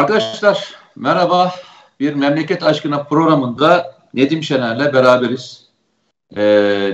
Arkadaşlar 0.00 0.74
merhaba. 0.96 1.54
Bir 2.00 2.14
Memleket 2.14 2.62
Aşkına 2.62 3.02
programında 3.02 3.94
Nedim 4.14 4.42
Şener'le 4.42 4.92
beraberiz. 4.92 5.64
Ee, 6.36 6.42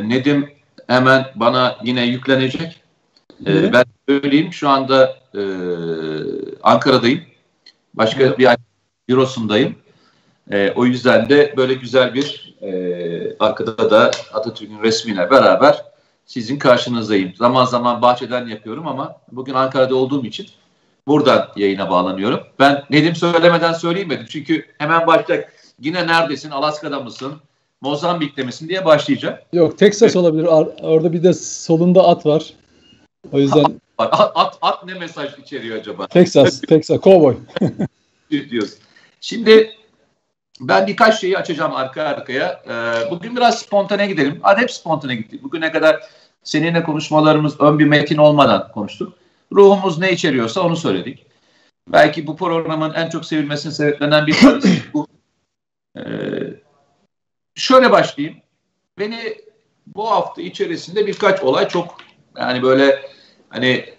Nedim 0.05 0.51
hemen 0.87 1.27
bana 1.35 1.77
yine 1.85 2.07
yüklenecek. 2.07 2.83
Ee, 3.47 3.73
ben 3.73 3.85
söyleyeyim 4.09 4.53
şu 4.53 4.69
anda 4.69 5.17
e, 5.35 5.43
Ankara'dayım. 6.63 7.21
Başka 7.95 8.23
evet. 8.23 8.39
bir 8.39 8.49
bürosundayım. 9.09 9.75
E, 10.51 10.71
o 10.71 10.85
yüzden 10.85 11.29
de 11.29 11.55
böyle 11.57 11.75
güzel 11.75 12.15
bir 12.15 12.57
e, 12.63 13.37
arkada 13.41 13.91
da 13.91 14.11
Atatürk'ün 14.33 14.83
resmiyle 14.83 15.31
beraber 15.31 15.85
sizin 16.25 16.59
karşınızdayım. 16.59 17.35
Zaman 17.35 17.65
zaman 17.65 18.03
bahçeden 18.03 18.47
yapıyorum 18.47 18.87
ama 18.87 19.17
bugün 19.33 19.55
Ankara'da 19.55 19.97
olduğum 19.97 20.25
için 20.25 20.47
buradan 21.09 21.49
yayına 21.57 21.91
bağlanıyorum. 21.91 22.41
Ben 22.59 22.85
Nedim 22.91 23.17
söylemeden 23.17 23.73
söyleyeyim 23.73 24.11
dedim. 24.11 24.27
Çünkü 24.31 24.67
hemen 24.79 25.07
başlayacak. 25.07 25.53
Yine 25.81 26.07
neredesin? 26.07 26.51
Alaska'da 26.51 27.01
mısın? 27.01 27.35
Mozambik'te 27.81 28.43
misin 28.43 28.69
diye 28.69 28.85
başlayacak. 28.85 29.47
Yok 29.53 29.79
Texas 29.79 30.17
olabilir. 30.17 30.45
Orada 30.83 31.13
bir 31.13 31.23
de 31.23 31.33
solunda 31.33 32.09
at 32.09 32.27
var. 32.27 32.53
O 33.33 33.39
yüzden 33.39 33.65
At, 33.99 34.31
at, 34.35 34.59
at 34.63 34.85
ne 34.87 34.95
mesaj 34.95 35.39
içeriyor 35.39 35.79
acaba? 35.79 36.07
Texas, 36.07 36.61
Texas, 36.69 37.01
cowboy. 37.01 37.37
diyorsun. 38.31 38.79
Şimdi 39.21 39.71
ben 40.61 40.87
birkaç 40.87 41.21
şeyi 41.21 41.39
açacağım 41.39 41.73
arka 41.75 42.03
arkaya. 42.03 42.63
Ee, 42.69 43.11
bugün 43.11 43.37
biraz 43.37 43.59
spontane 43.59 44.07
gidelim. 44.07 44.39
Hadi 44.43 44.61
hep 44.61 44.71
spontane 44.71 45.17
gittik. 45.17 45.43
Bugüne 45.43 45.73
kadar 45.73 46.01
seninle 46.45 46.83
konuşmalarımız 46.83 47.61
ön 47.61 47.79
bir 47.79 47.85
metin 47.85 48.17
olmadan 48.17 48.69
konuştuk. 48.75 49.13
Ruhumuz 49.53 49.99
ne 49.99 50.13
içeriyorsa 50.13 50.61
onu 50.61 50.77
söyledik. 50.77 51.27
Belki 51.89 52.27
bu 52.27 52.37
programın 52.37 52.95
en 52.95 53.09
çok 53.09 53.25
sevilmesinin 53.25 53.73
sebeplenen 53.73 54.27
bir 54.27 54.41
tanesi 54.41 54.83
bu. 54.95 55.07
Ee, 55.99 56.03
şöyle 57.55 57.91
başlayayım. 57.91 58.37
Beni 58.99 59.37
bu 59.87 60.11
hafta 60.11 60.43
içerisinde 60.43 61.07
birkaç 61.07 61.43
olay 61.43 61.69
çok 61.69 61.97
yani 62.39 62.63
böyle 62.63 63.11
hani 63.49 63.95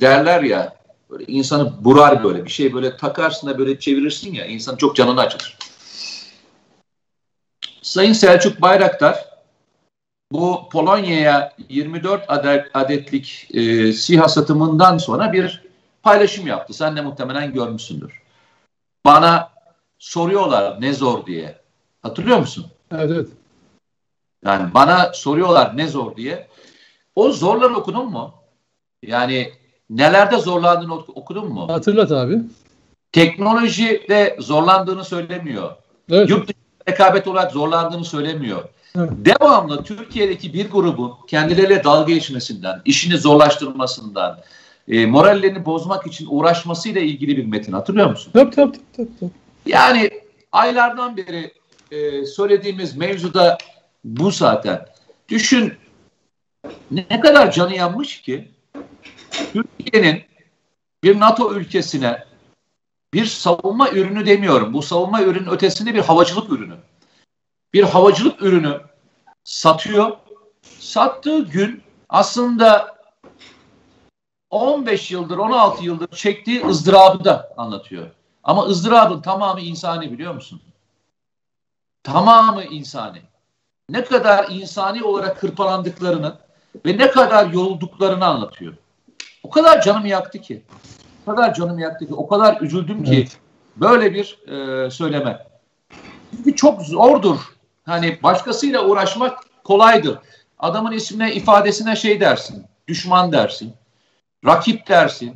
derler 0.00 0.42
ya 0.42 0.76
böyle 1.10 1.24
insanı 1.24 1.84
burar 1.84 2.24
böyle 2.24 2.44
bir 2.44 2.50
şey 2.50 2.74
böyle 2.74 2.96
takarsın 2.96 3.46
da 3.46 3.58
böyle 3.58 3.78
çevirirsin 3.78 4.34
ya 4.34 4.46
insan 4.46 4.76
çok 4.76 4.96
canını 4.96 5.20
acıtır. 5.20 5.58
Sayın 7.82 8.12
Selçuk 8.12 8.60
Bayraktar 8.60 9.27
bu 10.32 10.68
Polonya'ya 10.72 11.52
24 11.68 12.24
adet, 12.28 12.66
adetlik 12.74 13.48
e, 13.54 13.92
SİHA 13.92 14.28
satımından 14.28 14.98
sonra 14.98 15.32
bir 15.32 15.62
paylaşım 16.02 16.46
yaptı. 16.46 16.74
Sen 16.74 16.96
de 16.96 17.00
muhtemelen 17.00 17.52
görmüşsündür. 17.52 18.22
Bana 19.04 19.50
soruyorlar 19.98 20.80
ne 20.80 20.92
zor 20.92 21.26
diye. 21.26 21.58
Hatırlıyor 22.02 22.38
musun? 22.38 22.66
Evet, 22.92 23.10
evet. 23.14 23.28
Yani 24.44 24.74
bana 24.74 25.12
soruyorlar 25.12 25.76
ne 25.76 25.88
zor 25.88 26.16
diye. 26.16 26.48
O 27.16 27.32
zorları 27.32 27.76
okudun 27.76 28.10
mu? 28.10 28.34
Yani 29.02 29.52
nelerde 29.90 30.38
zorlandığını 30.38 30.94
okudun 30.94 31.48
mu? 31.48 31.68
Hatırlat 31.68 32.12
abi. 32.12 32.40
Teknolojide 33.12 34.36
zorlandığını 34.40 35.04
söylemiyor. 35.04 35.76
Evet. 36.10 36.30
Yurt 36.30 36.48
dışı 36.48 36.58
rekabet 36.88 37.26
olarak 37.26 37.52
zorlandığını 37.52 38.04
söylemiyor. 38.04 38.68
Devamlı 38.96 39.82
Türkiye'deki 39.82 40.54
bir 40.54 40.70
grubun 40.70 41.14
kendileriyle 41.26 41.84
dalga 41.84 42.12
geçmesinden, 42.12 42.82
işini 42.84 43.18
zorlaştırmasından, 43.18 44.40
e, 44.88 45.06
morallerini 45.06 45.64
bozmak 45.64 46.06
için 46.06 46.26
uğraşmasıyla 46.30 47.00
ilgili 47.00 47.36
bir 47.36 47.44
metin 47.44 47.72
hatırlıyor 47.72 48.10
musun? 48.10 48.30
Tabii 48.32 48.50
tabii 48.50 48.78
tabii. 48.96 49.08
tabii. 49.20 49.30
Yani 49.66 50.10
aylardan 50.52 51.16
beri 51.16 51.52
e, 51.90 52.26
söylediğimiz 52.26 52.96
mevzuda 52.96 53.58
bu 54.04 54.30
zaten. 54.30 54.86
Düşün 55.28 55.72
ne 56.90 57.20
kadar 57.20 57.52
canı 57.52 57.74
yanmış 57.74 58.22
ki 58.22 58.48
Türkiye'nin 59.52 60.22
bir 61.04 61.20
NATO 61.20 61.54
ülkesine 61.54 62.24
bir 63.14 63.26
savunma 63.26 63.90
ürünü 63.90 64.26
demiyorum. 64.26 64.72
Bu 64.72 64.82
savunma 64.82 65.22
ürünün 65.22 65.50
ötesinde 65.50 65.94
bir 65.94 66.00
havacılık 66.00 66.52
ürünü. 66.52 66.74
Bir 67.74 67.82
havacılık 67.82 68.42
ürünü 68.42 68.80
satıyor. 69.44 70.16
Sattığı 70.78 71.44
gün 71.44 71.82
aslında 72.08 72.98
15 74.50 75.10
yıldır, 75.10 75.38
16 75.38 75.84
yıldır 75.84 76.08
çektiği 76.08 76.66
ızdırabı 76.66 77.24
da 77.24 77.52
anlatıyor. 77.56 78.10
Ama 78.44 78.64
ızdırabın 78.64 79.20
tamamı 79.20 79.60
insani 79.60 80.12
biliyor 80.12 80.34
musun? 80.34 80.60
Tamamı 82.02 82.64
insani. 82.64 83.22
Ne 83.90 84.04
kadar 84.04 84.46
insani 84.50 85.04
olarak 85.04 85.42
hırpalandıklarını 85.42 86.36
ve 86.86 86.98
ne 86.98 87.10
kadar 87.10 87.46
yorulduklarını 87.46 88.26
anlatıyor. 88.26 88.74
O 89.42 89.50
kadar 89.50 89.82
canımı 89.82 90.08
yaktı 90.08 90.40
ki. 90.40 90.62
O 91.26 91.30
kadar 91.30 91.54
canımı 91.54 91.80
yaktı 91.80 92.06
ki. 92.06 92.14
O 92.14 92.28
kadar 92.28 92.60
üzüldüm 92.60 93.04
ki 93.04 93.14
evet. 93.14 93.38
böyle 93.76 94.14
bir 94.14 94.38
e, 94.48 94.90
söyleme. 94.90 95.46
Çünkü 96.36 96.56
çok 96.56 96.82
zordur. 96.82 97.38
Hani 97.88 98.18
başkasıyla 98.22 98.86
uğraşmak 98.86 99.38
kolaydır. 99.64 100.18
Adamın 100.58 100.92
ismine, 100.92 101.34
ifadesine 101.34 101.96
şey 101.96 102.20
dersin. 102.20 102.64
Düşman 102.88 103.32
dersin. 103.32 103.72
Rakip 104.46 104.88
dersin. 104.88 105.34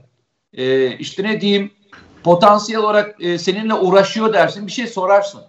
E, 0.55 0.97
işte 0.97 1.23
ne 1.23 1.41
diyeyim 1.41 1.73
potansiyel 2.23 2.81
olarak 2.81 3.25
e, 3.25 3.39
seninle 3.39 3.75
uğraşıyor 3.75 4.33
dersin. 4.33 4.67
Bir 4.67 4.73
şey 4.73 4.87
sorarsın. 4.87 5.41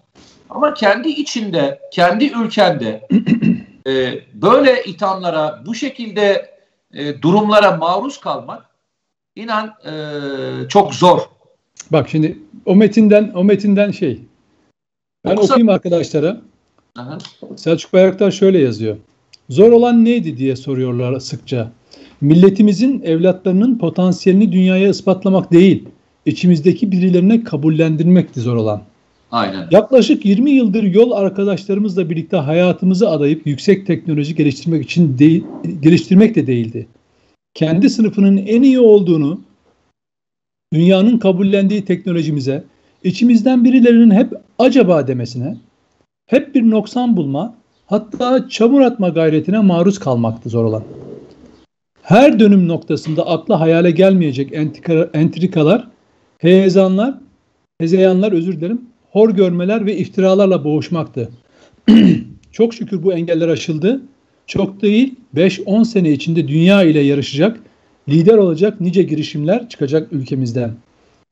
Ama 0.49 0.73
kendi 0.73 1.09
içinde, 1.09 1.79
kendi 1.91 2.25
ülkende 2.25 3.07
e, 3.87 4.19
böyle 4.33 4.83
ithamlara, 4.83 5.63
bu 5.65 5.75
şekilde 5.75 6.55
e, 6.93 7.21
durumlara 7.21 7.71
maruz 7.71 8.19
kalmak 8.19 8.65
inan 9.35 9.73
e, 9.85 9.93
çok 10.69 10.93
zor. 10.93 11.19
Bak 11.91 12.09
şimdi 12.09 12.39
o 12.65 12.75
metinden 12.75 13.31
o 13.35 13.43
metinden 13.43 13.91
şey 13.91 14.19
ben 15.25 15.31
Yoksa... 15.31 15.53
okuyayım 15.53 15.69
arkadaşlara. 15.69 16.41
Aha. 16.97 17.17
Selçuk 17.55 17.93
Bayraktar 17.93 18.31
şöyle 18.31 18.59
yazıyor. 18.59 18.97
Zor 19.49 19.71
olan 19.71 20.05
neydi 20.05 20.37
diye 20.37 20.55
soruyorlar 20.55 21.19
sıkça. 21.19 21.71
Milletimizin 22.21 23.01
evlatlarının 23.01 23.77
potansiyelini 23.77 24.51
dünyaya 24.51 24.89
ispatlamak 24.89 25.51
değil, 25.51 25.83
içimizdeki 26.25 26.91
birilerine 26.91 27.43
kabullendirmekti 27.43 28.39
zor 28.39 28.55
olan. 28.55 28.81
Aynen. 29.31 29.67
Yaklaşık 29.71 30.25
20 30.25 30.51
yıldır 30.51 30.83
yol 30.83 31.11
arkadaşlarımızla 31.11 32.09
birlikte 32.09 32.37
hayatımızı 32.37 33.09
adayıp 33.09 33.47
yüksek 33.47 33.87
teknoloji 33.87 34.35
geliştirmek 34.35 34.83
için 34.83 35.17
değil, 35.17 35.43
geliştirmek 35.79 36.35
de 36.35 36.47
değildi. 36.47 36.87
Kendi 37.53 37.89
sınıfının 37.89 38.37
en 38.37 38.61
iyi 38.61 38.79
olduğunu 38.79 39.41
dünyanın 40.73 41.17
kabullendiği 41.17 41.85
teknolojimize, 41.85 42.63
içimizden 43.03 43.63
birilerinin 43.63 44.11
hep 44.11 44.33
acaba 44.59 45.07
demesine, 45.07 45.57
hep 46.33 46.55
bir 46.55 46.69
noksan 46.69 47.17
bulma, 47.17 47.55
hatta 47.85 48.49
çamur 48.49 48.81
atma 48.81 49.09
gayretine 49.09 49.59
maruz 49.59 49.99
kalmaktı 49.99 50.49
zor 50.49 50.65
olan. 50.65 50.83
Her 52.01 52.39
dönüm 52.39 52.67
noktasında 52.67 53.27
akla 53.27 53.59
hayale 53.59 53.91
gelmeyecek 53.91 54.53
entrikalar, 55.13 55.87
heyecanlar, 56.37 57.15
hezeyanlar 57.81 58.31
özür 58.31 58.57
dilerim, 58.57 58.81
hor 59.11 59.29
görmeler 59.29 59.85
ve 59.85 59.97
iftiralarla 59.97 60.63
boğuşmaktı. 60.63 61.29
Çok 62.51 62.73
şükür 62.73 63.03
bu 63.03 63.13
engeller 63.13 63.47
aşıldı. 63.47 64.01
Çok 64.47 64.81
değil 64.81 65.15
5-10 65.35 65.85
sene 65.85 66.11
içinde 66.11 66.47
dünya 66.47 66.83
ile 66.83 66.99
yarışacak, 66.99 67.59
lider 68.09 68.37
olacak 68.37 68.81
nice 68.81 69.03
girişimler 69.03 69.69
çıkacak 69.69 70.13
ülkemizden. 70.13 70.71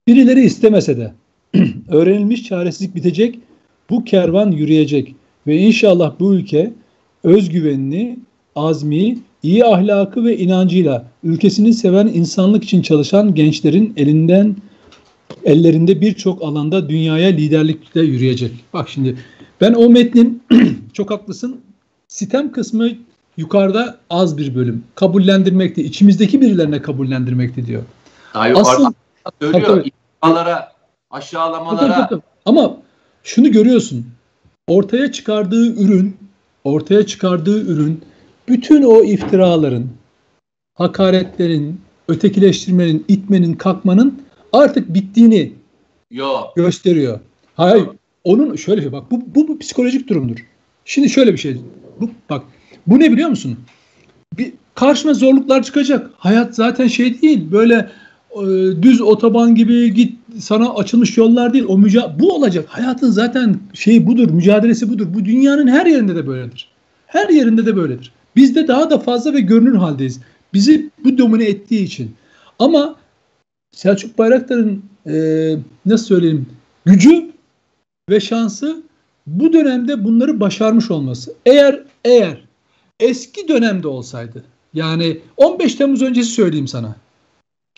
Birileri 0.07 0.41
istemese 0.41 0.97
de 0.97 1.11
öğrenilmiş 1.89 2.43
çaresizlik 2.43 2.95
bitecek, 2.95 3.39
bu 3.91 4.03
kervan 4.03 4.51
yürüyecek 4.51 5.15
ve 5.47 5.57
inşallah 5.57 6.13
bu 6.19 6.33
ülke 6.33 6.73
özgüvenini, 7.23 8.19
azmi, 8.55 9.17
iyi 9.43 9.65
ahlakı 9.65 10.25
ve 10.25 10.38
inancıyla 10.38 11.05
ülkesini 11.23 11.73
seven 11.73 12.07
insanlık 12.07 12.63
için 12.63 12.81
çalışan 12.81 13.35
gençlerin 13.35 13.93
elinden 13.97 14.55
ellerinde 15.43 16.01
birçok 16.01 16.43
alanda 16.43 16.89
dünyaya 16.89 17.29
liderlikle 17.29 18.01
yürüyecek. 18.01 18.51
Bak 18.73 18.89
şimdi 18.89 19.17
ben 19.61 19.73
o 19.73 19.89
metnin 19.89 20.43
çok 20.93 21.11
haklısın. 21.11 21.61
Sitem 22.07 22.51
kısmı 22.51 22.89
yukarıda 23.38 23.97
az 24.09 24.38
bir 24.38 24.55
bölüm. 24.55 24.83
Kabullendirmekti. 24.95 25.83
içimizdeki 25.83 26.41
birilerine 26.41 26.81
kabullendirmekti 26.81 27.65
diyor. 27.65 27.83
Hayır, 28.33 28.55
Asıl 28.59 28.93
söylüyor. 29.41 29.85
İnsanlara, 30.23 30.71
aşağılamalara. 31.11 31.93
Tabii, 31.93 32.09
tabii. 32.09 32.21
Ama 32.45 32.77
şunu 33.23 33.51
görüyorsun. 33.51 34.06
Ortaya 34.68 35.12
çıkardığı 35.12 35.83
ürün, 35.83 36.18
ortaya 36.63 37.06
çıkardığı 37.06 37.62
ürün 37.62 38.01
bütün 38.47 38.83
o 38.83 39.03
iftiraların, 39.03 39.88
hakaretlerin, 40.73 41.81
ötekileştirmenin, 42.07 43.06
itmenin, 43.07 43.53
kalkmanın 43.53 44.21
artık 44.53 44.94
bittiğini 44.94 45.51
Yok. 46.12 46.56
Gösteriyor. 46.56 47.19
Hayır. 47.56 47.88
Onun 48.23 48.56
şöyle 48.56 48.81
bir 48.81 48.91
bak 48.91 49.12
bu, 49.12 49.21
bu, 49.35 49.47
bu 49.47 49.59
psikolojik 49.59 50.09
durumdur. 50.09 50.45
Şimdi 50.85 51.09
şöyle 51.09 51.33
bir 51.33 51.38
şey. 51.38 51.57
Bu, 52.01 52.09
bak 52.29 52.44
bu 52.88 53.00
ne 53.00 53.12
biliyor 53.12 53.29
musun? 53.29 53.57
Bir, 54.38 54.53
karşına 54.75 55.13
zorluklar 55.13 55.63
çıkacak. 55.63 56.09
Hayat 56.17 56.56
zaten 56.56 56.88
şey 56.88 57.21
değil. 57.21 57.51
Böyle 57.51 57.91
düz 58.81 59.01
otoban 59.01 59.55
gibi 59.55 59.93
git 59.93 60.19
sana 60.39 60.75
açılmış 60.75 61.17
yollar 61.17 61.53
değil. 61.53 61.65
O 61.67 61.77
müca 61.77 62.15
bu 62.19 62.35
olacak. 62.35 62.65
Hayatın 62.67 63.11
zaten 63.11 63.59
şeyi 63.73 64.07
budur, 64.07 64.29
mücadelesi 64.29 64.89
budur. 64.89 65.07
Bu 65.13 65.25
dünyanın 65.25 65.67
her 65.67 65.85
yerinde 65.85 66.15
de 66.15 66.27
böyledir. 66.27 66.69
Her 67.07 67.29
yerinde 67.29 67.65
de 67.65 67.75
böyledir. 67.75 68.11
Biz 68.35 68.55
de 68.55 68.67
daha 68.67 68.89
da 68.89 68.99
fazla 68.99 69.33
ve 69.33 69.39
görünür 69.39 69.75
haldeyiz. 69.75 70.19
Bizi 70.53 70.89
bu 71.03 71.17
domine 71.17 71.45
ettiği 71.45 71.83
için. 71.83 72.15
Ama 72.59 72.95
Selçuk 73.71 74.17
Bayraktar'ın 74.17 74.83
e, 75.07 75.55
nasıl 75.85 76.05
söyleyeyim 76.05 76.45
gücü 76.85 77.31
ve 78.09 78.19
şansı 78.19 78.83
bu 79.27 79.53
dönemde 79.53 80.03
bunları 80.03 80.39
başarmış 80.39 80.91
olması. 80.91 81.33
Eğer 81.45 81.83
eğer 82.05 82.43
eski 82.99 83.47
dönemde 83.47 83.87
olsaydı 83.87 84.43
yani 84.73 85.17
15 85.37 85.75
Temmuz 85.75 86.01
öncesi 86.01 86.31
söyleyeyim 86.31 86.67
sana 86.67 86.95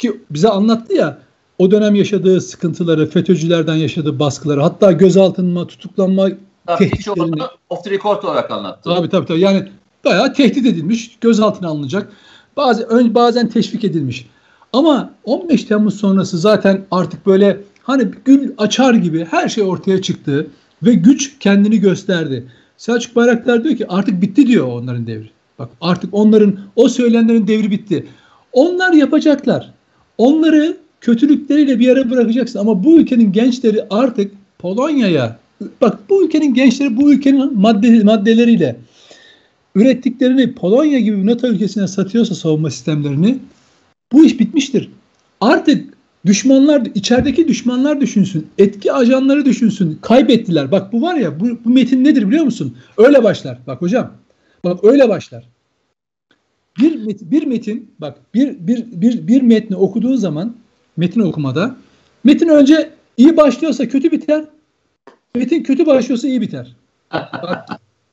ki 0.03 0.21
bize 0.29 0.49
anlattı 0.49 0.93
ya 0.93 1.17
o 1.57 1.71
dönem 1.71 1.95
yaşadığı 1.95 2.41
sıkıntıları, 2.41 3.09
FETÖ'cülerden 3.09 3.75
yaşadığı 3.75 4.19
baskıları, 4.19 4.61
hatta 4.61 4.91
gözaltına, 4.91 5.67
tutuklanma 5.67 6.29
tehditlerini. 6.77 7.41
Off 7.69 7.83
the 7.83 7.91
record 7.91 8.23
olarak 8.23 8.51
anlattı. 8.51 8.89
Tabii 8.95 9.09
tabii 9.09 9.25
tabii. 9.25 9.39
Yani 9.39 9.69
bayağı 10.05 10.33
tehdit 10.33 10.65
edilmiş, 10.65 11.17
gözaltına 11.21 11.67
alınacak. 11.67 12.11
Bazen, 12.57 13.15
bazen 13.15 13.49
teşvik 13.49 13.83
edilmiş. 13.83 14.27
Ama 14.73 15.13
15 15.23 15.63
Temmuz 15.63 15.99
sonrası 15.99 16.37
zaten 16.37 16.85
artık 16.91 17.25
böyle 17.25 17.61
hani 17.83 18.07
gül 18.25 18.51
açar 18.57 18.93
gibi 18.93 19.27
her 19.31 19.49
şey 19.49 19.63
ortaya 19.63 20.01
çıktı 20.01 20.47
ve 20.83 20.93
güç 20.93 21.39
kendini 21.39 21.79
gösterdi. 21.79 22.47
Selçuk 22.77 23.15
Bayraktar 23.15 23.63
diyor 23.63 23.75
ki 23.75 23.87
artık 23.87 24.21
bitti 24.21 24.47
diyor 24.47 24.67
onların 24.67 25.07
devri. 25.07 25.29
Bak 25.59 25.69
artık 25.81 26.13
onların 26.13 26.59
o 26.75 26.89
söylenenlerin 26.89 27.47
devri 27.47 27.71
bitti. 27.71 28.07
Onlar 28.53 28.93
yapacaklar. 28.93 29.73
Onları 30.17 30.77
kötülükleriyle 31.01 31.79
bir 31.79 31.85
yere 31.85 32.09
bırakacaksın 32.09 32.59
ama 32.59 32.83
bu 32.83 32.99
ülkenin 32.99 33.31
gençleri 33.31 33.85
artık 33.89 34.31
Polonya'ya 34.59 35.37
bak 35.81 35.99
bu 36.09 36.25
ülkenin 36.25 36.53
gençleri 36.53 36.97
bu 36.97 37.13
ülkenin 37.13 37.59
madde, 37.59 38.03
maddeleriyle 38.03 38.75
ürettiklerini 39.75 40.53
Polonya 40.53 40.99
gibi 40.99 41.25
NATO 41.25 41.47
ülkesine 41.47 41.87
satıyorsa 41.87 42.35
savunma 42.35 42.69
sistemlerini 42.69 43.37
bu 44.11 44.25
iş 44.25 44.39
bitmiştir. 44.39 44.89
Artık 45.41 45.93
düşmanlar, 46.25 46.81
içerideki 46.95 47.47
düşmanlar 47.47 48.01
düşünsün. 48.01 48.47
Etki 48.57 48.93
ajanları 48.93 49.45
düşünsün. 49.45 49.99
Kaybettiler. 50.01 50.71
Bak 50.71 50.93
bu 50.93 51.01
var 51.01 51.15
ya 51.15 51.39
bu, 51.39 51.45
bu 51.65 51.69
metin 51.69 52.03
nedir 52.03 52.27
biliyor 52.27 52.45
musun? 52.45 52.77
Öyle 52.97 53.23
başlar. 53.23 53.57
Bak 53.67 53.81
hocam. 53.81 54.11
Bak 54.65 54.83
öyle 54.83 55.09
başlar. 55.09 55.52
Bir 56.79 57.05
metin, 57.05 57.31
bir 57.31 57.45
metin 57.45 57.91
bak 57.99 58.17
bir, 58.33 58.67
bir, 58.67 58.85
bir, 58.91 59.27
bir 59.27 59.41
metni 59.41 59.75
okuduğun 59.75 60.15
zaman 60.15 60.55
metin 60.97 61.21
okumada 61.21 61.75
metin 62.23 62.47
önce 62.47 62.89
iyi 63.17 63.37
başlıyorsa 63.37 63.87
kötü 63.87 64.11
biter. 64.11 64.45
Metin 65.35 65.63
kötü 65.63 65.85
başlıyorsa 65.85 66.27
iyi 66.27 66.41
biter. 66.41 66.75
Bak, 67.13 67.69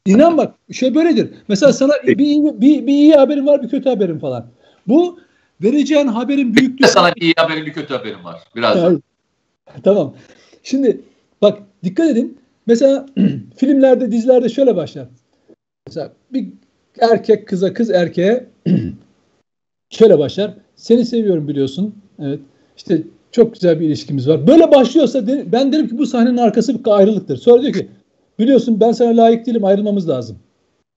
inan 0.07 0.37
bak 0.37 0.55
şey 0.73 0.95
böyledir. 0.95 1.31
Mesela 1.49 1.73
sana 1.73 1.93
bir, 2.07 2.19
bir, 2.19 2.61
bir, 2.61 2.87
bir 2.87 2.93
iyi 2.93 3.15
haberin 3.15 3.47
var 3.47 3.63
bir 3.63 3.69
kötü 3.69 3.89
haberin 3.89 4.19
falan. 4.19 4.47
Bu 4.89 5.21
vereceğin 5.63 6.07
haberin 6.07 6.55
büyüklüğü. 6.55 6.89
Sana 6.89 7.15
bir 7.15 7.21
iyi 7.21 7.35
haberin 7.37 7.67
bir 7.67 7.73
kötü 7.73 7.95
haberin 7.95 8.25
var. 8.25 8.41
Biraz. 8.57 9.01
Tamam. 9.85 10.15
Şimdi 10.63 11.01
bak 11.43 11.59
dikkat 11.85 12.11
edin. 12.11 12.39
Mesela 12.67 13.07
filmlerde, 13.57 14.13
dizilerde 14.13 14.49
şöyle 14.49 14.77
başlar. 14.77 15.09
Mesela 15.87 16.13
bir 16.31 16.47
erkek 17.01 17.49
kıza, 17.49 17.75
kız 17.75 17.91
erkeğe 17.91 18.47
şöyle 19.91 20.19
başlar. 20.19 20.55
Seni 20.77 21.05
seviyorum 21.05 21.49
biliyorsun. 21.49 21.95
Evet. 22.19 22.41
İşte 22.77 23.03
çok 23.33 23.55
güzel 23.55 23.81
bir 23.81 23.87
ilişkimiz 23.87 24.29
var. 24.29 24.47
Böyle 24.47 24.73
başlıyorsa 24.73 25.27
ben 25.27 25.73
derim 25.73 25.89
ki 25.89 25.99
bu 25.99 26.07
sahnenin 26.07 26.37
arkası 26.37 26.85
bir 26.85 26.91
ayrılıktır. 26.91 27.37
Sonra 27.37 27.63
diyor 27.63 27.73
ki 27.73 27.89
biliyorsun 28.39 28.81
ben 28.81 28.93
sana 28.93 29.17
layık 29.17 29.47
değilim 29.47 29.65
ayrılmamız 29.65 30.09
lazım. 30.09 30.39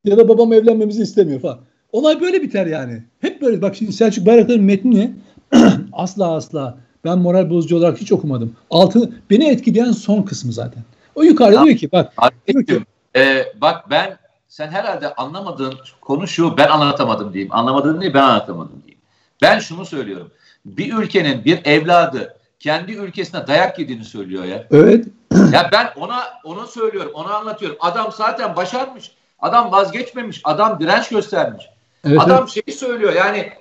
Ya 0.05 0.17
da 0.17 0.27
babam 0.27 0.53
evlenmemizi 0.53 1.03
istemiyor 1.03 1.39
falan. 1.39 1.59
Olay 1.91 2.21
böyle 2.21 2.41
biter 2.41 2.65
yani. 2.65 3.03
Hep 3.19 3.41
böyle. 3.41 3.61
Bak 3.61 3.75
şimdi 3.75 3.93
Selçuk 3.93 4.25
Bayraktar'ın 4.25 4.63
metnini 4.63 5.11
asla 5.91 6.31
asla 6.31 6.77
ben 7.05 7.19
moral 7.19 7.49
bozucu 7.49 7.77
olarak 7.77 7.97
hiç 7.97 8.11
okumadım. 8.11 8.55
Altı 8.69 9.09
beni 9.29 9.49
etkileyen 9.49 9.91
son 9.91 10.21
kısmı 10.21 10.53
zaten. 10.53 10.83
O 11.15 11.23
yukarıda 11.23 11.59
ya, 11.59 11.65
diyor 11.65 11.77
ki 11.77 11.91
bak. 11.91 12.13
Diyor 12.47 12.65
ki, 12.65 12.79
e, 13.15 13.43
bak 13.61 13.89
ben 13.89 14.17
sen 14.53 14.67
herhalde 14.67 15.13
anlamadığın 15.13 15.79
konu 16.01 16.27
şu 16.27 16.57
ben 16.57 16.67
anlatamadım 16.67 17.33
diyeyim. 17.33 17.53
Anlamadığın 17.53 18.01
değil 18.01 18.13
ben 18.13 18.21
anlatamadım 18.21 18.81
diyeyim. 18.85 19.01
Ben 19.41 19.59
şunu 19.59 19.85
söylüyorum. 19.85 20.31
Bir 20.65 20.93
ülkenin 20.93 21.45
bir 21.45 21.65
evladı 21.65 22.37
kendi 22.59 22.91
ülkesine 22.91 23.47
dayak 23.47 23.79
yediğini 23.79 24.05
söylüyor 24.05 24.43
ya. 24.43 24.67
Evet. 24.71 25.05
ya 25.53 25.69
ben 25.71 25.89
ona 25.95 26.23
onu 26.43 26.67
söylüyorum, 26.67 27.11
onu 27.13 27.33
anlatıyorum. 27.33 27.77
Adam 27.81 28.11
zaten 28.11 28.55
başarmış. 28.55 29.11
Adam 29.39 29.71
vazgeçmemiş. 29.71 30.41
Adam 30.43 30.79
direnç 30.79 31.09
göstermiş. 31.09 31.65
Evet, 32.07 32.19
Adam 32.21 32.39
evet. 32.39 32.49
şeyi 32.49 32.77
söylüyor 32.77 33.13
yani 33.13 33.53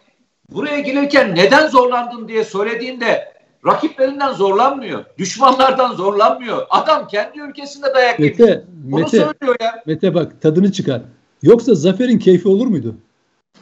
buraya 0.50 0.80
gelirken 0.80 1.34
neden 1.34 1.68
zorlandın 1.68 2.28
diye 2.28 2.44
söylediğinde 2.44 3.32
rakiplerinden 3.66 4.32
zorlanmıyor. 4.32 5.04
Düşmanlardan 5.18 5.94
zorlanmıyor. 5.94 6.66
Adam 6.70 7.08
kendi 7.08 7.40
ülkesinde 7.40 7.94
dayak 7.94 8.18
Mete, 8.18 8.44
yemiş. 8.44 8.64
Bunu 8.68 9.00
Mete, 9.00 9.10
söylüyor 9.10 9.56
ya. 9.60 9.82
Mete 9.86 10.14
bak 10.14 10.42
tadını 10.42 10.72
çıkar. 10.72 11.02
Yoksa 11.42 11.74
zaferin 11.74 12.18
keyfi 12.18 12.48
olur 12.48 12.66
muydu? 12.66 12.94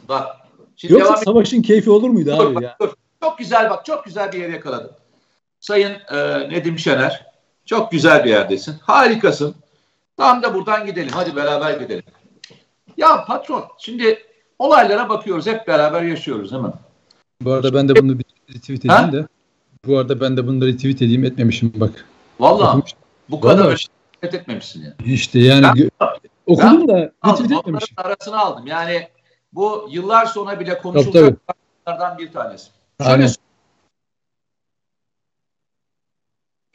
Bak. 0.09 0.27
Şimdi 0.75 0.93
Yoksa 0.93 1.17
savaşın 1.17 1.61
keyfi 1.61 1.89
olur 1.89 2.09
muydu 2.09 2.29
dur, 2.37 2.45
abi 2.45 2.55
bak, 2.55 2.63
ya? 2.63 2.75
Dur. 2.81 2.89
Çok 3.23 3.37
güzel 3.37 3.69
bak 3.69 3.85
çok 3.85 4.05
güzel 4.05 4.31
bir 4.31 4.39
yer 4.39 4.49
yakaladın. 4.49 4.91
Sayın 5.59 5.91
e, 6.11 6.49
Nedim 6.49 6.79
Şener 6.79 7.25
çok 7.65 7.91
güzel 7.91 8.23
bir 8.23 8.29
yerdesin. 8.29 8.75
Harikasın. 8.81 9.55
Tam 10.17 10.43
da 10.43 10.53
buradan 10.53 10.85
gidelim. 10.85 11.11
Hadi 11.13 11.35
beraber 11.35 11.79
gidelim. 11.79 12.03
Ya 12.97 13.25
patron 13.25 13.63
şimdi 13.77 14.19
olaylara 14.59 15.09
bakıyoruz. 15.09 15.47
Hep 15.47 15.67
beraber 15.67 16.01
yaşıyoruz 16.01 16.51
değil 16.51 16.63
mi? 16.63 16.71
Bu 17.41 17.51
arada 17.51 17.73
ben 17.73 17.89
de 17.89 17.95
bunu 17.95 18.19
bir 18.19 18.25
retweet 18.49 18.79
edeyim 18.79 19.03
ha? 19.03 19.11
de. 19.11 19.27
Bu 19.85 19.97
arada 19.97 20.21
ben 20.21 20.37
de 20.37 20.47
bunu 20.47 20.61
da 20.61 20.65
retweet 20.65 21.01
edeyim 21.01 21.25
etmemişim 21.25 21.73
bak. 21.75 22.05
Valla 22.39 22.81
bu 23.29 23.41
kadar 23.41 23.65
Vallahi. 23.65 23.77
etmemişsin 24.21 24.83
yani. 24.83 25.13
İşte 25.13 25.39
yani 25.39 25.89
ben, 26.01 26.09
okudum 26.45 26.87
ben, 26.87 26.87
da 26.87 27.11
retweet 27.25 27.51
etmemişim. 27.51 27.95
arasına 27.97 28.39
aldım. 28.39 28.67
Yani 28.67 29.07
bu 29.53 29.87
yıllar 29.91 30.25
sonra 30.25 30.59
bile 30.59 30.77
konuşulacaklardan 30.77 32.17
bir 32.17 32.31
tanesi. 32.31 32.69
Şöyle 33.03 33.27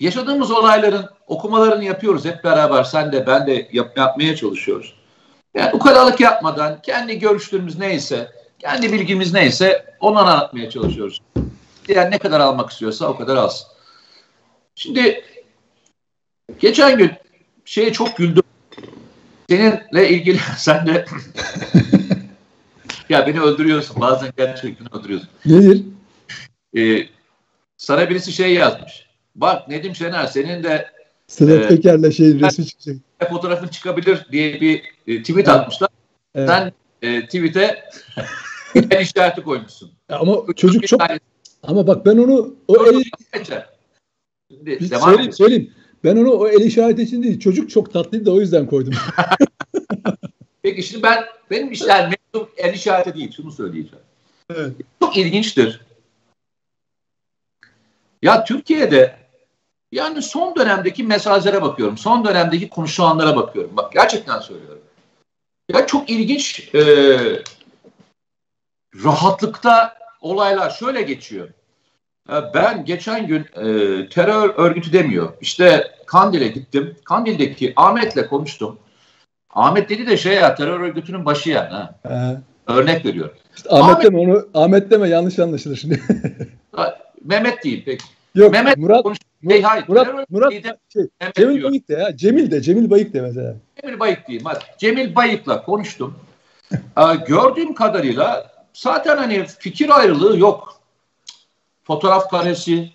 Yaşadığımız 0.00 0.50
olayların 0.50 1.06
okumalarını 1.26 1.84
yapıyoruz 1.84 2.24
hep 2.24 2.44
beraber. 2.44 2.84
Sen 2.84 3.12
de 3.12 3.26
ben 3.26 3.46
de 3.46 3.68
yap, 3.72 3.98
yapmaya 3.98 4.36
çalışıyoruz. 4.36 4.94
Yani 5.54 5.72
ukalalık 5.74 6.20
yapmadan 6.20 6.82
kendi 6.82 7.18
görüşlerimiz 7.18 7.78
neyse, 7.78 8.30
kendi 8.58 8.92
bilgimiz 8.92 9.32
neyse 9.32 9.96
onu 10.00 10.18
anlatmaya 10.18 10.70
çalışıyoruz. 10.70 11.20
Diğer 11.88 12.10
ne 12.10 12.18
kadar 12.18 12.40
almak 12.40 12.70
istiyorsa 12.70 13.06
o 13.06 13.16
kadar 13.16 13.36
alsın. 13.36 13.66
Şimdi 14.74 15.24
geçen 16.58 16.98
gün 16.98 17.10
şeye 17.64 17.92
çok 17.92 18.16
güldüm. 18.16 18.42
Seninle 19.50 20.10
ilgili 20.10 20.38
sen 20.56 20.86
de 20.86 21.04
ya 23.08 23.26
beni 23.26 23.40
öldürüyorsun. 23.40 24.00
Bazen 24.00 24.32
gerçekten 24.36 24.98
öldürüyorsun. 24.98 25.28
Nedir? 25.46 25.82
Ee, 26.76 27.08
sana 27.76 28.10
birisi 28.10 28.32
şey 28.32 28.54
yazmış. 28.54 29.06
Bak 29.34 29.68
Nedim 29.68 29.94
Şener 29.94 30.26
senin 30.26 30.62
de 30.62 30.96
Sedat 31.26 31.64
e, 31.64 31.68
Peker'le 31.68 32.10
şey 32.10 32.40
resmi 32.40 32.66
çıkacak. 32.66 32.96
Fotoğrafın 33.28 33.68
çıkabilir 33.68 34.26
diye 34.32 34.60
bir 34.60 34.82
e, 35.06 35.22
tweet 35.22 35.38
evet. 35.38 35.48
atmışlar. 35.48 35.88
Evet. 36.34 36.48
Sen 36.48 36.72
e, 37.02 37.24
tweet'e 37.24 37.84
el 38.90 39.00
işareti 39.00 39.42
koymuşsun. 39.42 39.90
Ama 40.08 40.36
çocuk 40.56 40.86
çok 40.86 41.02
ama 41.66 41.86
bak 41.86 42.06
ben 42.06 42.16
onu 42.16 42.56
o 42.68 42.86
el... 42.86 43.02
Şimdi, 44.50 44.90
devam 44.90 45.10
söyleyeyim, 45.10 45.32
söyleyeyim. 45.32 45.72
Ben 46.04 46.16
onu 46.16 46.32
o 46.32 46.48
el 46.48 46.60
işareti 46.60 47.02
için 47.02 47.22
değil. 47.22 47.40
Çocuk 47.40 47.70
çok 47.70 47.92
tatlıydı 47.92 48.26
da 48.26 48.32
o 48.32 48.40
yüzden 48.40 48.66
koydum. 48.66 48.94
Peki 50.62 50.82
şimdi 50.82 51.02
ben 51.02 51.24
benim 51.50 51.72
işler 51.72 52.04
mevzum 52.04 52.50
el 52.56 52.74
işareti 52.74 53.14
değil. 53.14 53.32
Şunu 53.36 53.52
söyleyeceğim. 53.52 54.04
Evet. 54.54 54.72
Çok 55.00 55.16
ilginçtir. 55.16 55.80
Ya 58.22 58.44
Türkiye'de 58.44 59.16
yani 59.92 60.22
son 60.22 60.56
dönemdeki 60.56 61.04
mesajlara 61.04 61.62
bakıyorum. 61.62 61.98
Son 61.98 62.24
dönemdeki 62.24 62.68
konuşulanlara 62.68 63.36
bakıyorum. 63.36 63.76
Bak 63.76 63.92
gerçekten 63.92 64.40
söylüyorum. 64.40 64.82
Ya 65.72 65.86
çok 65.86 66.10
ilginç 66.10 66.74
e, 66.74 66.82
rahatlıkta 69.04 69.98
olaylar 70.20 70.70
şöyle 70.70 71.02
geçiyor. 71.02 71.48
Ben 72.28 72.84
geçen 72.84 73.26
gün 73.26 73.40
e, 73.40 73.64
terör 74.08 74.54
örgütü 74.56 74.92
demiyor. 74.92 75.32
İşte 75.40 75.90
Kandil'e 76.06 76.48
gittim. 76.48 76.96
Kandil'deki 77.04 77.72
Ahmet'le 77.76 78.28
konuştum. 78.28 78.78
Ahmet 79.50 79.88
dedi 79.90 80.06
de 80.06 80.16
şey 80.16 80.34
ya 80.34 80.54
terör 80.54 80.80
örgütünün 80.80 81.24
başı 81.24 81.50
yani. 81.50 81.68
Ha. 81.68 81.94
He. 82.08 82.36
Örnek 82.72 83.04
veriyor. 83.04 83.30
İşte 83.56 83.68
Ahmet, 83.70 83.84
Ahmet 83.84 84.04
deme 84.04 84.18
onu 84.18 84.48
Ahmet 84.54 84.90
deme 84.90 85.08
yanlış 85.08 85.38
anlaşılır 85.38 85.76
şimdi. 85.76 86.02
Mehmet 87.24 87.64
değil 87.64 87.82
peki. 87.86 88.04
Yok 88.34 88.52
Mehmet 88.52 88.76
Murat 88.76 89.02
konuş- 89.02 89.18
Murat, 89.42 89.64
hayır, 89.64 89.84
Murat, 89.88 90.30
Murat 90.30 90.52
de, 90.52 90.76
şey, 90.92 91.02
Cemil 91.34 91.54
diyor. 91.54 91.70
Bayık 91.70 91.88
de 91.88 91.94
ya. 91.94 92.16
Cemil 92.16 92.50
de 92.50 92.60
Cemil 92.60 92.90
Bayık 92.90 93.14
de 93.14 93.20
mesela. 93.20 93.54
Cemil 93.82 94.00
Bayık 94.00 94.28
diyeyim 94.28 94.46
hadi. 94.46 94.58
Cemil 94.78 95.14
Bayık'la 95.14 95.64
konuştum. 95.64 96.14
ee, 96.72 97.02
gördüğüm 97.28 97.74
kadarıyla 97.74 98.50
zaten 98.72 99.16
hani 99.16 99.46
fikir 99.58 99.98
ayrılığı 99.98 100.38
yok. 100.38 100.75
Fotoğraf 101.86 102.30
karesi, 102.30 102.90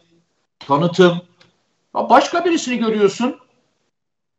tanıtım. 0.59 1.21
Başka 1.93 2.45
birisini 2.45 2.77
görüyorsun. 2.77 3.39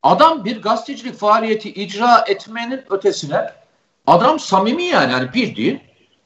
Adam 0.03 0.45
bir 0.45 0.63
gazetecilik 0.63 1.15
faaliyeti 1.15 1.73
icra 1.73 2.25
etmenin 2.29 2.85
ötesine 2.91 3.53
adam 4.07 4.41
samimi 4.41 4.85
yani 4.85 5.13
hani 5.13 5.35
bildiğin 5.35 5.81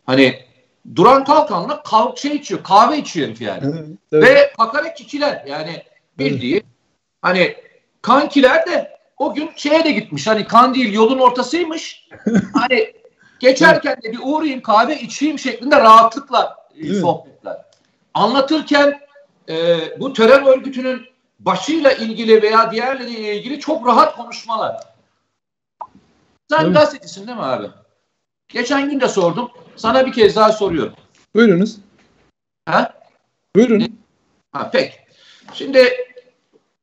hani 0.06 0.47
Duran 0.95 1.25
Kalkan'la 1.25 1.83
kahve 1.83 2.16
şey 2.16 2.37
içiyor, 2.37 2.62
kahve 2.62 2.99
içiyor 2.99 3.28
herif 3.28 3.40
yani. 3.40 3.75
Evet, 4.12 4.25
Ve 4.25 4.52
hakaretçiler 4.56 5.45
yani 5.47 5.83
bildiğin 6.18 6.62
hani 7.23 7.56
kankiler 8.02 8.66
de 8.66 8.99
o 9.18 9.35
gün 9.35 9.50
şeye 9.56 9.85
de 9.85 9.90
gitmiş 9.92 10.26
hani 10.26 10.47
Kandil 10.47 10.92
yolun 10.92 11.18
ortasıymış. 11.18 12.09
hani 12.54 12.92
geçerken 13.40 13.97
de 14.02 14.12
bir 14.12 14.21
uğrayayım 14.23 14.61
kahve 14.62 15.00
içeyim 15.00 15.38
şeklinde 15.38 15.80
rahatlıkla 15.80 16.56
e, 16.76 16.95
sohbetler. 16.95 17.66
Anlatırken 18.17 19.01
e, 19.49 19.79
bu 20.01 20.13
terör 20.13 20.43
örgütünün 20.43 21.07
başıyla 21.41 21.93
ilgili 21.93 22.43
veya 22.43 22.73
diğerleriyle 22.73 23.37
ilgili 23.37 23.61
çok 23.61 23.87
rahat 23.87 24.17
konuşmalar. 24.17 24.77
Sen 26.51 26.65
evet. 26.65 26.75
gazetecisin 26.75 27.27
değil 27.27 27.39
mi 27.39 27.45
abi? 27.45 27.71
Geçen 28.49 28.91
gün 28.91 29.01
de 29.01 29.09
sordum. 29.09 29.51
Sana 29.77 30.07
bir 30.07 30.13
kez 30.13 30.37
daha 30.37 30.53
soruyorum. 30.53 30.93
Buyurunuz. 31.35 31.77
Ha? 32.67 32.95
Buyurun. 33.57 33.99
Ha, 34.53 34.71
peki. 34.73 34.95
Şimdi 35.53 35.93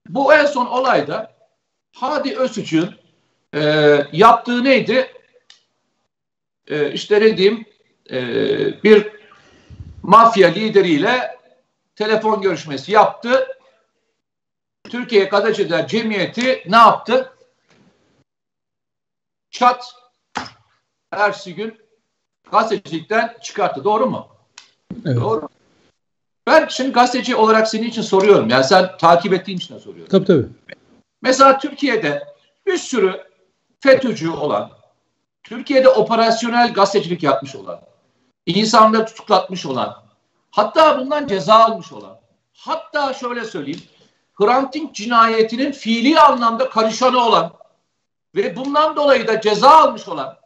bu 0.09 0.33
en 0.33 0.45
son 0.45 0.65
olayda 0.65 1.33
Hadi 1.95 2.37
Özüç'ün 2.37 2.89
e, 3.53 3.61
yaptığı 4.11 4.63
neydi? 4.63 5.07
E, 6.67 6.91
işte 6.91 7.19
ne 7.19 7.37
diyeyim 7.37 7.65
e, 8.11 8.19
bir 8.83 9.12
mafya 10.03 10.47
lideriyle 10.47 11.37
telefon 11.95 12.41
görüşmesi 12.41 12.91
yaptı. 12.91 13.47
Türkiye 14.89 15.23
Gazeteciler 15.25 15.87
Cemiyeti 15.87 16.63
ne 16.67 16.75
yaptı? 16.75 17.33
Çat 19.51 19.95
ersi 21.11 21.55
gün 21.55 21.79
gazetecilikten 22.51 23.37
çıkarttı. 23.41 23.83
Doğru 23.83 24.05
mu? 24.05 24.27
Evet. 25.05 25.17
Doğru. 25.17 25.49
Ben 26.47 26.67
şimdi 26.67 26.91
gazeteci 26.91 27.35
olarak 27.35 27.67
senin 27.67 27.87
için 27.87 28.01
soruyorum. 28.01 28.49
Yani 28.49 28.63
sen 28.63 28.97
takip 28.97 29.33
ettiğin 29.33 29.57
için 29.57 29.75
de 29.75 29.79
soruyorum. 29.79 30.09
Tabii 30.11 30.25
tabii. 30.25 30.47
Mesela 31.21 31.57
Türkiye'de 31.57 32.23
bir 32.65 32.77
sürü 32.77 33.23
FETÖ'cü 33.79 34.29
olan, 34.29 34.71
Türkiye'de 35.43 35.89
operasyonel 35.89 36.73
gazetecilik 36.73 37.23
yapmış 37.23 37.55
olan, 37.55 37.81
insanları 38.45 39.05
tutuklatmış 39.05 39.65
olan, 39.65 40.03
hatta 40.51 40.99
bundan 40.99 41.27
ceza 41.27 41.55
almış 41.55 41.91
olan, 41.91 42.19
hatta 42.53 43.13
şöyle 43.13 43.45
söyleyeyim, 43.45 43.81
Hrant 44.33 44.73
Dink 44.73 44.95
cinayetinin 44.95 45.71
fiili 45.71 46.19
anlamda 46.19 46.69
karışanı 46.69 47.25
olan 47.25 47.53
ve 48.35 48.55
bundan 48.55 48.95
dolayı 48.95 49.27
da 49.27 49.41
ceza 49.41 49.69
almış 49.69 50.07
olan 50.07 50.37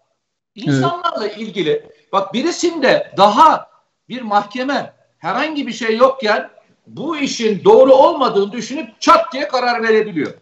insanlarla 0.55 1.27
evet. 1.27 1.37
ilgili 1.37 1.91
bak 2.11 2.33
birisinde 2.33 3.13
daha 3.17 3.69
bir 4.09 4.21
mahkeme 4.21 4.93
herhangi 5.17 5.67
bir 5.67 5.73
şey 5.73 5.97
yokken 5.97 6.49
bu 6.87 7.17
işin 7.17 7.63
doğru 7.63 7.93
olmadığını 7.93 8.51
düşünüp 8.51 9.01
çat 9.01 9.33
diye 9.33 9.47
karar 9.47 9.83
verebiliyor. 9.83 10.33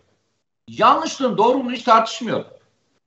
Yanlışlığın 0.68 1.38
doğruluğunu 1.38 1.72
hiç 1.72 1.84
tartışmıyor. 1.84 2.46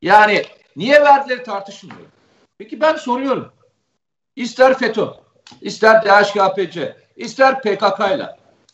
Yani 0.02 0.44
niye 0.76 1.02
verdileri 1.02 1.42
tartışmıyor. 1.42 2.00
Peki 2.58 2.80
ben 2.80 2.96
soruyorum. 2.96 3.52
İster 4.38 4.78
FETÖ, 4.78 5.06
ister 5.60 6.04
DHKPC, 6.04 6.96
ister 7.16 7.62
PKK 7.62 8.00
ile 8.16 8.26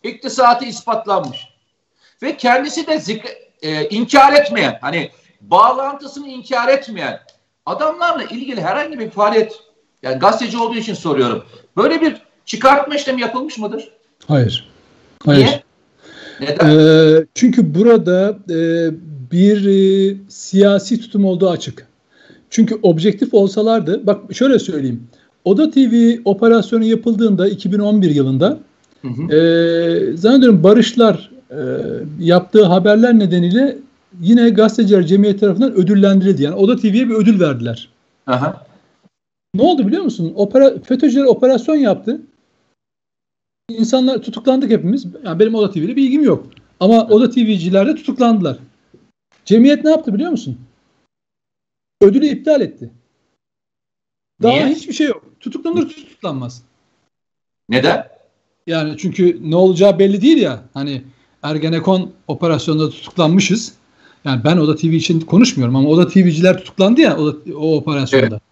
iktisatı 0.03 0.65
ispatlanmış. 0.65 1.49
Ve 2.23 2.37
kendisi 2.37 2.87
de 2.87 3.01
zikre, 3.01 3.31
e, 3.63 3.89
inkar 3.89 4.33
etmeyen, 4.33 4.79
hani 4.81 5.11
bağlantısını 5.41 6.29
inkar 6.29 6.69
etmeyen 6.69 7.21
adamlarla 7.67 8.25
ilgili 8.25 8.61
herhangi 8.61 8.99
bir 8.99 9.11
faaliyet, 9.11 9.53
yani 10.03 10.19
gazeteci 10.19 10.59
olduğu 10.59 10.77
için 10.77 10.95
soruyorum. 10.95 11.45
Böyle 11.77 12.01
bir 12.01 12.17
çıkartma 12.47 12.95
işlemi 12.95 13.21
yapılmış 13.21 13.59
mıdır? 13.59 13.89
Hayır. 14.29 14.71
Hayır. 15.25 15.45
Niye? 15.45 15.63
Neden? 16.41 16.79
E, 16.79 17.27
çünkü 17.35 17.75
burada 17.75 18.39
e, 18.51 18.91
bir 19.33 19.67
e, 19.67 20.17
siyasi 20.29 21.01
tutum 21.01 21.25
olduğu 21.25 21.51
açık. 21.51 21.87
Çünkü 22.51 22.79
objektif 22.83 23.35
olsalardı, 23.35 24.07
bak 24.07 24.35
şöyle 24.35 24.59
söyleyeyim. 24.59 25.09
Oda 25.45 25.71
TV 25.71 26.17
operasyonu 26.25 26.85
yapıldığında 26.85 27.49
2011 27.49 28.11
yılında 28.11 28.59
hı 29.03 29.09
hı. 29.09 29.37
E, 29.37 30.17
zannediyorum 30.17 30.63
Barışlar 30.63 31.31
e, 31.51 31.59
yaptığı 32.21 32.65
haberler 32.65 33.19
nedeniyle 33.19 33.79
yine 34.21 34.51
gazeteciler 34.51 35.07
cemiyet 35.07 35.41
tarafından 35.41 35.73
ödüllendirildi. 35.73 36.43
Yani 36.43 36.55
Oda 36.55 36.77
TV'ye 36.77 37.09
bir 37.09 37.15
ödül 37.15 37.41
verdiler. 37.41 37.89
Aha. 38.27 38.67
Ne 39.55 39.63
oldu 39.63 39.87
biliyor 39.87 40.03
musun? 40.03 40.33
Opera, 40.37 40.81
FETÖ'cüler 40.83 41.25
operasyon 41.25 41.77
yaptı. 41.77 42.21
İnsanlar 43.71 44.23
tutuklandık 44.23 44.71
hepimiz. 44.71 45.07
Yani 45.25 45.39
benim 45.39 45.55
Oda 45.55 45.71
TV'de 45.71 45.97
bir 45.97 46.03
ilgim 46.03 46.25
yok. 46.25 46.47
Ama 46.81 47.07
Oda 47.09 47.31
TV'ciler 47.31 47.87
de 47.87 47.95
tutuklandılar. 47.95 48.59
Cemiyet 49.45 49.85
ne 49.85 49.91
yaptı 49.91 50.15
biliyor 50.15 50.31
musun? 50.31 50.59
Ödülü 52.03 52.27
iptal 52.27 52.61
etti. 52.61 52.91
Daha 54.43 54.53
Niye? 54.53 54.67
hiçbir 54.67 54.93
şey 54.93 55.07
yok. 55.07 55.34
Tutuklanır 55.45 55.89
tutuklanmaz. 55.89 56.63
Neden? 57.69 58.09
Yani 58.67 58.95
çünkü 58.99 59.39
ne 59.51 59.57
olacağı 59.57 59.99
belli 59.99 60.23
değil 60.23 60.39
ya. 60.39 60.63
Hani 60.75 61.03
Ergenekon 61.43 62.13
operasyonunda 62.29 62.91
tutuklanmışız. 62.91 63.75
Yani 64.25 64.45
ben 64.45 64.57
Oda 64.57 64.77
TV 64.77 64.85
için 64.85 65.21
konuşmuyorum 65.21 65.77
ama 65.77 65.89
Oda 65.89 66.09
TV'ciler 66.09 66.59
tutuklandı 66.59 67.01
ya 67.01 67.19
o, 67.19 67.37
o 67.57 67.77
operasyonda. 67.77 68.27
Evet. 68.27 68.43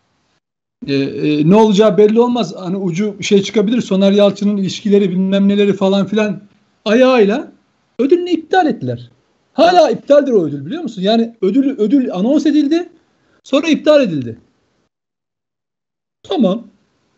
Ee, 0.87 1.28
e, 1.28 1.50
ne 1.50 1.56
olacağı 1.56 1.99
belli 1.99 2.20
olmaz. 2.20 2.54
Hani 2.58 2.76
ucu 2.76 3.16
şey 3.20 3.42
çıkabilir. 3.42 3.80
Soner 3.80 4.12
Yalçın'ın 4.12 4.56
ilişkileri 4.56 5.11
bilmem 5.11 5.49
neleri 5.49 5.72
falan 5.72 6.06
filan 6.06 6.40
ayağıyla 6.84 7.52
ödülünü 7.99 8.30
iptal 8.30 8.66
ettiler. 8.66 9.11
Hala 9.52 9.90
iptaldir 9.90 10.32
o 10.32 10.44
ödül 10.44 10.66
biliyor 10.66 10.82
musun? 10.82 11.02
Yani 11.02 11.37
ödül 11.42 11.78
ödül 11.78 12.12
anons 12.12 12.46
edildi. 12.46 12.88
Sonra 13.44 13.68
iptal 13.68 14.02
edildi. 14.02 14.38
Tamam. 16.22 16.71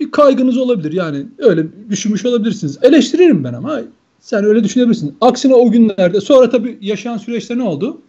Bir 0.05 0.11
kaygınız 0.11 0.57
olabilir. 0.57 0.93
Yani 0.93 1.27
öyle 1.39 1.67
düşünmüş 1.91 2.27
olabilirsiniz. 2.27 2.79
Eleştiririm 2.83 3.45
ben 3.45 3.53
ama 3.53 3.81
sen 4.21 4.45
öyle 4.45 4.65
düşünebilirsin. 4.65 5.17
Aksine 5.21 5.55
o 5.55 5.71
günlerde 5.71 6.21
sonra 6.21 6.51
tabii 6.51 6.79
yaşayan 6.81 7.19
süreçte 7.19 7.59
ne 7.59 7.63
oldu? 7.63 8.03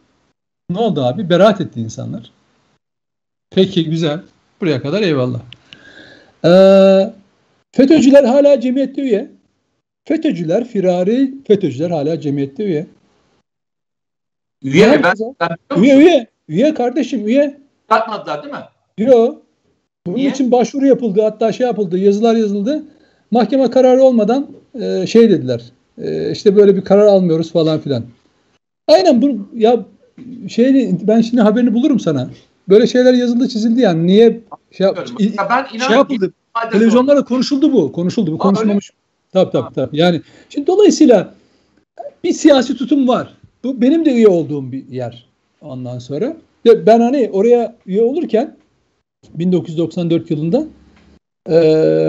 Ne 0.69 0.77
oldu 0.77 1.03
abi? 1.03 1.29
Beraat 1.29 1.61
etti 1.61 1.81
insanlar. 1.81 2.31
Peki 3.49 3.89
güzel. 3.89 4.19
Buraya 4.61 4.81
kadar 4.81 5.01
eyvallah. 5.01 5.39
Ee, 6.45 7.13
FETÖ'cüler 7.71 8.23
hala 8.23 8.61
cemiyette 8.61 9.01
üye. 9.01 9.31
FETÖ'cüler, 10.05 10.67
firari 10.67 11.33
FETÖ'cüler 11.47 11.89
hala 11.89 12.21
cemiyette 12.21 12.63
üye. 12.63 12.87
Üye 14.63 14.97
mi? 14.97 15.03
Ben, 15.03 15.15
ben 15.71 15.81
üye, 15.81 15.97
üye. 15.97 16.27
Üye 16.47 16.73
kardeşim, 16.73 17.27
üye. 17.27 17.61
Katmadılar 17.89 18.43
değil 18.43 18.53
mi? 18.53 18.61
Yok. 18.97 19.44
Bunun 20.07 20.15
Niye? 20.15 20.29
için 20.29 20.51
başvuru 20.51 20.85
yapıldı. 20.85 21.21
Hatta 21.21 21.51
şey 21.51 21.67
yapıldı. 21.67 21.97
Yazılar 21.97 22.35
yazıldı. 22.35 22.83
Mahkeme 23.31 23.69
kararı 23.69 24.03
olmadan 24.03 24.47
e, 24.81 25.07
şey 25.07 25.29
dediler. 25.29 25.61
E, 26.01 26.31
işte 26.31 26.55
böyle 26.55 26.75
bir 26.75 26.81
karar 26.81 27.05
almıyoruz 27.05 27.51
falan 27.51 27.79
filan. 27.79 28.03
Aynen 28.87 29.21
bu 29.21 29.47
ya 29.55 29.85
şey 30.49 30.91
ben 31.01 31.21
şimdi 31.21 31.41
haberini 31.41 31.73
bulurum 31.73 31.99
sana. 31.99 32.29
Böyle 32.69 32.87
şeyler 32.87 33.13
yazıldı 33.13 33.47
çizildi 33.47 33.81
yani. 33.81 34.07
Niye 34.07 34.41
şey, 34.71 34.87
yap, 34.87 35.09
ya 35.19 35.47
ben 35.49 35.77
şey 35.79 35.95
yapıldı. 35.95 36.33
Televizyonlarda 36.71 37.23
konuşuldu 37.23 37.73
bu. 37.73 37.91
Konuşuldu 37.91 38.31
bu. 38.31 38.37
Konuşulmamış. 38.37 38.91
Tabii 39.33 39.51
tabii 39.51 39.73
tabii. 39.73 39.97
Yani 39.97 40.21
şimdi 40.49 40.67
dolayısıyla 40.67 41.33
bir 42.23 42.33
siyasi 42.33 42.77
tutum 42.77 43.07
var. 43.07 43.33
Bu 43.63 43.81
benim 43.81 44.05
de 44.05 44.13
üye 44.13 44.27
olduğum 44.27 44.71
bir 44.71 44.87
yer 44.87 45.25
ondan 45.61 45.99
sonra. 45.99 46.37
Ben 46.65 46.99
hani 46.99 47.29
oraya 47.33 47.75
üye 47.85 48.01
olurken 48.01 48.55
1994 49.33 50.31
yılında 50.31 50.67
e, 51.49 51.57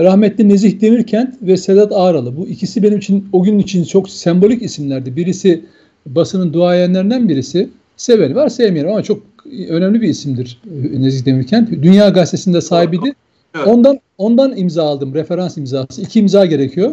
rahmetli 0.04 0.48
Nezih 0.48 0.80
Demirkent 0.80 1.34
ve 1.42 1.56
Sedat 1.56 1.92
Ağralı. 1.92 2.36
Bu 2.36 2.48
ikisi 2.48 2.82
benim 2.82 2.98
için 2.98 3.28
o 3.32 3.42
gün 3.42 3.58
için 3.58 3.84
çok 3.84 4.10
sembolik 4.10 4.62
isimlerdi. 4.62 5.16
Birisi 5.16 5.64
basının 6.06 6.52
duayenlerinden 6.52 7.28
birisi. 7.28 7.68
Seveni 7.96 8.34
var 8.34 8.48
sevmeyen 8.48 8.86
ama 8.86 9.02
çok 9.02 9.22
önemli 9.68 10.00
bir 10.00 10.08
isimdir 10.08 10.60
Nezih 10.98 11.26
Demirkent. 11.26 11.70
Dünya 11.70 12.08
Gazetesi'nde 12.08 12.60
sahibiydi. 12.60 13.14
Evet. 13.56 13.66
Ondan 13.66 14.00
ondan 14.18 14.56
imza 14.56 14.84
aldım. 14.84 15.14
Referans 15.14 15.56
imzası. 15.56 16.02
İki 16.02 16.20
imza 16.20 16.46
gerekiyor. 16.46 16.92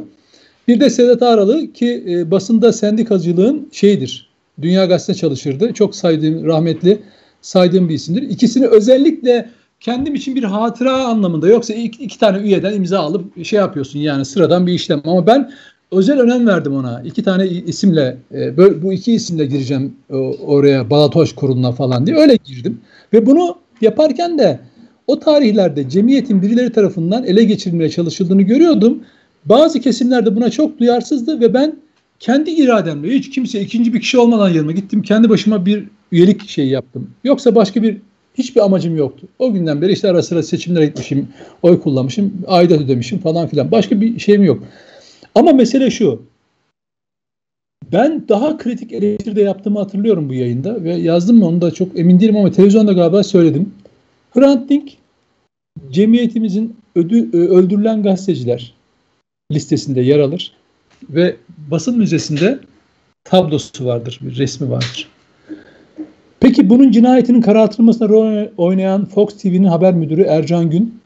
Bir 0.67 0.79
de 0.79 0.89
Sedat 0.89 1.21
Ağralı 1.21 1.73
ki 1.73 2.03
e, 2.09 2.31
basında 2.31 2.73
sendikacılığın 2.73 3.69
şeyidir. 3.71 4.29
Dünya 4.61 4.85
Gazetesi'nde 4.85 5.17
çalışırdı. 5.17 5.73
Çok 5.73 5.95
saydığım, 5.95 6.45
rahmetli 6.45 6.99
saydığım 7.41 7.89
bir 7.89 7.93
isimdir. 7.93 8.21
İkisini 8.21 8.67
özellikle 8.67 9.49
kendim 9.83 10.15
için 10.15 10.35
bir 10.35 10.43
hatıra 10.43 10.93
anlamında 10.93 11.47
yoksa 11.47 11.73
iki, 11.73 12.03
iki 12.03 12.19
tane 12.19 12.37
üyeden 12.37 12.73
imza 12.73 12.99
alıp 12.99 13.45
şey 13.45 13.59
yapıyorsun 13.59 13.99
yani 13.99 14.25
sıradan 14.25 14.67
bir 14.67 14.73
işlem. 14.73 15.01
Ama 15.05 15.27
ben 15.27 15.51
özel 15.91 16.19
önem 16.19 16.47
verdim 16.47 16.75
ona. 16.75 17.01
İki 17.01 17.23
tane 17.23 17.47
isimle 17.47 18.17
e, 18.33 18.57
bu 18.83 18.93
iki 18.93 19.13
isimle 19.13 19.45
gireceğim 19.45 19.95
e, 20.09 20.15
oraya 20.15 20.89
Balatoş 20.89 21.35
Kurulu'na 21.35 21.71
falan 21.71 22.07
diye 22.07 22.17
öyle 22.17 22.37
girdim. 22.45 22.81
Ve 23.13 23.25
bunu 23.25 23.55
yaparken 23.81 24.39
de 24.39 24.59
o 25.07 25.19
tarihlerde 25.19 25.89
cemiyetin 25.89 26.41
birileri 26.41 26.71
tarafından 26.71 27.23
ele 27.23 27.43
geçirilmeye 27.43 27.89
çalışıldığını 27.89 28.41
görüyordum. 28.41 29.03
Bazı 29.45 29.79
kesimlerde 29.79 30.35
buna 30.35 30.49
çok 30.49 30.79
duyarsızdı 30.79 31.39
ve 31.39 31.53
ben 31.53 31.75
kendi 32.19 32.51
irademle 32.51 33.09
hiç 33.15 33.29
kimse 33.29 33.61
ikinci 33.61 33.93
bir 33.93 34.01
kişi 34.01 34.17
olmadan 34.17 34.49
yanıma 34.49 34.71
gittim. 34.71 35.01
Kendi 35.01 35.29
başıma 35.29 35.65
bir 35.65 35.83
üyelik 36.11 36.49
şeyi 36.49 36.69
yaptım. 36.69 37.09
Yoksa 37.23 37.55
başka 37.55 37.83
bir 37.83 37.97
hiçbir 38.35 38.61
amacım 38.61 38.97
yoktu. 38.97 39.27
O 39.39 39.53
günden 39.53 39.81
beri 39.81 39.91
işte 39.91 40.09
ara 40.09 40.23
sıra 40.23 40.43
seçimlere 40.43 40.85
gitmişim, 40.85 41.27
oy 41.61 41.81
kullanmışım, 41.81 42.33
aidat 42.47 42.81
ödemişim 42.81 43.19
falan 43.19 43.47
filan. 43.47 43.71
Başka 43.71 44.01
bir 44.01 44.19
şeyim 44.19 44.43
yok. 44.43 44.63
Ama 45.35 45.51
mesele 45.51 45.91
şu. 45.91 46.21
Ben 47.91 48.25
daha 48.29 48.57
kritik 48.57 48.93
eleştiri 48.93 49.35
de 49.35 49.41
yaptığımı 49.41 49.79
hatırlıyorum 49.79 50.29
bu 50.29 50.33
yayında 50.33 50.83
ve 50.83 50.93
yazdım 50.93 51.37
mı 51.37 51.47
onu 51.47 51.61
da 51.61 51.71
çok 51.71 51.99
emin 51.99 52.19
değilim 52.19 52.37
ama 52.37 52.51
televizyonda 52.51 52.93
galiba 52.93 53.23
söyledim. 53.23 53.73
Hrant 54.33 54.69
Dink 54.69 54.91
cemiyetimizin 55.91 56.75
ödü, 56.95 57.37
öldürülen 57.37 58.03
gazeteciler 58.03 58.73
listesinde 59.51 60.01
yer 60.01 60.19
alır 60.19 60.53
ve 61.09 61.35
basın 61.71 61.97
müzesinde 61.97 62.59
tablosu 63.23 63.85
vardır, 63.85 64.19
bir 64.21 64.37
resmi 64.37 64.69
vardır. 64.69 65.07
Peki 66.43 66.69
bunun 66.69 66.91
cinayetinin 66.91 67.41
karartılmasına 67.41 68.09
rol 68.09 68.47
oynayan 68.57 69.05
Fox 69.05 69.37
TV'nin 69.37 69.63
haber 69.63 69.93
müdürü 69.93 70.21
Ercan 70.21 70.69
Gün 70.69 70.99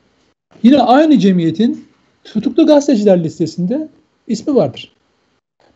yine 0.64 0.82
aynı 0.82 1.20
cemiyetin 1.20 1.88
tutuklu 2.24 2.68
gazeteciler 2.68 3.24
listesinde 3.24 3.88
ismi 4.28 4.56
vardır. 4.56 4.92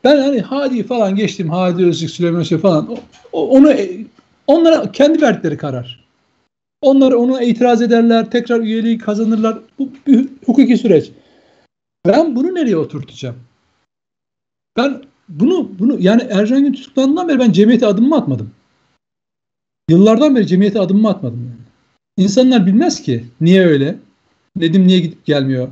Ben 0.04 0.18
hani 0.18 0.42
Hadi 0.42 0.84
falan 0.84 1.16
geçtim. 1.16 1.50
Hadi 1.50 1.86
Öztürk, 1.86 2.10
Süleyman 2.10 2.42
Özdemir 2.42 2.62
falan. 2.62 2.98
Onu 3.34 3.74
onlara 4.48 4.92
kendi 4.92 5.22
verdikleri 5.22 5.58
karar. 5.58 6.06
Onlar 6.82 7.12
ona 7.12 7.42
itiraz 7.42 7.82
ederler, 7.82 8.32
tekrar 8.32 8.60
üyeliği 8.60 8.98
kazanırlar. 8.98 9.60
Bu 9.80 9.90
bir 10.08 10.28
hukuki 10.46 10.78
süreç. 10.78 11.12
Ben 12.08 12.36
bunu 12.36 12.56
nereye 12.56 12.78
oturtacağım? 12.78 13.36
Ben 14.78 15.02
bunu 15.30 15.70
bunu 15.80 15.98
yani 16.00 16.22
Ercan 16.30 16.64
Gün 16.64 16.74
tutuklandığından 16.74 17.28
beri 17.28 17.40
ben 17.40 17.52
cemiyete 17.52 17.88
adımımı 17.88 18.16
atmadım. 18.16 18.52
Yıllardan 19.90 20.36
beri 20.36 20.48
cemiyete 20.48 20.80
adımımı 20.80 21.10
atmadım. 21.10 21.40
Yani. 21.40 21.68
İnsanlar 22.18 22.66
bilmez 22.66 23.02
ki 23.02 23.26
niye 23.42 23.66
öyle. 23.66 23.96
Nedim 24.56 24.88
niye 24.88 25.00
gidip 25.00 25.26
gelmiyor. 25.26 25.68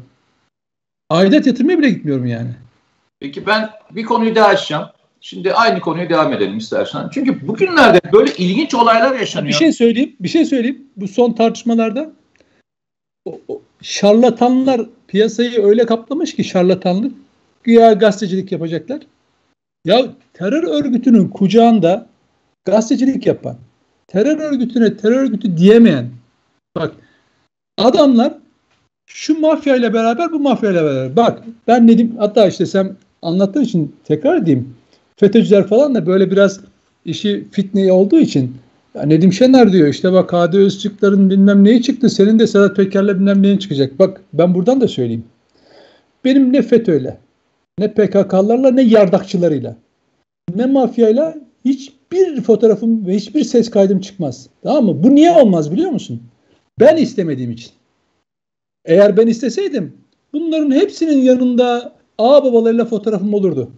Aidat 1.10 1.48
yatırmaya 1.48 1.80
bile 1.80 1.90
gitmiyorum 1.90 2.26
yani. 2.26 2.50
Peki 3.20 3.46
ben 3.46 3.70
bir 3.92 4.04
konuyu 4.04 4.36
daha 4.36 4.48
açacağım. 4.48 4.88
Şimdi 5.22 5.54
aynı 5.54 5.80
konuya 5.80 6.10
devam 6.10 6.34
edelim 6.34 6.58
istersen. 6.58 7.10
Çünkü 7.14 7.48
bugünlerde 7.48 8.00
böyle 8.14 8.32
ilginç 8.38 8.74
olaylar 8.74 9.20
yaşanıyor. 9.20 9.50
Bir 9.50 9.58
şey 9.58 9.74
söyleyeyim, 9.74 10.16
bir 10.20 10.30
şey 10.30 10.46
söyleyeyim. 10.46 10.88
Bu 10.98 11.08
son 11.08 11.34
tartışmalarda 11.34 12.12
o, 13.26 13.40
o, 13.48 13.62
şarlatanlar 13.82 14.82
piyasayı 15.08 15.64
öyle 15.64 15.86
kaplamış 15.86 16.36
ki 16.36 16.44
şarlatanlık 16.44 17.14
güya 17.64 17.94
gazetecilik 17.94 18.52
yapacaklar. 18.52 19.00
Ya 19.86 20.06
terör 20.34 20.64
örgütünün 20.64 21.28
kucağında 21.28 22.08
gazetecilik 22.66 23.26
yapan, 23.26 23.58
terör 24.12 24.38
örgütüne 24.38 24.98
terör 24.98 25.24
örgütü 25.24 25.58
diyemeyen 25.58 26.10
bak 26.76 26.92
adamlar 27.78 28.34
şu 29.06 29.40
mafya 29.40 29.76
ile 29.76 29.94
beraber 29.94 30.32
bu 30.32 30.40
mafya 30.40 30.72
ile 30.72 30.84
beraber. 30.84 31.16
Bak 31.16 31.44
ben 31.68 31.88
Nedim 31.88 32.16
hatta 32.18 32.48
işte 32.48 32.66
sen 32.66 32.96
anlattığın 33.22 33.64
için 33.64 33.96
tekrar 34.04 34.38
edeyim. 34.38 34.76
FETÖ'cüler 35.16 35.68
falan 35.68 35.96
da 35.96 36.06
böyle 36.06 36.32
biraz 36.32 36.60
işi 37.06 37.48
fitne 37.52 37.92
olduğu 37.92 38.20
için 38.20 38.56
ya 38.96 39.04
Nedim 39.04 39.34
Şener 39.34 39.72
diyor 39.72 39.88
işte 39.88 40.14
bak 40.14 40.34
Hadi 40.34 40.58
Özçıkların 40.58 41.30
bilmem 41.30 41.64
neyi 41.64 41.82
çıktı. 41.82 42.10
Senin 42.10 42.40
de 42.40 42.48
Sedat 42.48 42.76
Peker'le 42.76 43.08
bilmem 43.08 43.42
neyin 43.42 43.58
çıkacak. 43.58 44.00
Bak 44.00 44.22
ben 44.34 44.56
buradan 44.56 44.82
da 44.82 44.88
söyleyeyim. 44.88 45.24
Benim 46.26 46.54
ne 46.54 46.62
FETÖ'yle 46.62 47.18
ne 47.80 47.94
PKK'larla 47.94 48.72
ne 48.72 48.82
yardakçılarıyla 48.82 49.76
ne 50.56 50.66
mafyayla 50.66 51.36
hiçbir 52.12 52.42
fotoğrafım 52.42 53.08
ve 53.08 53.16
hiçbir 53.16 53.44
ses 53.44 53.70
kaydım 53.70 54.00
çıkmaz. 54.00 54.50
Tamam 54.64 54.86
mı? 54.86 55.04
Bu 55.04 55.16
niye 55.16 55.32
olmaz 55.32 55.72
biliyor 55.72 55.92
musun? 55.92 56.24
Ben 56.80 56.98
istemediğim 56.98 57.52
için. 57.52 57.72
Eğer 58.86 59.18
ben 59.18 59.28
isteseydim 59.28 59.94
bunların 60.34 60.72
hepsinin 60.72 61.22
yanında 61.22 61.96
ağ 62.18 62.44
babalarıyla 62.44 62.86
fotoğrafım 62.86 63.34
olurdu. 63.34 63.72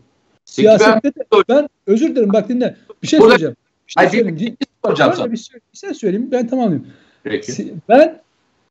Siyasette 0.46 1.10
de 1.10 1.26
ben 1.50 1.70
özür 1.88 2.10
dilerim 2.10 2.34
bak 2.34 2.50
dinle. 2.50 2.76
Bir 3.04 3.08
şey 3.08 3.20
söyleyeceğim. 3.20 3.56
Bir 3.88 3.94
şey 3.94 4.10
söyleyeyim. 4.10 4.58
Bir, 4.62 4.68
soracağım 4.86 5.14
sana. 5.16 5.32
Bir, 5.32 5.38
şey, 5.38 5.60
bir 5.74 5.78
şey 5.78 5.94
söyleyeyim 5.94 6.30
ben 6.32 6.48
tamamlayayım. 6.48 6.88
Peki. 7.24 7.74
Ben 7.90 8.22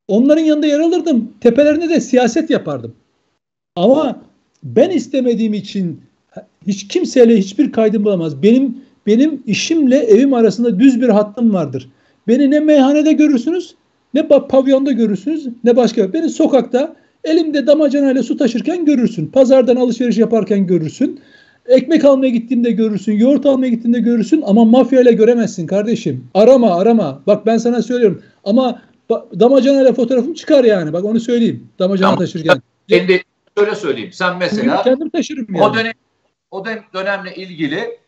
onların 0.09 0.43
yanında 0.43 0.67
yer 0.67 0.81
alırdım. 0.81 1.33
Tepelerinde 1.41 1.89
de 1.89 2.01
siyaset 2.01 2.51
yapardım. 2.51 2.95
Ama 3.77 4.23
ben 4.63 4.91
istemediğim 4.91 5.55
için 5.55 6.01
hiç 6.67 6.89
kimseyle 6.89 7.39
hiçbir 7.39 7.73
kaydım 7.73 8.05
bulamaz. 8.05 8.43
Benim 8.43 8.85
benim 9.07 9.43
işimle 9.47 9.97
evim 9.97 10.35
arasında 10.35 10.79
düz 10.79 11.01
bir 11.01 11.09
hattım 11.09 11.55
vardır. 11.55 11.89
Beni 12.29 12.51
ne 12.51 12.61
meyhanede 12.61 13.13
görürsünüz 13.13 13.75
ne 14.15 14.29
pavyonda 14.29 14.93
görürsünüz 14.93 15.49
ne 15.65 15.77
başka. 15.77 16.13
Beni 16.13 16.29
sokakta 16.29 16.97
elimde 17.25 17.67
damacanayla 17.67 18.23
su 18.23 18.37
taşırken 18.37 18.85
görürsün. 18.85 19.27
Pazardan 19.27 19.77
alışveriş 19.77 20.19
yaparken 20.19 20.67
görürsün. 20.67 21.21
Ekmek 21.67 22.05
almaya 22.05 22.29
gittiğinde 22.29 22.71
görürsün. 22.71 23.13
Yoğurt 23.13 23.47
almaya 23.47 23.69
gittiğinde 23.69 24.01
görürsün. 24.01 24.43
Ama 24.47 24.65
mafya 24.65 25.01
ile 25.01 25.13
göremezsin 25.13 25.67
kardeşim. 25.67 26.29
Arama 26.35 26.75
arama. 26.75 27.23
Bak 27.27 27.47
ben 27.47 27.59
sana 27.59 27.83
söylüyorum. 27.83 28.23
Ama 28.45 28.83
damacanayla 29.41 29.93
fotoğrafım 29.93 30.35
çıkar 30.35 30.65
yani. 30.65 30.93
Bak 30.93 31.05
onu 31.05 31.21
söyleyeyim. 31.21 31.69
Damacana 31.79 32.09
tamam. 32.09 32.19
taşırken. 32.19 32.63
Kendi 32.89 33.23
şöyle 33.59 33.75
söyleyeyim. 33.75 34.11
Sen 34.13 34.39
mesela 34.39 34.83
kendim 34.83 35.11
taşırım 35.11 35.47
yani. 35.55 35.65
o 35.65 35.75
dönem 35.75 35.93
o 36.51 36.65
dönemle 36.95 37.35
ilgili 37.35 37.99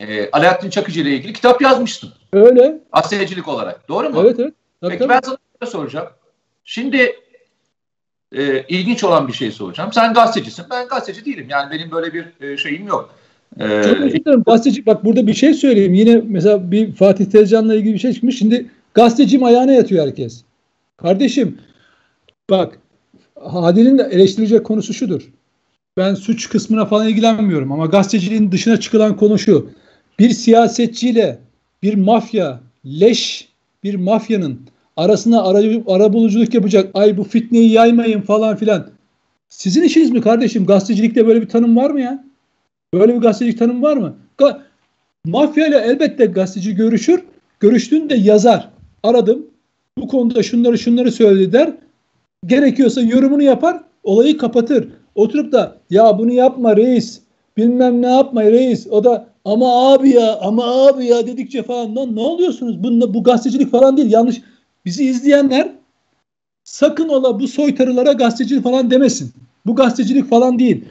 e, 0.00 0.30
Alaaddin 0.30 0.70
Çakıcı 0.70 1.00
ile 1.00 1.10
ilgili 1.10 1.32
kitap 1.32 1.62
yazmıştın. 1.62 2.10
Öyle. 2.32 2.80
Asyacılık 2.92 3.48
olarak. 3.48 3.88
Doğru 3.88 4.10
mu? 4.10 4.20
Evet 4.24 4.36
evet. 4.40 4.54
Tabii, 4.80 4.90
Peki 4.90 4.98
tabii. 4.98 5.08
ben 5.08 5.20
sana 5.60 5.70
soracağım. 5.70 6.08
Şimdi 6.64 7.16
e, 8.32 8.62
ilginç 8.68 9.04
olan 9.04 9.28
bir 9.28 9.32
şey 9.32 9.50
soracağım. 9.50 9.92
Sen 9.92 10.14
gazetecisin. 10.14 10.64
Ben 10.70 10.88
gazeteci 10.88 11.24
değilim. 11.24 11.46
Yani 11.50 11.70
benim 11.70 11.90
böyle 11.90 12.14
bir 12.14 12.26
e, 12.40 12.56
şeyim 12.56 12.86
yok. 12.86 13.14
Ee, 13.58 13.82
Çok 13.84 14.00
özür 14.00 14.24
dilerim. 14.24 14.42
Gazeteci 14.42 14.86
bak 14.86 15.04
burada 15.04 15.26
bir 15.26 15.34
şey 15.34 15.54
söyleyeyim. 15.54 15.94
Yine 15.94 16.22
mesela 16.26 16.70
bir 16.70 16.92
Fatih 16.92 17.24
Tezcan'la 17.24 17.74
ilgili 17.74 17.94
bir 17.94 17.98
şey 17.98 18.12
çıkmış. 18.12 18.38
Şimdi 18.38 18.66
gazetecim 18.94 19.44
ayağına 19.44 19.72
yatıyor 19.72 20.06
herkes. 20.06 20.42
Kardeşim 20.96 21.58
bak 22.50 22.78
Hadi'nin 23.42 23.98
de 23.98 24.02
eleştirecek 24.02 24.66
konusu 24.66 24.94
şudur. 24.94 25.22
Ben 25.96 26.14
suç 26.14 26.48
kısmına 26.48 26.86
falan 26.86 27.08
ilgilenmiyorum 27.08 27.72
ama 27.72 27.86
gazeteciliğin 27.86 28.52
dışına 28.52 28.80
çıkılan 28.80 29.16
konu 29.16 29.38
şu. 29.38 29.70
Bir 30.20 30.30
siyasetçiyle 30.30 31.38
bir 31.82 31.94
mafya, 31.94 32.60
leş 32.86 33.48
bir 33.84 33.94
mafyanın 33.94 34.60
arasına 34.96 35.42
ara, 35.42 35.58
ara 35.86 36.12
buluculuk 36.12 36.54
yapacak. 36.54 36.90
Ay 36.94 37.16
bu 37.16 37.24
fitneyi 37.24 37.70
yaymayın 37.70 38.20
falan 38.20 38.56
filan. 38.56 38.90
Sizin 39.48 39.82
işiniz 39.82 40.10
mi 40.10 40.20
kardeşim? 40.20 40.66
Gazetecilikte 40.66 41.26
böyle 41.26 41.42
bir 41.42 41.48
tanım 41.48 41.76
var 41.76 41.90
mı 41.90 42.00
ya? 42.00 42.24
Böyle 42.94 43.14
bir 43.14 43.20
gazetecilik 43.20 43.58
tanım 43.58 43.82
var 43.82 43.96
mı? 43.96 44.16
Ga 44.38 44.62
Mafya 45.24 45.66
ile 45.66 45.78
elbette 45.78 46.26
gazeteci 46.26 46.74
görüşür. 46.74 47.22
Görüştüğünde 47.60 48.14
yazar. 48.14 48.68
Aradım. 49.02 49.46
Bu 49.98 50.08
konuda 50.08 50.42
şunları 50.42 50.78
şunları 50.78 51.12
söyledi 51.12 51.52
der. 51.52 51.72
Gerekiyorsa 52.46 53.00
yorumunu 53.00 53.42
yapar. 53.42 53.80
Olayı 54.02 54.38
kapatır. 54.38 54.88
Oturup 55.14 55.52
da 55.52 55.76
ya 55.90 56.18
bunu 56.18 56.32
yapma 56.32 56.76
reis. 56.76 57.20
Bilmem 57.56 58.02
ne 58.02 58.10
yapma 58.10 58.42
reis. 58.44 58.86
O 58.90 59.04
da 59.04 59.29
ama 59.44 59.92
abi 59.92 60.10
ya 60.10 60.38
ama 60.40 60.86
abi 60.86 61.06
ya 61.06 61.26
dedikçe 61.26 61.62
falan 61.62 61.96
lan 61.96 62.16
ne 62.16 62.20
oluyorsunuz? 62.20 62.82
Bu, 62.84 63.14
bu 63.14 63.22
gazetecilik 63.22 63.70
falan 63.70 63.96
değil. 63.96 64.10
Yanlış. 64.10 64.42
Bizi 64.84 65.04
izleyenler 65.04 65.68
sakın 66.64 67.08
ola 67.08 67.40
bu 67.40 67.48
soytarılara 67.48 68.12
gazeteci 68.12 68.62
falan 68.62 68.90
demesin. 68.90 69.32
Bu 69.66 69.74
gazetecilik 69.74 70.30
falan 70.30 70.58
değil. 70.58 70.84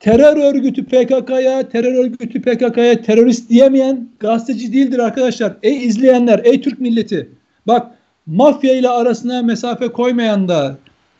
Terör 0.00 0.36
örgütü 0.36 0.84
PKK'ya, 0.84 1.68
terör 1.68 1.94
örgütü 1.94 2.42
PKK'ya 2.42 3.02
terörist 3.02 3.50
diyemeyen 3.50 4.08
gazeteci 4.20 4.72
değildir 4.72 4.98
arkadaşlar. 4.98 5.56
Ey 5.62 5.86
izleyenler, 5.86 6.40
ey 6.44 6.60
Türk 6.60 6.80
milleti. 6.80 7.28
Bak 7.66 7.90
mafya 8.26 8.74
ile 8.74 8.88
arasına 8.88 9.42
mesafe 9.42 9.88
koymayan 9.88 10.48
da, 10.48 10.76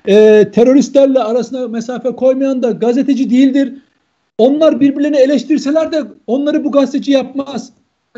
e, 0.08 0.44
teröristlerle 0.54 1.18
arasına 1.20 1.68
mesafe 1.68 2.10
koymayan 2.10 2.62
da 2.62 2.70
gazeteci 2.70 3.30
değildir. 3.30 3.74
Onlar 4.38 4.80
birbirlerini 4.80 5.16
eleştirseler 5.16 5.92
de 5.92 6.02
onları 6.26 6.64
bu 6.64 6.72
gazeteci 6.72 7.12
yapmaz. 7.12 7.72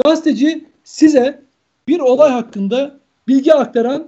Gazeteci 0.05 0.65
size 0.85 1.43
bir 1.89 2.01
olay 2.01 2.31
hakkında 2.31 2.99
bilgi 3.29 3.55
aktaran 3.55 4.07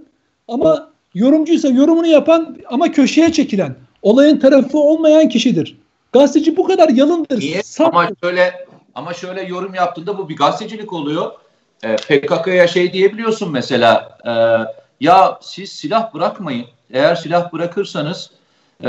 ama 0.48 0.90
yorumcuysa 1.14 1.68
yorumunu 1.68 2.06
yapan 2.06 2.56
ama 2.66 2.92
köşeye 2.92 3.32
çekilen, 3.32 3.76
olayın 4.02 4.38
tarafı 4.38 4.78
olmayan 4.78 5.28
kişidir. 5.28 5.78
Gazeteci 6.12 6.56
bu 6.56 6.64
kadar 6.64 6.88
yalındır. 6.88 7.38
Niye? 7.38 7.62
Ama 7.80 8.08
şöyle 8.22 8.66
ama 8.94 9.14
şöyle 9.14 9.42
yorum 9.42 9.74
yaptığında 9.74 10.18
bu 10.18 10.28
bir 10.28 10.36
gazetecilik 10.36 10.92
oluyor. 10.92 11.32
E, 11.82 11.96
PKK'ya 11.96 12.68
şey 12.68 12.92
diyebiliyorsun 12.92 13.52
mesela 13.52 14.18
e, 14.26 14.32
ya 15.00 15.38
siz 15.42 15.72
silah 15.72 16.14
bırakmayın. 16.14 16.66
Eğer 16.90 17.14
silah 17.14 17.52
bırakırsanız 17.52 18.30
e, 18.84 18.88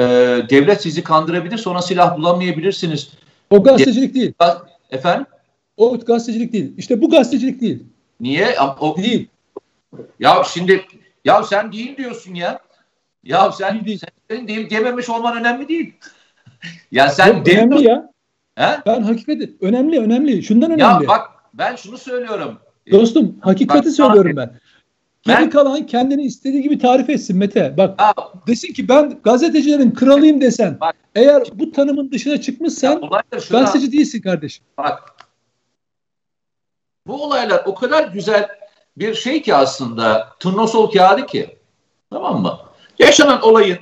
devlet 0.50 0.82
sizi 0.82 1.04
kandırabilir 1.04 1.58
sonra 1.58 1.82
silah 1.82 2.18
bulamayabilirsiniz. 2.18 3.12
O 3.50 3.64
gazetecilik 3.64 4.16
değil. 4.16 4.34
Efendim? 4.92 5.26
O 5.78 6.00
gazetecilik 6.00 6.54
değil. 6.54 6.74
İşte 6.78 7.02
bu 7.02 7.10
gazetecilik 7.10 7.62
değil. 7.62 7.84
Niye? 8.20 8.56
O, 8.80 8.98
değil. 8.98 9.28
Ya 10.20 10.44
şimdi 10.54 10.86
ya 11.26 11.44
sen 11.44 11.72
değil 11.72 11.98
diyorsun 11.98 12.34
ya. 12.34 12.60
Ya 13.24 13.52
sen, 13.52 13.86
değil. 13.86 14.02
sen 14.30 14.48
değil 14.48 14.70
dememiş 14.70 15.10
olman 15.10 15.38
önemli 15.38 15.68
değil. 15.68 15.94
ya 16.92 17.10
sen 17.10 17.28
Yok, 17.28 17.48
önemli 17.48 17.84
ya. 17.84 18.10
He? 18.56 18.78
Ben 18.86 19.02
hakikati 19.02 19.54
önemli 19.62 20.00
önemli. 20.00 20.44
Şundan 20.44 20.72
önemli. 20.72 21.04
Ya 21.04 21.08
bak 21.08 21.30
ben 21.54 21.76
şunu 21.76 21.98
söylüyorum. 21.98 22.60
Dostum 22.92 23.36
hakikati 23.42 23.88
bak, 23.88 23.94
söylüyorum 23.94 24.36
ben. 24.36 24.52
Geri 25.24 25.38
ben, 25.38 25.50
kalan 25.50 25.86
kendini 25.86 26.24
istediği 26.24 26.62
gibi 26.62 26.80
tarif 26.80 27.10
etsin 27.10 27.38
Mete. 27.38 27.78
Bak 27.78 28.02
ha, 28.02 28.14
desin 28.48 28.74
ki 28.74 28.88
ben 28.88 29.20
gazetecilerin 29.24 29.92
kralıyım 29.92 30.42
desen. 30.42 30.78
Bak, 30.82 30.96
eğer 31.16 31.44
bu 31.54 31.72
tanımın 31.72 32.12
dışına 32.12 32.42
çıkmışsan 32.42 33.02
şuna, 33.40 33.60
gazeteci 33.60 33.92
değilsin 33.92 34.22
kardeşim. 34.22 34.66
Bak 34.78 35.16
bu 37.08 37.24
olaylar 37.24 37.64
o 37.66 37.76
kadar 37.76 38.08
güzel 38.08 38.48
bir 38.98 39.14
şey 39.14 39.42
ki 39.42 39.56
aslında 39.56 40.28
turnusol 40.40 40.92
kağıdı 40.92 41.26
ki. 41.26 41.58
Tamam 42.10 42.42
mı? 42.42 42.60
Yaşanan 43.00 43.42
olayın 43.42 43.78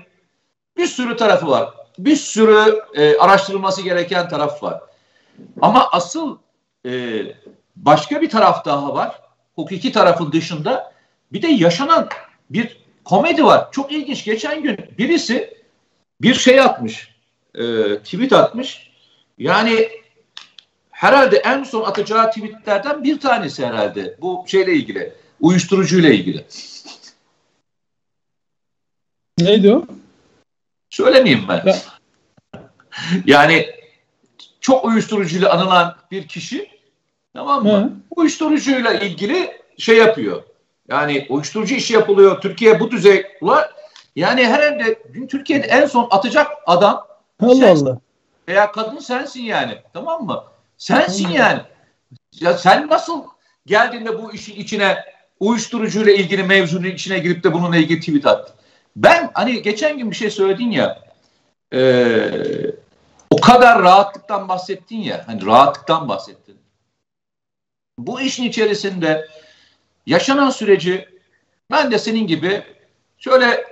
bir 0.77 0.87
sürü 0.87 1.15
tarafı 1.17 1.47
var. 1.47 1.69
Bir 1.99 2.15
sürü 2.15 2.79
e, 2.93 3.17
araştırılması 3.17 3.81
gereken 3.81 4.29
taraf 4.29 4.63
var. 4.63 4.81
Ama 5.61 5.89
asıl 5.91 6.37
e, 6.85 7.21
başka 7.75 8.21
bir 8.21 8.29
taraf 8.29 8.65
daha 8.65 8.93
var. 8.93 9.21
Hukuki 9.55 9.91
tarafın 9.91 10.31
dışında 10.31 10.96
bir 11.31 11.41
de 11.41 11.47
yaşanan 11.47 12.09
bir 12.49 12.77
komedi 13.05 13.45
var. 13.45 13.71
Çok 13.71 13.91
ilginç. 13.91 14.25
Geçen 14.25 14.63
gün 14.63 14.77
birisi 14.97 15.57
bir 16.21 16.33
şey 16.33 16.59
atmış. 16.59 17.15
E, 17.55 17.63
tweet 17.97 18.33
atmış. 18.33 18.91
Yani 19.37 19.89
herhalde 20.91 21.37
en 21.37 21.63
son 21.63 21.83
atacağı 21.83 22.29
tweetlerden 22.29 23.03
bir 23.03 23.19
tanesi 23.19 23.65
herhalde. 23.65 24.17
Bu 24.21 24.45
şeyle 24.47 24.73
ilgili. 24.73 25.13
Uyuşturucuyla 25.39 26.09
ilgili. 26.09 26.45
Neydi 29.39 29.73
o? 29.73 29.85
Söylemeyeyim 30.89 31.45
ben. 31.49 31.63
Ya. 31.65 31.77
yani 33.25 33.69
çok 34.61 34.85
uyuşturucuyla 34.85 35.53
anılan 35.53 35.95
bir 36.11 36.27
kişi 36.27 36.69
tamam 37.33 37.63
mı? 37.63 37.71
Hı. 37.71 37.91
Uyuşturucuyla 38.15 38.93
ilgili 38.93 39.61
şey 39.77 39.97
yapıyor. 39.97 40.43
Yani 40.87 41.25
uyuşturucu 41.29 41.75
işi 41.75 41.93
yapılıyor. 41.93 42.41
Türkiye 42.41 42.79
bu 42.79 42.91
düzey 42.91 43.25
var. 43.41 43.71
Yani 44.15 44.45
herhalde 44.45 45.03
Türkiye'de 45.29 45.67
en 45.67 45.85
son 45.85 46.07
atacak 46.11 46.47
adam 46.65 47.07
Allah 47.39 47.55
sensin. 47.55 47.85
Allah. 47.85 47.99
Veya 48.47 48.71
kadın 48.71 48.99
sensin 48.99 49.41
yani. 49.41 49.77
Tamam 49.93 50.25
mı? 50.25 50.43
Sensin 50.77 51.25
Allah. 51.25 51.33
yani. 51.33 51.61
Ya 52.39 52.57
sen 52.57 52.87
nasıl 52.87 53.23
geldiğinde 53.65 54.23
bu 54.23 54.33
işin 54.33 54.55
içine 54.55 54.97
uyuşturucuyla 55.39 56.13
ilgili 56.13 56.43
mevzunun 56.43 56.83
içine 56.83 57.19
girip 57.19 57.43
de 57.43 57.53
bununla 57.53 57.77
ilgili 57.77 57.99
tweet 57.99 58.25
attın? 58.25 58.55
Ben 58.95 59.31
hani 59.33 59.61
geçen 59.61 59.97
gün 59.97 60.11
bir 60.11 60.15
şey 60.15 60.29
söyledin 60.29 60.71
ya 60.71 60.99
e, 61.73 61.81
o 63.31 63.41
kadar 63.41 63.83
rahatlıktan 63.83 64.49
bahsettin 64.49 64.97
ya 64.97 65.23
hani 65.25 65.45
rahatlıktan 65.45 66.09
bahsettin. 66.09 66.57
Bu 67.99 68.21
işin 68.21 68.43
içerisinde 68.43 69.27
yaşanan 70.07 70.49
süreci 70.49 71.09
ben 71.71 71.91
de 71.91 71.99
senin 71.99 72.27
gibi 72.27 72.63
şöyle 73.17 73.65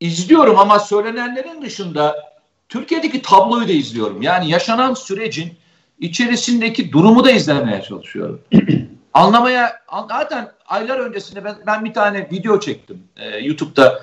izliyorum 0.00 0.58
ama 0.58 0.78
söylenenlerin 0.78 1.62
dışında 1.62 2.34
Türkiye'deki 2.68 3.22
tabloyu 3.22 3.68
da 3.68 3.72
izliyorum. 3.72 4.22
Yani 4.22 4.50
yaşanan 4.50 4.94
sürecin 4.94 5.52
içerisindeki 5.98 6.92
durumu 6.92 7.24
da 7.24 7.30
izlemeye 7.30 7.82
çalışıyorum. 7.82 8.42
Anlamaya 9.14 9.80
zaten 10.08 10.52
aylar 10.66 10.98
öncesinde 10.98 11.44
ben, 11.44 11.56
ben 11.66 11.84
bir 11.84 11.94
tane 11.94 12.28
video 12.32 12.60
çektim 12.60 13.02
e, 13.16 13.38
YouTube'da 13.38 14.02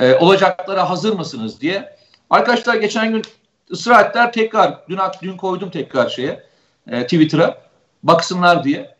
e, 0.00 0.14
olacaklara 0.14 0.90
hazır 0.90 1.12
mısınız 1.12 1.60
diye. 1.60 1.96
Arkadaşlar 2.30 2.74
geçen 2.74 3.12
gün 3.12 3.22
ısrar 3.70 4.06
ettiler 4.06 4.32
tekrar 4.32 4.78
dün, 4.88 4.98
dün 5.22 5.36
koydum 5.36 5.70
tekrar 5.70 6.08
şeye 6.08 6.42
e, 6.90 7.02
Twitter'a 7.02 7.58
baksınlar 8.02 8.64
diye. 8.64 8.99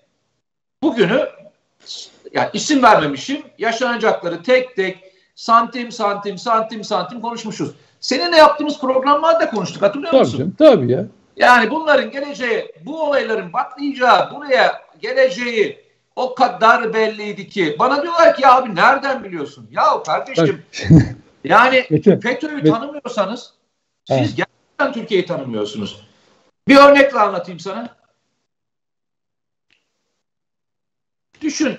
Bugünü 0.82 1.28
yani 2.32 2.48
isim 2.52 2.82
vermemişim. 2.82 3.42
Yaşanacakları 3.58 4.42
tek 4.42 4.76
tek 4.76 4.98
santim 5.34 5.92
santim 5.92 6.38
santim 6.38 6.84
santim 6.84 7.20
konuşmuşuz. 7.20 7.74
Seninle 8.00 8.36
yaptığımız 8.36 8.80
programlarda 8.80 9.50
konuştuk 9.50 9.82
hatırlıyor 9.82 10.10
tabii 10.12 10.20
musun? 10.20 10.38
Canım, 10.38 10.54
tabii 10.58 10.92
ya. 10.92 11.06
Yani 11.36 11.70
bunların 11.70 12.10
geleceği, 12.10 12.72
bu 12.84 13.02
olayların 13.02 13.50
patlayacağı, 13.50 14.34
buraya 14.34 14.82
geleceği 15.02 15.84
o 16.16 16.34
kadar 16.34 16.94
belliydi 16.94 17.48
ki. 17.48 17.76
Bana 17.78 18.02
diyorlar 18.02 18.36
ki 18.36 18.42
ya 18.42 18.56
abi 18.56 18.74
nereden 18.74 19.24
biliyorsun? 19.24 19.68
Ya 19.70 20.02
kardeşim 20.02 20.62
yani 21.44 21.82
FETÖ'yü 22.22 22.64
tanımıyorsanız 22.64 23.52
siz 24.08 24.34
gerçekten 24.34 24.92
Türkiye'yi 24.92 25.26
tanımıyorsunuz. 25.26 26.06
Bir 26.68 26.76
örnekle 26.76 27.18
anlatayım 27.18 27.60
sana. 27.60 27.99
Düşün 31.40 31.78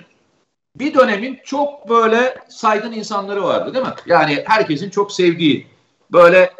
bir 0.76 0.94
dönemin 0.94 1.40
çok 1.44 1.88
böyle 1.88 2.38
saygın 2.48 2.92
insanları 2.92 3.44
vardı 3.44 3.74
değil 3.74 3.84
mi? 3.84 3.94
Yani 4.06 4.44
herkesin 4.46 4.90
çok 4.90 5.12
sevdiği 5.12 5.66
böyle 6.12 6.52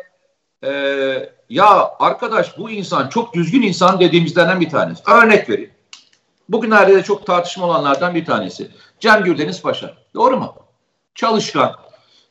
e, 0.64 0.70
ya 1.50 1.90
arkadaş 1.98 2.58
bu 2.58 2.70
insan 2.70 3.08
çok 3.08 3.34
düzgün 3.34 3.62
insan 3.62 4.00
dediğimizden 4.00 4.60
bir 4.60 4.70
tanesi. 4.70 5.02
Örnek 5.10 5.50
vereyim. 5.50 5.70
Bugünlerde 6.48 6.94
de 6.94 7.02
çok 7.02 7.26
tartışma 7.26 7.66
olanlardan 7.66 8.14
bir 8.14 8.24
tanesi. 8.24 8.70
Cem 9.00 9.24
Gürdeniz 9.24 9.62
Paşa. 9.62 9.94
Doğru 10.14 10.36
mu? 10.36 10.54
Çalışkan. 11.14 11.76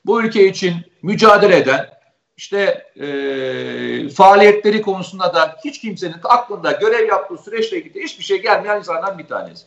Bu 0.06 0.24
ülke 0.24 0.48
için 0.48 0.76
mücadele 1.02 1.58
eden, 1.58 1.90
işte 2.38 2.86
e, 2.96 4.10
faaliyetleri 4.10 4.82
konusunda 4.82 5.34
da 5.34 5.56
hiç 5.66 5.82
kimsenin 5.82 6.16
aklında 6.24 6.72
görev 6.72 7.08
yaptığı 7.08 7.38
süreçle 7.38 7.78
ilgili 7.78 8.04
hiçbir 8.04 8.24
şey 8.24 8.42
gelmeyen 8.42 8.78
insanlardan 8.78 9.18
bir 9.18 9.28
tanesi. 9.28 9.66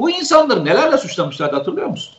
Bu 0.00 0.10
insanları 0.10 0.64
nelerle 0.64 0.98
suçlamışlardı 0.98 1.56
hatırlıyor 1.56 1.86
musun? 1.86 2.14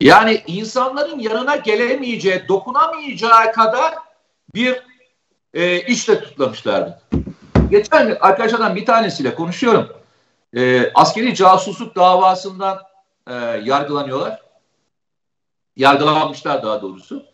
Yani 0.00 0.42
insanların 0.46 1.18
yanına 1.18 1.56
gelemeyeceği, 1.56 2.48
dokunamayacağı 2.48 3.52
kadar 3.52 3.94
bir 4.54 4.82
e, 5.54 5.80
işle 5.80 6.20
tutlamışlardı. 6.20 7.02
Geçen 7.70 8.16
arkadaşlardan 8.20 8.76
bir 8.76 8.86
tanesiyle 8.86 9.34
konuşuyorum. 9.34 9.96
E, 10.56 10.92
askeri 10.94 11.34
casusluk 11.34 11.96
davasından 11.96 12.80
e, 13.28 13.34
yargılanıyorlar. 13.64 14.42
Yargılanmışlar 15.76 16.62
daha 16.62 16.82
doğrusu. 16.82 17.24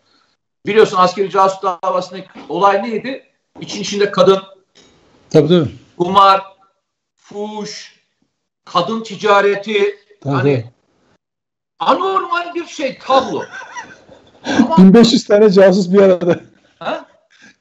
Biliyorsun 0.66 0.96
askeri 0.96 1.30
casusluk 1.30 1.82
davasındaki 1.82 2.28
olay 2.48 2.82
neydi? 2.82 3.26
İçin 3.60 3.80
içinde 3.80 4.10
kadın, 4.10 4.42
tabii, 5.30 5.48
tabii. 5.48 5.70
kumar, 5.98 6.42
fuş, 7.16 7.99
kadın 8.72 9.02
ticareti, 9.02 9.98
tabii. 10.20 10.34
hani 10.34 10.64
anormal 11.78 12.54
bir 12.54 12.66
şey 12.66 12.98
tablo. 12.98 13.44
Ama, 14.44 14.78
1500 14.78 15.24
tane 15.24 15.50
casus 15.50 15.92
bir 15.92 16.02
arada. 16.02 16.40
Ha? 16.78 17.06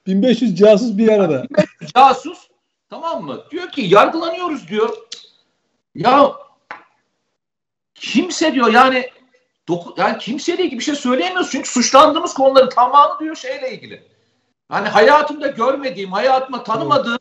1500 0.06 0.56
casus 0.56 0.98
bir 0.98 1.08
arada. 1.08 1.44
1500 1.50 1.94
casus 1.94 2.48
tamam 2.90 3.24
mı? 3.24 3.42
Diyor 3.52 3.70
ki 3.70 3.82
yargılanıyoruz 3.82 4.68
diyor. 4.68 4.98
Ya 5.96 6.34
kimse 7.96 8.54
diyor 8.54 8.74
yani 8.74 9.10
doku, 9.68 9.94
yani 9.98 10.18
kimseyle 10.18 10.64
ilgili 10.64 10.80
bir 10.80 10.84
şey 10.84 10.96
söyleyemiyoruz. 10.96 11.52
Çünkü 11.52 11.70
suçlandığımız 11.70 12.34
konuların 12.34 12.70
tamamı 12.70 13.20
diyor 13.20 13.36
şeyle 13.36 13.72
ilgili. 13.72 14.04
Hani 14.70 14.88
hayatımda 14.88 15.48
görmediğim, 15.48 16.12
hayatıma 16.12 16.64
tanımadığım 16.64 17.20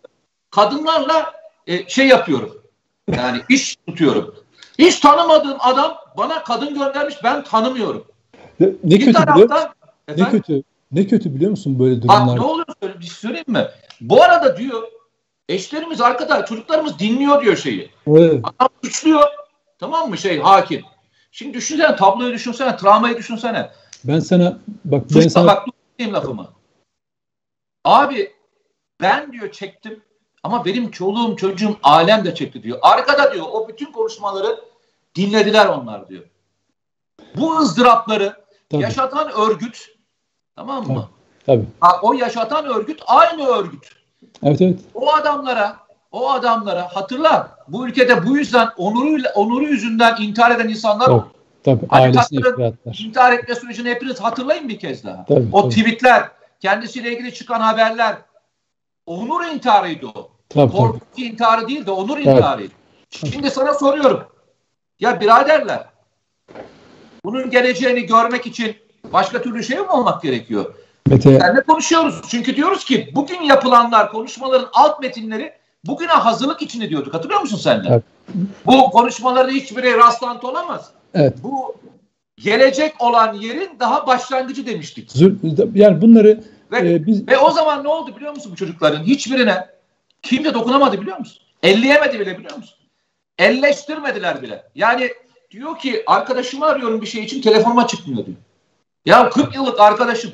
kadınlarla 0.51 1.33
e, 1.67 1.89
şey 1.89 2.09
yapıyorum. 2.09 2.68
Yani 3.17 3.41
iş 3.49 3.77
tutuyorum. 3.87 4.35
Hiç 4.79 5.01
tanımadığım 5.01 5.57
adam 5.61 5.97
bana 6.17 6.45
kadın 6.45 6.75
göndermiş 6.75 7.15
ben 7.25 7.45
tanımıyorum. 7.45 8.05
Ne, 8.61 8.67
ne 8.67 8.73
Bir 8.85 9.01
kötü 9.01 9.23
biliyor 9.33 9.49
taraftan 9.49 9.75
Ne 10.19 10.31
kötü. 10.31 10.63
Ne 10.93 11.07
kötü 11.07 11.35
biliyor 11.35 11.51
musun 11.51 11.79
böyle 11.79 11.97
Bak 11.97 12.03
durumlar? 12.03 12.37
ne 12.37 12.41
oluyor 12.41 12.67
söyle, 12.83 12.99
bir 12.99 13.05
şey 13.05 13.15
söyleyeyim 13.15 13.45
mi? 13.49 13.69
Bu 14.01 14.23
arada 14.23 14.57
diyor 14.57 14.83
eşlerimiz 15.49 16.01
arkada 16.01 16.45
çocuklarımız 16.45 16.99
dinliyor 16.99 17.43
diyor 17.43 17.57
şeyi. 17.57 17.91
Evet. 18.07 18.45
Adam 18.45 18.69
suçluyor. 18.85 19.23
Tamam 19.79 20.11
mı 20.11 20.19
şey 20.19 20.39
hakim. 20.39 20.83
Şimdi 21.33 21.55
düşünsene 21.55 21.97
tabloyu 21.97 22.33
düşünsene, 22.33 22.77
travmayı 22.77 23.17
düşünsene. 23.17 23.71
Ben 24.05 24.21
sana 24.21 24.59
bak 24.85 25.05
ben 25.05 25.15
Suçla 25.15 25.31
sana 25.31 25.47
bak 25.47 25.67
lafımı. 26.01 26.49
Abi 27.85 28.33
ben 29.01 29.33
diyor 29.33 29.53
çektim 29.53 30.03
ama 30.43 30.65
benim 30.65 30.91
çoluğum 30.91 31.37
çocuğum 31.37 31.77
alem 31.83 32.25
de 32.25 32.35
çekti 32.35 32.63
diyor. 32.63 32.79
Arkada 32.83 33.33
diyor 33.33 33.47
o 33.53 33.69
bütün 33.69 33.93
konuşmaları 33.93 34.61
dinlediler 35.15 35.67
onlar 35.67 36.09
diyor. 36.09 36.25
Bu 37.37 37.59
ızdırapları 37.59 38.37
tabii, 38.71 38.83
yaşatan 38.83 39.31
örgüt 39.33 39.89
tamam 40.57 40.87
mı? 40.87 41.09
tabii. 41.47 41.65
Ha, 41.81 42.01
o 42.03 42.13
yaşatan 42.13 42.65
örgüt 42.67 43.03
aynı 43.07 43.47
örgüt. 43.47 43.89
Evet 44.43 44.61
evet. 44.61 44.81
O 44.95 45.13
adamlara 45.13 45.77
o 46.13 46.31
adamlara 46.31 46.89
hatırla 46.97 47.59
bu 47.69 47.89
ülkede 47.89 48.27
bu 48.27 48.37
yüzden 48.37 48.69
onuruyla 48.77 49.33
onuru 49.35 49.65
yüzünden 49.65 50.17
intihar 50.23 50.51
eden 50.51 50.69
insanlar 50.69 51.07
Tabii. 51.07 51.17
oldu. 51.17 51.33
Tabii 51.65 51.87
Hani. 51.89 52.17
İntihar 52.99 53.33
etme 53.33 53.55
sürecini 53.55 53.91
hepiniz 53.91 54.21
hatırlayın 54.21 54.69
bir 54.69 54.79
kez 54.79 55.05
daha. 55.05 55.25
Tabii, 55.25 55.47
o 55.53 55.63
tabii. 55.63 55.75
tweetler, 55.75 56.29
kendisiyle 56.61 57.13
ilgili 57.13 57.35
çıkan 57.35 57.61
haberler 57.61 58.17
onur 59.09 59.45
intiharıydı 59.45 60.07
o. 60.07 60.31
Tabii 60.49 60.73
tabii. 60.73 60.73
Korku 60.73 61.01
intiharı 61.17 61.69
değil 61.69 61.87
de 61.87 61.91
onur 61.91 62.19
intiharıydı. 62.19 62.73
Şimdi 63.11 63.51
sana 63.51 63.75
soruyorum. 63.75 64.23
Ya 65.01 65.21
biraderler 65.21 65.85
bunun 67.25 67.51
geleceğini 67.51 68.07
görmek 68.07 68.47
için 68.47 68.77
başka 69.13 69.43
türlü 69.43 69.65
şey 69.65 69.79
mi 69.79 69.91
olmak 69.91 70.23
gerekiyor? 70.23 70.75
Mete 71.07 71.39
Seninle 71.39 71.63
konuşuyoruz. 71.63 72.21
Çünkü 72.29 72.57
diyoruz 72.57 72.85
ki 72.85 73.11
bugün 73.15 73.43
yapılanlar, 73.43 74.13
konuşmaların 74.13 74.69
alt 74.73 75.01
metinleri 75.01 75.53
bugüne 75.87 76.13
hazırlık 76.13 76.63
içinde 76.63 76.91
diyorduk. 76.91 77.15
Hatırlıyor 77.15 77.41
musun 77.41 77.57
sen 77.57 77.85
de? 77.85 77.89
Evet. 77.91 78.03
Bu 78.67 78.91
konuşmaların 78.91 79.55
hiçbiri 79.55 79.97
rastlantı 79.97 80.49
olamaz. 80.49 80.91
evet. 81.15 81.35
Bu 81.43 81.75
gelecek 82.37 82.95
olan 82.99 83.35
yerin 83.35 83.71
daha 83.81 84.07
başlangıcı 84.07 84.67
demiştik. 84.67 85.13
Yani 85.75 86.01
bunları 86.01 86.41
Ve, 86.73 86.93
e, 86.93 87.07
biz 87.07 87.29
ve 87.29 87.39
o 87.39 87.51
zaman 87.51 87.85
ne 87.85 87.89
oldu 87.89 88.17
biliyor 88.17 88.33
musun 88.33 88.53
bu 88.53 88.57
çocukların? 88.57 89.03
Hiçbirine 89.03 89.67
kimse 90.23 90.55
dokunamadı 90.55 91.01
biliyor 91.01 91.19
musun? 91.19 91.43
Elleyemedi 91.63 92.21
bile 92.21 92.39
biliyor 92.39 92.57
musun? 92.57 92.79
Elleştirmediler 93.39 94.43
bile. 94.43 94.65
Yani 94.75 95.13
diyor 95.51 95.79
ki 95.79 96.03
arkadaşımı 96.07 96.67
arıyorum 96.67 97.01
bir 97.01 97.07
şey 97.07 97.25
için 97.25 97.43
telefonuma 97.43 97.87
çıkmıyor 97.87 98.27
diyor. 98.27 98.37
Ya 99.07 99.31
40 99.31 99.55
yıllık 99.55 99.81
arkadaşım. 99.81 100.33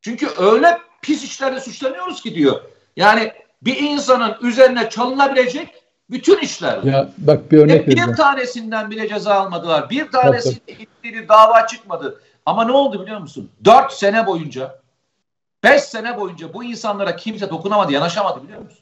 Çünkü 0.00 0.28
öyle 0.38 0.78
pis 1.02 1.24
işlerle 1.24 1.60
suçlanıyoruz 1.60 2.22
ki 2.22 2.34
diyor. 2.34 2.60
Yani 2.96 3.32
bir 3.62 3.76
insanın 3.76 4.36
üzerine 4.42 4.90
çalınabilecek 4.90 5.68
bütün 6.10 6.38
işler. 6.38 6.82
ya 6.82 7.08
bak 7.18 7.52
bir 7.52 7.58
örnek 7.58 7.82
bir 7.82 7.86
vereceğim. 7.86 8.14
tanesinden 8.14 8.90
bile 8.90 9.08
ceza 9.08 9.34
almadılar. 9.34 9.90
Bir 9.90 10.10
tanesiyle 10.10 10.60
ilgili 11.04 11.28
dava 11.28 11.66
çıkmadı. 11.66 12.20
Ama 12.46 12.64
ne 12.64 12.72
oldu 12.72 13.02
biliyor 13.02 13.20
musun? 13.20 13.50
Dört 13.64 13.92
sene 13.92 14.26
boyunca, 14.26 14.80
beş 15.64 15.82
sene 15.82 16.20
boyunca 16.20 16.54
bu 16.54 16.64
insanlara 16.64 17.16
kimse 17.16 17.50
dokunamadı, 17.50 17.92
yanaşamadı 17.92 18.42
biliyor 18.44 18.62
musun? 18.62 18.78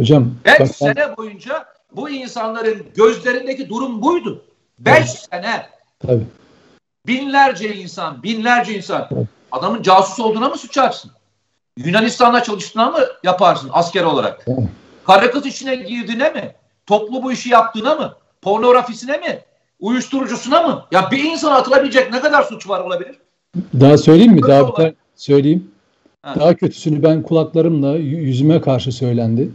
Hocam 0.00 0.30
Beş 0.44 0.52
bak 0.52 0.60
ben, 0.60 0.66
sene 0.66 1.16
boyunca 1.16 1.66
bu 1.92 2.10
insanların 2.10 2.86
gözlerindeki 2.96 3.68
durum 3.68 4.02
buydu. 4.02 4.44
Beş 4.78 4.96
Evet. 4.96 5.26
sene. 5.30 5.66
tabii. 5.98 6.26
Binlerce 7.06 7.74
insan, 7.74 8.22
binlerce 8.22 8.74
insan. 8.76 9.08
Evet. 9.10 9.26
Adamın 9.52 9.82
casus 9.82 10.20
olduğuna 10.20 10.48
mı 10.48 10.58
suçarsın? 10.58 11.10
Yunanistan'da 11.76 12.42
çalıştığına 12.42 12.90
mı 12.90 12.98
yaparsın 13.24 13.70
asker 13.72 14.04
olarak? 14.04 14.46
Karı 15.06 15.30
kız 15.30 15.46
içine 15.46 15.74
girdiğine 15.74 16.30
mi? 16.30 16.54
Toplu 16.86 17.22
bu 17.22 17.32
işi 17.32 17.48
yaptığına 17.50 17.94
mı? 17.94 18.14
Pornografisine 18.42 19.16
mi? 19.18 19.40
Uyuşturucusuna 19.80 20.62
mı? 20.62 20.86
Ya 20.90 21.10
bir 21.10 21.24
insana 21.24 21.54
atılabilecek 21.54 22.12
ne 22.12 22.20
kadar 22.20 22.42
suç 22.42 22.68
var 22.68 22.80
olabilir? 22.80 23.18
Daha 23.80 23.98
söyleyeyim 23.98 24.32
mi? 24.32 24.42
Daha 24.42 24.78
bir 24.78 24.94
söyleyeyim. 25.16 25.70
Ha. 26.24 26.34
Daha 26.40 26.54
kötüsünü 26.54 27.02
ben 27.02 27.22
kulaklarımla 27.22 27.96
yüzüme 27.96 28.60
karşı 28.60 28.92
söylendi. 28.92 29.50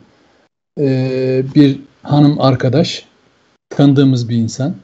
Ee, 0.79 1.43
bir 1.55 1.79
hanım 2.03 2.41
arkadaş, 2.41 3.05
tanıdığımız 3.69 4.29
bir 4.29 4.38
insan. 4.38 4.75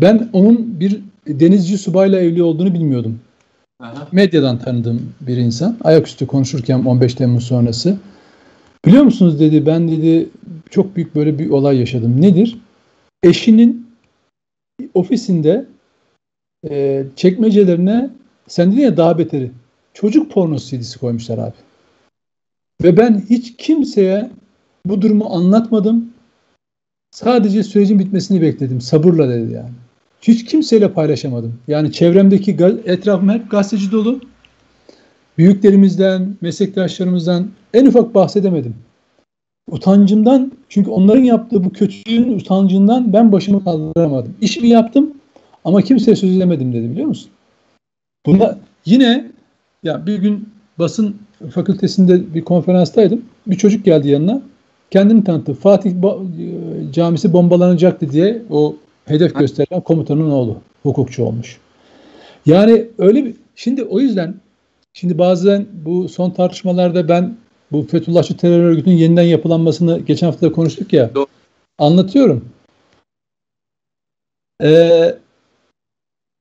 Ben 0.00 0.28
onun 0.32 0.80
bir 0.80 1.00
denizci 1.26 1.78
subayla 1.78 2.20
evli 2.20 2.42
olduğunu 2.42 2.74
bilmiyordum. 2.74 3.20
Aha. 3.80 4.08
Medyadan 4.12 4.58
tanıdığım 4.58 5.12
bir 5.20 5.36
insan. 5.36 5.76
Ayaküstü 5.84 6.26
konuşurken 6.26 6.84
15 6.84 7.14
Temmuz 7.14 7.44
sonrası. 7.44 7.96
Biliyor 8.86 9.02
musunuz 9.02 9.40
dedi 9.40 9.66
ben 9.66 9.88
dedi 9.88 10.28
çok 10.70 10.96
büyük 10.96 11.14
böyle 11.14 11.38
bir 11.38 11.50
olay 11.50 11.78
yaşadım. 11.78 12.22
Nedir? 12.22 12.58
Eşinin 13.22 13.86
ofisinde 14.94 15.66
e, 16.70 17.04
çekmecelerine 17.16 18.10
sen 18.48 18.72
dedin 18.72 18.82
ya 18.82 18.96
daha 18.96 19.18
beteri 19.18 19.50
çocuk 19.96 20.32
pornosu 20.32 20.76
CD'si 20.76 20.98
koymuşlar 20.98 21.38
abi. 21.38 21.54
Ve 22.82 22.96
ben 22.96 23.22
hiç 23.30 23.56
kimseye 23.56 24.30
bu 24.86 25.02
durumu 25.02 25.26
anlatmadım. 25.30 26.10
Sadece 27.10 27.62
sürecin 27.62 27.98
bitmesini 27.98 28.42
bekledim. 28.42 28.80
Sabırla 28.80 29.28
dedi 29.28 29.52
yani. 29.52 29.70
Hiç 30.22 30.44
kimseyle 30.44 30.92
paylaşamadım. 30.92 31.58
Yani 31.68 31.92
çevremdeki 31.92 32.56
etrafım 32.84 33.28
hep 33.28 33.50
gazeteci 33.50 33.92
dolu. 33.92 34.20
Büyüklerimizden, 35.38 36.36
meslektaşlarımızdan 36.40 37.48
en 37.74 37.86
ufak 37.86 38.14
bahsedemedim. 38.14 38.74
Utancımdan 39.70 40.52
çünkü 40.68 40.90
onların 40.90 41.24
yaptığı 41.24 41.64
bu 41.64 41.72
kötülüğün 41.72 42.38
utancından 42.38 43.12
ben 43.12 43.32
başımı 43.32 43.64
kaldıramadım. 43.64 44.34
İşimi 44.40 44.68
yaptım 44.68 45.14
ama 45.64 45.82
kimseye 45.82 46.16
söz 46.16 46.36
edemedim 46.36 46.72
dedi 46.72 46.90
biliyor 46.90 47.06
musun? 47.08 47.30
Bunda 48.26 48.58
yine 48.84 49.35
ya 49.82 50.06
bir 50.06 50.18
gün 50.18 50.48
basın 50.78 51.16
fakültesinde 51.50 52.34
bir 52.34 52.44
konferanstaydım. 52.44 53.24
Bir 53.46 53.56
çocuk 53.56 53.84
geldi 53.84 54.08
yanına. 54.08 54.42
Kendini 54.90 55.24
tanıttı. 55.24 55.54
Fatih 55.54 55.90
Ba- 55.90 56.24
e, 56.88 56.92
Camisi 56.92 57.32
bombalanacaktı 57.32 58.12
diye 58.12 58.42
o 58.50 58.76
hedef 59.04 59.34
gösterilen 59.34 59.80
komutanın 59.80 60.30
oğlu. 60.30 60.58
Hukukçu 60.82 61.24
olmuş. 61.24 61.58
Yani 62.46 62.86
öyle 62.98 63.24
bir 63.24 63.34
şimdi 63.54 63.82
o 63.82 64.00
yüzden 64.00 64.34
şimdi 64.92 65.18
bazen 65.18 65.66
bu 65.84 66.08
son 66.08 66.30
tartışmalarda 66.30 67.08
ben 67.08 67.36
bu 67.72 67.82
Fethullahçı 67.82 68.36
terör 68.36 68.64
örgütünün 68.64 68.96
yeniden 68.96 69.22
yapılanmasını 69.22 69.98
geçen 69.98 70.26
hafta 70.26 70.52
konuştuk 70.52 70.92
ya. 70.92 71.14
Doğru. 71.14 71.26
Anlatıyorum. 71.78 72.44
Ee, 74.62 75.14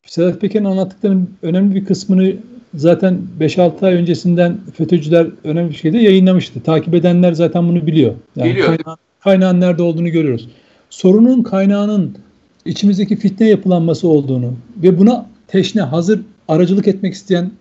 Sedat 0.08 0.42
Peker'in 0.42 0.66
anlattıklarının 0.66 1.38
önemli 1.42 1.76
bir 1.76 1.86
kısmını 1.86 2.36
zaten 2.76 3.22
5-6 3.40 3.86
ay 3.86 3.94
öncesinden 3.94 4.58
FETÖ'cüler 4.74 5.28
önemli 5.44 5.70
bir 5.70 5.76
şekilde 5.76 5.98
yayınlamıştı. 5.98 6.64
Takip 6.64 6.94
edenler 6.94 7.34
zaten 7.34 7.68
bunu 7.68 7.88
biliyor. 7.88 8.14
Yani 8.36 8.50
Biliyor. 8.50 8.68
Kaynağın, 8.68 8.98
kaynağın 9.20 9.62
nerede 9.62 9.84
olduğunu 9.84 10.10
görüyoruz. 10.10 10.50
Sorunun 10.90 11.44
kaynağının 11.44 12.18
içimizdeki 12.66 13.16
fitne 13.16 13.48
yapılanması 13.48 14.08
olduğunu 14.08 14.54
ve 14.78 15.00
buna 15.00 15.30
teşne 15.48 15.82
hazır 15.82 16.22
aracılık 16.48 16.88
etmek 16.88 17.14
isteyen 17.14 17.52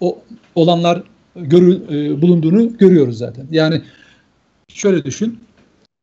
o 0.00 0.18
olanlar 0.54 1.02
görü, 1.36 1.82
e, 1.90 2.22
bulunduğunu 2.22 2.76
görüyoruz 2.76 3.18
zaten. 3.18 3.46
Yani 3.50 3.82
şöyle 4.68 5.04
düşün. 5.04 5.38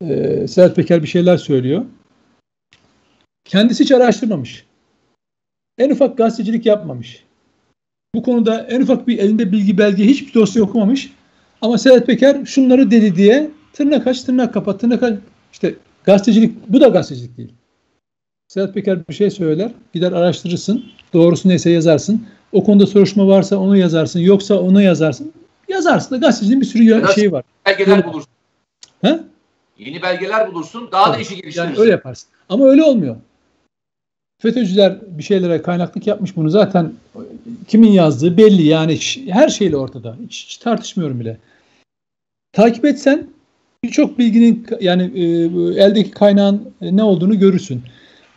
E, 0.01 0.47
Sedat 0.47 0.75
Peker 0.75 1.03
bir 1.03 1.07
şeyler 1.07 1.37
söylüyor. 1.37 1.85
Kendisi 3.45 3.83
hiç 3.83 3.91
araştırmamış. 3.91 4.65
En 5.77 5.89
ufak 5.89 6.17
gazetecilik 6.17 6.65
yapmamış. 6.65 7.23
Bu 8.15 8.23
konuda 8.23 8.67
en 8.69 8.81
ufak 8.81 9.07
bir 9.07 9.17
elinde 9.19 9.51
bilgi 9.51 9.77
belge 9.77 10.03
hiçbir 10.05 10.33
dosya 10.33 10.63
okumamış. 10.63 11.13
Ama 11.61 11.77
Sedat 11.77 12.07
Peker 12.07 12.45
şunları 12.45 12.91
dedi 12.91 13.15
diye 13.15 13.51
tırnak 13.73 14.07
aç 14.07 14.21
tırnak 14.21 14.53
kapat 14.53 14.79
tırnak 14.79 15.03
aç. 15.03 15.13
İşte 15.53 15.75
gazetecilik 16.03 16.53
bu 16.67 16.81
da 16.81 16.87
gazetecilik 16.87 17.37
değil. 17.37 17.53
Sedat 18.47 18.73
Peker 18.73 19.07
bir 19.09 19.13
şey 19.13 19.29
söyler 19.29 19.71
gider 19.93 20.11
araştırırsın. 20.11 20.85
Doğrusu 21.13 21.49
neyse 21.49 21.69
yazarsın. 21.69 22.25
O 22.51 22.63
konuda 22.63 22.87
soruşturma 22.87 23.27
varsa 23.27 23.57
onu 23.57 23.77
yazarsın. 23.77 24.19
Yoksa 24.19 24.59
onu 24.59 24.81
yazarsın. 24.81 25.33
Yazarsın 25.67 26.15
da 26.15 26.19
gazeteciliğin 26.19 26.61
bir 26.61 26.65
sürü 26.65 26.87
Biraz- 26.87 27.15
şey 27.15 27.31
var. 27.31 27.43
Belgeler 27.65 28.05
bulursun. 28.05 28.31
He? 29.01 29.19
Yeni 29.77 30.01
belgeler 30.01 30.51
bulursun. 30.51 30.89
Daha 30.91 31.13
da 31.13 31.17
işi 31.17 31.29
geliştirirsin. 31.35 31.61
Yani 31.61 31.79
öyle 31.79 31.91
yaparsın. 31.91 32.29
Ama 32.49 32.65
öyle 32.65 32.83
olmuyor. 32.83 33.15
FETÖ'cüler 34.41 34.97
bir 35.07 35.23
şeylere 35.23 35.61
kaynaklık 35.61 36.07
yapmış 36.07 36.35
bunu 36.35 36.49
zaten 36.49 36.93
kimin 37.67 37.91
yazdığı 37.91 38.37
belli 38.37 38.63
yani 38.63 38.97
her 39.29 39.49
şeyle 39.49 39.77
ortada. 39.77 40.15
Hiç, 40.25 40.45
hiç 40.45 40.57
tartışmıyorum 40.57 41.19
bile. 41.19 41.37
Takip 42.53 42.85
etsen 42.85 43.27
birçok 43.83 44.19
bilginin 44.19 44.67
yani 44.81 45.11
e, 45.15 45.23
eldeki 45.83 46.11
kaynağın 46.11 46.61
e, 46.81 46.95
ne 46.95 47.03
olduğunu 47.03 47.39
görürsün. 47.39 47.81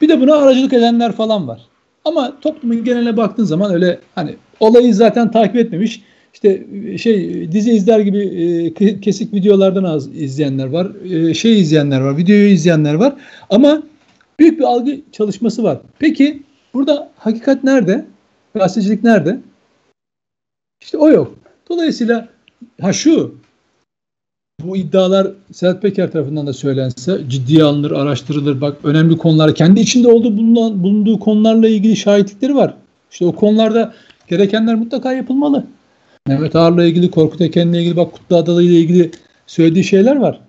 Bir 0.00 0.08
de 0.08 0.20
buna 0.20 0.36
aracılık 0.36 0.72
edenler 0.72 1.12
falan 1.12 1.48
var. 1.48 1.60
Ama 2.04 2.40
toplumun 2.40 2.84
geneline 2.84 3.16
baktığın 3.16 3.44
zaman 3.44 3.74
öyle 3.74 3.98
hani 4.14 4.36
olayı 4.60 4.94
zaten 4.94 5.30
takip 5.30 5.56
etmemiş. 5.56 6.02
İşte 6.34 6.66
e, 6.86 6.98
şey 6.98 7.52
dizi 7.52 7.72
izler 7.72 8.00
gibi 8.00 8.18
e, 8.18 9.00
kesik 9.00 9.34
videolardan 9.34 9.84
az 9.84 10.16
izleyenler 10.16 10.66
var. 10.66 10.88
E, 11.10 11.34
şey 11.34 11.60
izleyenler 11.60 12.00
var, 12.00 12.16
videoyu 12.16 12.48
izleyenler 12.48 12.94
var. 12.94 13.14
Ama 13.50 13.82
büyük 14.40 14.58
bir 14.58 14.64
algı 14.64 15.00
çalışması 15.12 15.62
var. 15.62 15.78
Peki 15.98 16.42
burada 16.74 17.10
hakikat 17.16 17.64
nerede? 17.64 18.06
Gazetecilik 18.54 19.04
nerede? 19.04 19.40
İşte 20.82 20.98
o 20.98 21.10
yok. 21.10 21.34
Dolayısıyla 21.68 22.28
ha 22.80 22.92
şu 22.92 23.34
bu 24.62 24.76
iddialar 24.76 25.30
Sedat 25.52 25.82
Peker 25.82 26.12
tarafından 26.12 26.46
da 26.46 26.52
söylense 26.52 27.20
ciddiye 27.28 27.64
alınır, 27.64 27.90
araştırılır. 27.90 28.60
Bak 28.60 28.76
önemli 28.84 29.18
konular 29.18 29.54
kendi 29.54 29.80
içinde 29.80 30.08
olduğu 30.08 30.36
bulunan, 30.36 30.82
bulunduğu 30.82 31.18
konularla 31.18 31.68
ilgili 31.68 31.96
şahitlikleri 31.96 32.54
var. 32.54 32.74
İşte 33.10 33.24
o 33.26 33.32
konularda 33.32 33.94
gerekenler 34.28 34.74
mutlaka 34.74 35.12
yapılmalı. 35.12 35.64
Mehmet 36.26 36.56
Ağar'la 36.56 36.84
ilgili, 36.84 37.10
Korkut 37.10 37.40
Eken'le 37.40 37.72
ilgili, 37.72 37.96
bak 37.96 38.12
Kutlu 38.12 38.36
Adalı 38.36 38.62
ile 38.62 38.80
ilgili 38.80 39.10
söylediği 39.46 39.84
şeyler 39.84 40.16
var. 40.16 40.40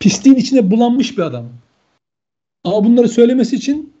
Pisliğin 0.00 0.36
içinde 0.36 0.70
bulanmış 0.70 1.18
bir 1.18 1.22
adam. 1.22 1.44
Ama 2.64 2.84
bunları 2.84 3.08
söylemesi 3.08 3.56
için 3.56 3.92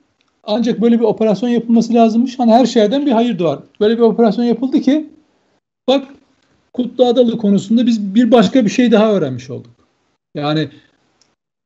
ancak 0.44 0.80
böyle 0.80 0.98
bir 0.98 1.04
operasyon 1.04 1.48
yapılması 1.48 1.94
lazımmış. 1.94 2.38
Hani 2.38 2.52
her 2.52 2.66
şeyden 2.66 3.06
bir 3.06 3.12
hayır 3.12 3.38
doğar. 3.38 3.58
Böyle 3.80 3.96
bir 3.96 4.02
operasyon 4.02 4.44
yapıldı 4.44 4.80
ki 4.80 5.06
bak 5.88 6.08
Kutlu 6.72 7.06
Adalı 7.06 7.38
konusunda 7.38 7.86
biz 7.86 8.14
bir 8.14 8.30
başka 8.30 8.64
bir 8.64 8.70
şey 8.70 8.92
daha 8.92 9.12
öğrenmiş 9.12 9.50
olduk. 9.50 9.70
Yani 10.34 10.68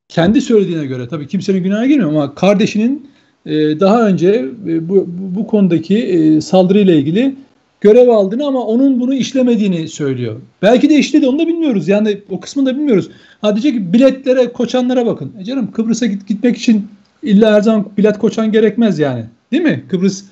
kendi 0.09 0.41
söylediğine 0.41 0.85
göre 0.85 1.07
tabii 1.07 1.27
kimsenin 1.27 1.63
günahına 1.63 1.85
girmiyor 1.85 2.09
ama 2.09 2.35
kardeşinin 2.35 3.09
e, 3.45 3.79
daha 3.79 4.07
önce 4.07 4.29
e, 4.67 4.89
bu, 4.89 5.05
bu 5.07 5.47
konudaki 5.47 5.97
e, 5.97 6.41
saldırıyla 6.41 6.93
ilgili 6.93 7.35
görev 7.81 8.07
aldığını 8.07 8.45
ama 8.45 8.63
onun 8.63 8.99
bunu 8.99 9.13
işlemediğini 9.13 9.87
söylüyor. 9.87 10.41
Belki 10.61 10.89
de 10.89 10.95
işledi 10.95 11.27
onu 11.27 11.39
da 11.39 11.47
bilmiyoruz. 11.47 11.87
Yani 11.87 12.17
o 12.29 12.39
kısmını 12.39 12.65
da 12.65 12.75
bilmiyoruz. 12.75 13.09
Ha 13.41 13.55
diyecek 13.55 13.73
ki 13.73 13.93
biletlere, 13.93 14.53
koçanlara 14.53 15.05
bakın. 15.05 15.33
E 15.39 15.43
canım 15.43 15.71
Kıbrıs'a 15.71 16.05
git, 16.05 16.27
gitmek 16.27 16.57
için 16.57 16.87
illa 17.23 17.53
her 17.53 17.61
zaman 17.61 17.89
bilet 17.97 18.17
koçan 18.17 18.51
gerekmez 18.51 18.99
yani. 18.99 19.23
Değil 19.51 19.63
mi? 19.63 19.83
Kıbrıs 19.89 20.23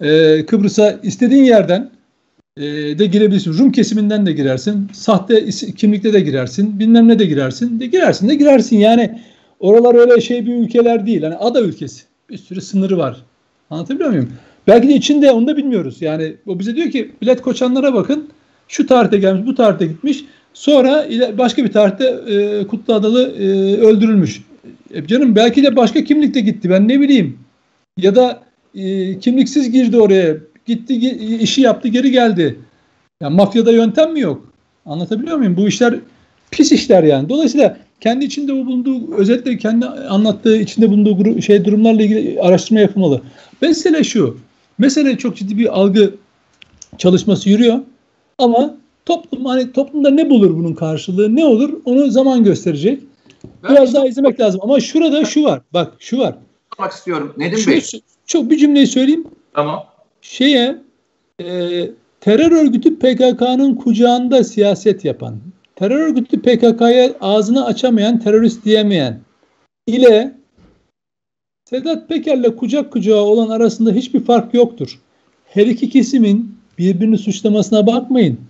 e, 0.00 0.46
Kıbrıs'a 0.46 0.98
istediğin 1.02 1.44
yerden 1.44 1.90
e, 2.56 2.62
de 2.98 3.06
girebilirsin. 3.06 3.58
Rum 3.58 3.72
kesiminden 3.72 4.26
de 4.26 4.32
girersin. 4.32 4.88
Sahte 4.92 5.48
kimlikte 5.76 6.12
de 6.12 6.20
girersin. 6.20 6.78
Bilmem 6.78 7.08
ne 7.08 7.18
de 7.18 7.24
girersin. 7.24 7.80
De 7.80 7.86
girersin 7.86 8.28
de 8.28 8.34
girersin. 8.34 8.78
Yani 8.78 9.20
oralar 9.60 9.94
öyle 9.94 10.20
şey 10.20 10.46
bir 10.46 10.54
ülkeler 10.54 11.06
değil. 11.06 11.22
Hani 11.22 11.36
ada 11.36 11.60
ülkesi. 11.60 12.02
Bir 12.30 12.38
sürü 12.38 12.60
sınırı 12.60 12.98
var. 12.98 13.16
Anlatabiliyor 13.70 14.10
muyum? 14.10 14.28
Belki 14.66 14.88
de 14.88 14.94
içinde 14.94 15.30
onu 15.30 15.46
da 15.46 15.56
bilmiyoruz. 15.56 16.02
Yani 16.02 16.34
o 16.46 16.58
bize 16.58 16.76
diyor 16.76 16.90
ki 16.90 17.10
bilet 17.22 17.42
koçanlara 17.42 17.94
bakın. 17.94 18.28
Şu 18.68 18.86
tarihte 18.86 19.18
gelmiş, 19.18 19.46
bu 19.46 19.54
tarihte 19.54 19.86
gitmiş. 19.86 20.24
Sonra 20.54 21.06
başka 21.38 21.64
bir 21.64 21.72
tarihte 21.72 22.04
e, 22.04 22.66
Kutlu 22.66 22.94
Adalı 22.94 23.34
e, 23.38 23.46
öldürülmüş. 23.76 24.42
E, 24.94 25.06
canım 25.06 25.36
belki 25.36 25.62
de 25.62 25.76
başka 25.76 26.04
kimlikte 26.04 26.40
gitti. 26.40 26.70
Ben 26.70 26.88
ne 26.88 27.00
bileyim. 27.00 27.38
Ya 27.96 28.14
da 28.14 28.42
e, 28.74 29.18
kimliksiz 29.18 29.70
girdi 29.70 30.00
oraya. 30.00 30.36
Gitti 30.66 30.94
işi 31.40 31.60
yaptı 31.60 31.88
geri 31.88 32.10
geldi. 32.10 32.58
Yani 33.20 33.36
mafyada 33.36 33.72
yöntem 33.72 34.12
mi 34.12 34.20
yok? 34.20 34.52
Anlatabiliyor 34.86 35.36
muyum? 35.36 35.56
Bu 35.56 35.68
işler 35.68 35.94
pis 36.50 36.72
işler 36.72 37.02
yani. 37.02 37.28
Dolayısıyla 37.28 37.76
kendi 38.00 38.24
içinde 38.24 38.52
bulunduğu 38.52 39.14
özellikle 39.14 39.58
kendi 39.58 39.86
anlattığı 39.86 40.56
içinde 40.56 40.90
bulunduğu 40.90 41.42
şey 41.42 41.64
durumlarla 41.64 42.02
ilgili 42.02 42.40
araştırma 42.40 42.80
yapılmalı. 42.80 43.22
Mesele 43.62 44.04
şu. 44.04 44.36
Mesele 44.80 45.18
çok 45.18 45.36
ciddi 45.36 45.58
bir 45.58 45.78
algı 45.80 46.14
çalışması 46.98 47.50
yürüyor. 47.50 47.78
Ama 48.38 48.76
toplum 49.06 49.44
hani 49.44 49.72
toplumda 49.72 50.10
ne 50.10 50.30
bulur 50.30 50.56
bunun 50.56 50.74
karşılığı 50.74 51.36
ne 51.36 51.44
olur 51.44 51.80
onu 51.84 52.10
zaman 52.10 52.44
gösterecek. 52.44 53.02
Biraz 53.70 53.94
daha 53.94 54.06
izlemek 54.06 54.40
lazım. 54.40 54.60
Ama 54.64 54.80
şurada 54.80 55.24
şu 55.24 55.44
var. 55.44 55.60
Bak 55.74 55.92
şu 55.98 56.18
var. 56.18 56.34
Sormak 56.76 56.92
istiyorum. 56.92 57.34
Nedim 57.36 57.66
Bey? 57.66 57.82
Çok 58.26 58.50
bir 58.50 58.58
cümleyi 58.58 58.86
söyleyeyim. 58.86 59.24
Tamam. 59.54 59.84
Şeye 60.22 60.78
e, 61.40 61.46
terör 62.20 62.52
örgütü 62.52 62.98
PKK'nın 62.98 63.74
kucağında 63.74 64.44
siyaset 64.44 65.04
yapan, 65.04 65.36
terör 65.76 66.00
örgütü 66.00 66.42
PKK'ya 66.42 67.12
ağzını 67.20 67.64
açamayan, 67.64 68.18
terörist 68.18 68.64
diyemeyen 68.64 69.20
ile 69.86 70.39
Sedat 71.70 72.08
Peker'le 72.08 72.56
kucak 72.56 72.92
kucağa 72.92 73.22
olan 73.22 73.48
arasında 73.48 73.92
hiçbir 73.92 74.24
fark 74.24 74.54
yoktur. 74.54 74.98
Her 75.44 75.66
iki 75.66 75.90
kesimin 75.90 76.56
birbirini 76.78 77.18
suçlamasına 77.18 77.86
bakmayın. 77.86 78.40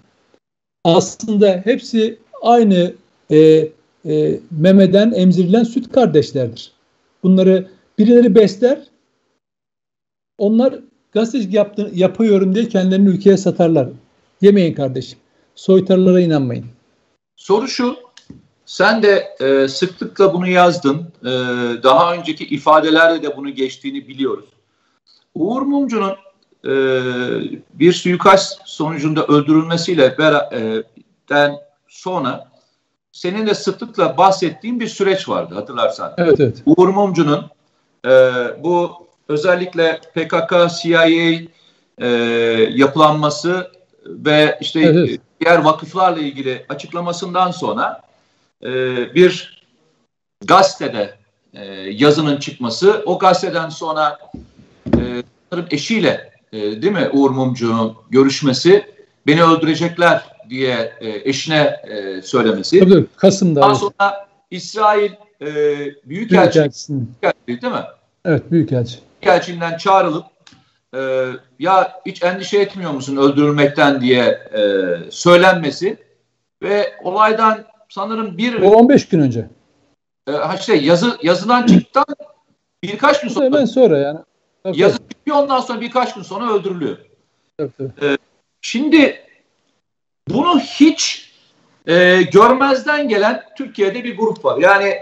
Aslında 0.85 1.61
hepsi 1.64 2.18
aynı 2.42 2.92
e, 3.30 3.68
e, 4.06 4.40
memeden 4.50 5.12
emzirilen 5.12 5.64
süt 5.64 5.92
kardeşlerdir. 5.92 6.72
Bunları 7.22 7.68
birileri 7.98 8.35
besler, 8.35 8.78
onlar 10.38 10.74
gazetecilik 11.12 11.54
yaptı, 11.54 11.90
yapıyorum 11.94 12.54
diye 12.54 12.68
kendilerini 12.68 13.09
ülkeye 13.09 13.37
satarlar. 13.37 13.88
Yemeyin 14.40 14.74
kardeşim. 14.74 15.18
Soytarılara 15.54 16.20
inanmayın. 16.20 16.64
Soru 17.37 17.68
şu, 17.68 17.96
sen 18.70 19.02
de 19.02 19.37
e, 19.40 19.68
sıklıkla 19.68 20.35
bunu 20.35 20.48
yazdın. 20.48 21.12
E, 21.22 21.30
daha 21.83 22.14
önceki 22.14 22.44
ifadelerde 22.44 23.22
de 23.22 23.37
bunu 23.37 23.50
geçtiğini 23.50 24.09
biliyoruz. 24.09 24.44
Uğur 25.35 25.62
Mumcu'nun 25.62 26.16
e, 26.64 26.72
bir 27.74 27.92
suikast 27.92 28.61
sonucunda 28.64 29.26
öldürülmesiyle 29.26 30.18
beraber 30.18 31.52
sonra 31.88 32.50
senin 33.12 33.46
de 33.46 33.54
sıklıkla 33.54 34.16
bahsettiğin 34.16 34.80
bir 34.80 34.88
süreç 34.88 35.28
vardı 35.28 35.54
hatırlarsan. 35.54 36.14
Evet 36.18 36.40
evet. 36.40 36.62
Uğur 36.66 36.88
Mumcu'nun 36.88 37.50
e, 38.06 38.11
bu 38.64 38.92
özellikle 39.28 40.00
PKK, 40.14 40.54
CIA 40.83 41.06
e, 41.98 42.09
yapılanması 42.74 43.70
ve 44.06 44.59
işte 44.61 44.80
evet. 44.80 45.20
diğer 45.40 45.59
vakıflarla 45.59 46.20
ilgili 46.20 46.66
açıklamasından 46.68 47.50
sonra 47.50 48.10
e, 48.64 48.70
bir 49.14 49.62
gazetede 50.44 51.14
e, 51.55 51.64
yazının 51.75 52.37
çıkması, 52.37 53.03
o 53.07 53.18
gazeteden 53.18 53.68
sonra 53.68 54.18
e, 54.99 55.23
eşiyle 55.70 56.33
e, 56.53 56.83
değil 56.83 56.92
mi 56.92 57.09
Uğur 57.12 57.31
Mumcu'nun 57.31 57.96
görüşmesi, 58.11 58.87
beni 59.27 59.42
öldürecekler 59.42 60.23
diye 60.51 60.92
e, 61.01 61.29
eşine 61.31 61.81
e, 61.85 62.23
söylemesi. 62.23 62.81
Tabii 62.81 63.07
Kasım'da. 63.16 63.61
Daha 63.61 63.75
sonra 63.75 64.29
İsrail 64.51 65.11
e, 65.40 65.46
Büyükelçi, 66.05 66.59
Büyükelçi 66.89 67.62
değil 67.62 67.72
mi? 67.72 67.84
Evet 68.24 68.51
Büyükelçi. 68.51 68.99
Büyükelçinden 69.22 69.76
çağrılıp 69.76 70.24
e, 70.95 71.26
ya 71.59 72.01
hiç 72.07 72.22
endişe 72.22 72.59
etmiyor 72.59 72.91
musun 72.91 73.16
öldürülmekten 73.16 74.01
diye 74.01 74.24
e, 74.55 74.61
söylenmesi 75.11 75.97
ve 76.62 76.95
olaydan 77.05 77.64
sanırım 77.91 78.38
bir... 78.38 78.62
O 78.62 78.70
15 78.70 79.09
gün 79.09 79.20
önce. 79.20 79.49
E, 80.28 80.32
işte 80.59 80.74
yazı, 80.74 81.18
yazılan 81.22 81.66
çıktıktan 81.66 82.05
birkaç 82.82 83.20
gün 83.20 83.28
sonra. 83.28 83.45
Hemen 83.45 83.64
sonra 83.64 83.99
yani. 83.99 84.18
Yazı 84.64 84.99
çıkıyor 85.09 85.36
ondan 85.36 85.61
sonra 85.61 85.80
birkaç 85.80 86.14
gün 86.14 86.22
sonra 86.22 86.53
öldürülüyor. 86.53 86.97
Evet, 87.59 87.72
evet. 87.80 88.03
E, 88.03 88.18
şimdi 88.61 89.26
bunu 90.28 90.61
hiç 90.61 91.30
e, 91.86 92.22
görmezden 92.22 93.09
gelen 93.09 93.45
Türkiye'de 93.57 94.05
bir 94.05 94.16
grup 94.16 94.45
var. 94.45 94.59
Yani 94.59 94.99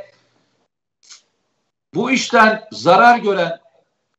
bu 1.94 2.10
işten 2.10 2.64
zarar 2.72 3.18
gören, 3.18 3.58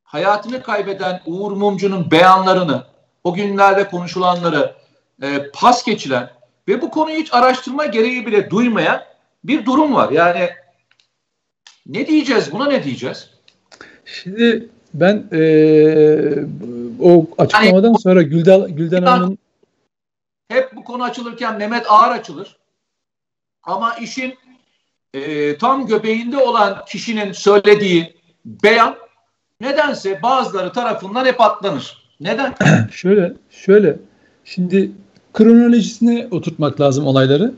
hayatını 0.03 0.63
kaybeden 0.63 1.21
Uğur 1.25 1.51
Mumcu'nun 1.51 2.11
beyanlarını, 2.11 2.83
o 3.23 3.33
günlerde 3.33 3.87
konuşulanları 3.87 4.75
e, 5.21 5.51
pas 5.53 5.83
geçilen 5.83 6.38
ve 6.69 6.81
bu 6.81 6.91
konuyu 6.91 7.17
hiç 7.17 7.33
araştırma 7.33 7.85
gereği 7.85 8.25
bile 8.25 8.49
duymayan 8.49 9.03
bir 9.43 9.65
durum 9.65 9.95
var. 9.95 10.11
Yani 10.11 10.49
ne 11.85 12.07
diyeceğiz? 12.07 12.51
Buna 12.51 12.67
ne 12.67 12.83
diyeceğiz? 12.83 13.29
Şimdi 14.05 14.69
ben 14.93 15.23
e, 15.31 15.41
o 16.99 17.25
açıklamadan 17.37 17.87
yani, 17.87 17.99
sonra 17.99 18.21
Gülden, 18.21 18.75
Gülden 18.75 19.03
Hanım'ın 19.03 19.37
hep 20.49 20.75
bu 20.75 20.83
konu 20.83 21.03
açılırken 21.03 21.57
Mehmet 21.57 21.85
Ağar 21.89 22.11
açılır. 22.19 22.57
Ama 23.63 23.95
işin 23.95 24.35
e, 25.13 25.57
tam 25.57 25.87
göbeğinde 25.87 26.37
olan 26.37 26.85
kişinin 26.85 27.31
söylediği 27.31 28.13
beyan 28.45 28.95
nedense 29.61 30.21
bazıları 30.21 30.73
tarafından 30.73 31.25
hep 31.25 31.41
atlanır. 31.41 32.09
Neden? 32.19 32.55
şöyle, 32.91 33.33
şöyle. 33.49 33.97
Şimdi 34.45 34.91
kronolojisine 35.33 36.27
oturtmak 36.31 36.81
lazım 36.81 37.07
olayları. 37.07 37.53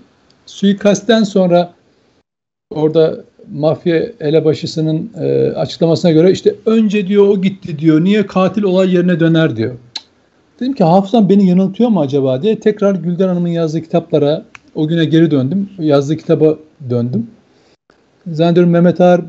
Suikastten 0.45 1.23
sonra 1.23 1.73
orada 2.69 3.23
mafya 3.53 4.05
elebaşısının 4.19 5.11
e, 5.19 5.51
açıklamasına 5.51 6.11
göre 6.11 6.31
işte 6.31 6.55
önce 6.65 7.07
diyor 7.07 7.27
o 7.27 7.41
gitti 7.41 7.79
diyor. 7.79 8.03
Niye 8.03 8.27
katil 8.27 8.63
olay 8.63 8.95
yerine 8.95 9.19
döner 9.19 9.55
diyor. 9.55 9.75
Dedim 10.59 10.73
ki 10.73 10.83
hafızam 10.83 11.29
beni 11.29 11.49
yanıltıyor 11.49 11.89
mu 11.89 12.01
acaba 12.01 12.43
diye 12.43 12.59
tekrar 12.59 12.95
Gülden 12.95 13.27
Hanım'ın 13.27 13.47
yazdığı 13.47 13.81
kitaplara 13.81 14.45
o 14.75 14.87
güne 14.87 15.05
geri 15.05 15.31
döndüm. 15.31 15.69
Yazdığı 15.79 16.17
kitaba 16.17 16.57
döndüm. 16.89 17.27
Zannediyorum 18.27 18.71
Mehmet 18.71 19.01
Ağar 19.01 19.21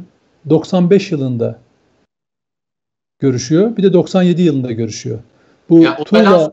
95 0.50 1.12
yılında 1.12 1.58
görüşüyor. 3.18 3.76
Bir 3.76 3.82
de 3.82 3.92
97 3.92 4.42
yılında 4.42 4.72
görüşüyor. 4.72 5.18
Bu 5.70 5.78
ya, 5.78 5.96
Tuğla 6.04 6.52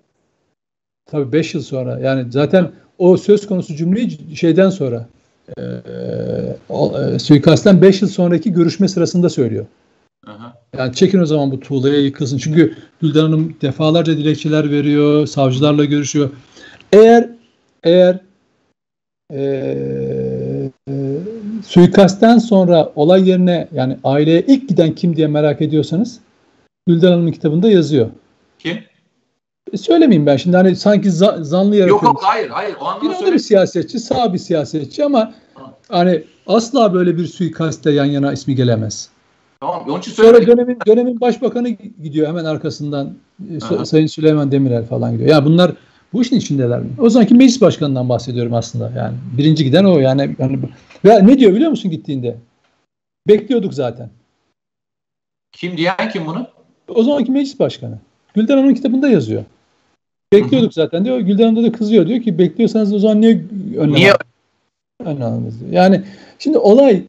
tabii 1.12 1.32
5 1.32 1.54
yıl 1.54 1.62
sonra 1.62 2.00
yani 2.00 2.32
zaten 2.32 2.72
o 2.98 3.18
söz 3.18 3.48
konusu 3.48 3.76
cümleyi 3.76 4.36
şeyden 4.36 4.70
sonra 4.70 5.08
e, 5.58 5.62
e, 7.14 7.20
suikastten 7.20 7.82
5 7.82 8.02
yıl 8.02 8.10
sonraki 8.10 8.54
görüşme 8.54 8.88
sırasında 8.88 9.30
söylüyor. 9.30 9.66
Aha. 10.28 10.54
Yani 10.78 10.96
çekin 10.96 11.20
o 11.20 11.26
zaman 11.26 11.52
bu 11.52 11.60
tuğlaya 11.60 12.00
yıkılsın. 12.00 12.38
Çünkü 12.38 12.76
Gülden 13.02 13.22
Hanım 13.22 13.56
defalarca 13.62 14.18
dilekçeler 14.18 14.72
veriyor, 14.72 15.28
savcılarla 15.28 15.86
görüşüyor. 15.86 16.30
Eğer 16.94 17.30
eğer 17.84 18.20
e, 19.34 19.42
e, 20.90 20.94
suikastten 21.66 22.38
sonra 22.38 22.92
olay 22.96 23.30
yerine 23.30 23.68
yani 23.74 23.98
aileye 24.04 24.44
ilk 24.48 24.70
giden 24.70 24.96
kim 24.96 25.16
diye 25.16 25.28
merak 25.28 25.62
ediyorsanız 25.62 26.20
Gülden 26.88 27.12
Hanım'ın 27.12 27.32
kitabında 27.32 27.72
yazıyor. 27.72 28.10
Kim? 28.60 28.78
E, 29.74 29.78
söylemeyeyim 29.78 30.26
ben 30.26 30.38
şimdi 30.38 30.58
hani 30.58 30.76
sanki 30.76 31.10
za- 31.10 31.44
zanlı 31.44 31.76
yaratıyor. 31.76 32.02
Yok 32.02 32.04
yok 32.04 32.20
hayır 32.24 32.50
hayır. 32.50 32.76
O 32.82 32.86
anlamda 32.86 33.14
söyle. 33.14 33.34
bir 33.34 33.40
siyasetçi, 33.40 34.00
sağ 34.00 34.34
bir 34.34 34.38
siyasetçi 34.38 35.06
ama 35.06 35.34
ha. 35.54 35.74
hani 35.90 36.24
asla 36.48 36.94
böyle 36.94 37.18
bir 37.18 37.28
suikastte 37.28 37.92
yan 37.92 38.06
yana 38.06 38.34
ismi 38.34 38.56
gelemez. 38.56 39.10
Tamam. 39.62 39.84
Onun 39.90 40.00
için 40.00 40.12
Sonra 40.12 40.48
dönemin, 40.48 40.78
dönemin 40.88 41.22
başbakanı 41.22 41.70
gidiyor 41.70 42.28
hemen 42.28 42.46
arkasından. 42.46 43.14
Aha. 43.62 43.86
Sayın 43.86 44.08
Süleyman 44.08 44.52
Demirel 44.52 44.86
falan 44.86 45.12
gidiyor. 45.12 45.30
Ya 45.30 45.36
yani 45.36 45.46
bunlar 45.46 45.72
bu 46.14 46.22
işin 46.22 46.36
içindeler 46.36 46.80
mi? 46.80 46.90
O 47.00 47.10
zamanki 47.10 47.36
meclis 47.36 47.62
başkanından 47.62 48.10
bahsediyorum 48.10 48.54
aslında. 48.54 48.92
Yani 48.98 49.18
birinci 49.38 49.64
giden 49.64 49.84
o 49.84 50.00
yani. 50.00 50.36
yani 50.40 50.60
ve 51.06 51.28
ne 51.28 51.40
diyor 51.40 51.54
biliyor 51.54 51.72
musun 51.72 51.92
gittiğinde? 51.92 52.38
Bekliyorduk 53.28 53.74
zaten. 53.74 54.10
Kim 55.52 55.78
diyen 55.78 56.10
kim 56.14 56.26
bunu? 56.26 56.48
O 56.88 57.04
zamanki 57.04 57.32
meclis 57.32 57.60
başkanı. 57.60 58.00
Gülden 58.34 58.58
Hanım'ın 58.58 58.74
kitabında 58.74 59.10
yazıyor. 59.10 59.44
Bekliyorduk 60.34 60.74
zaten 60.74 61.06
diyor. 61.06 61.20
Gülden 61.20 61.44
Hanım 61.44 61.64
da 61.64 61.72
kızıyor. 61.72 62.08
Diyor 62.08 62.22
ki 62.22 62.38
bekliyorsanız 62.38 62.94
o 62.94 63.00
zaman 63.00 63.22
niye 63.22 63.42
önlem 63.78 63.96
Niye? 63.96 64.14
Önlem 65.06 65.52
Yani 65.72 66.02
şimdi 66.40 66.58
olay 66.58 67.04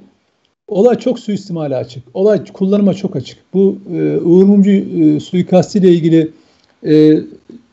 olay 0.68 0.98
çok 0.98 1.18
suistimale 1.18 1.76
açık. 1.76 2.02
Olay 2.14 2.44
kullanıma 2.52 2.94
çok 2.94 3.16
açık. 3.16 3.38
Bu 3.54 3.78
e, 3.94 4.16
Uğur 4.16 4.44
Mumcu 4.44 4.70
e, 4.70 5.20
suikastiyle 5.20 5.88
ilgili 5.88 6.30
e, 6.86 7.20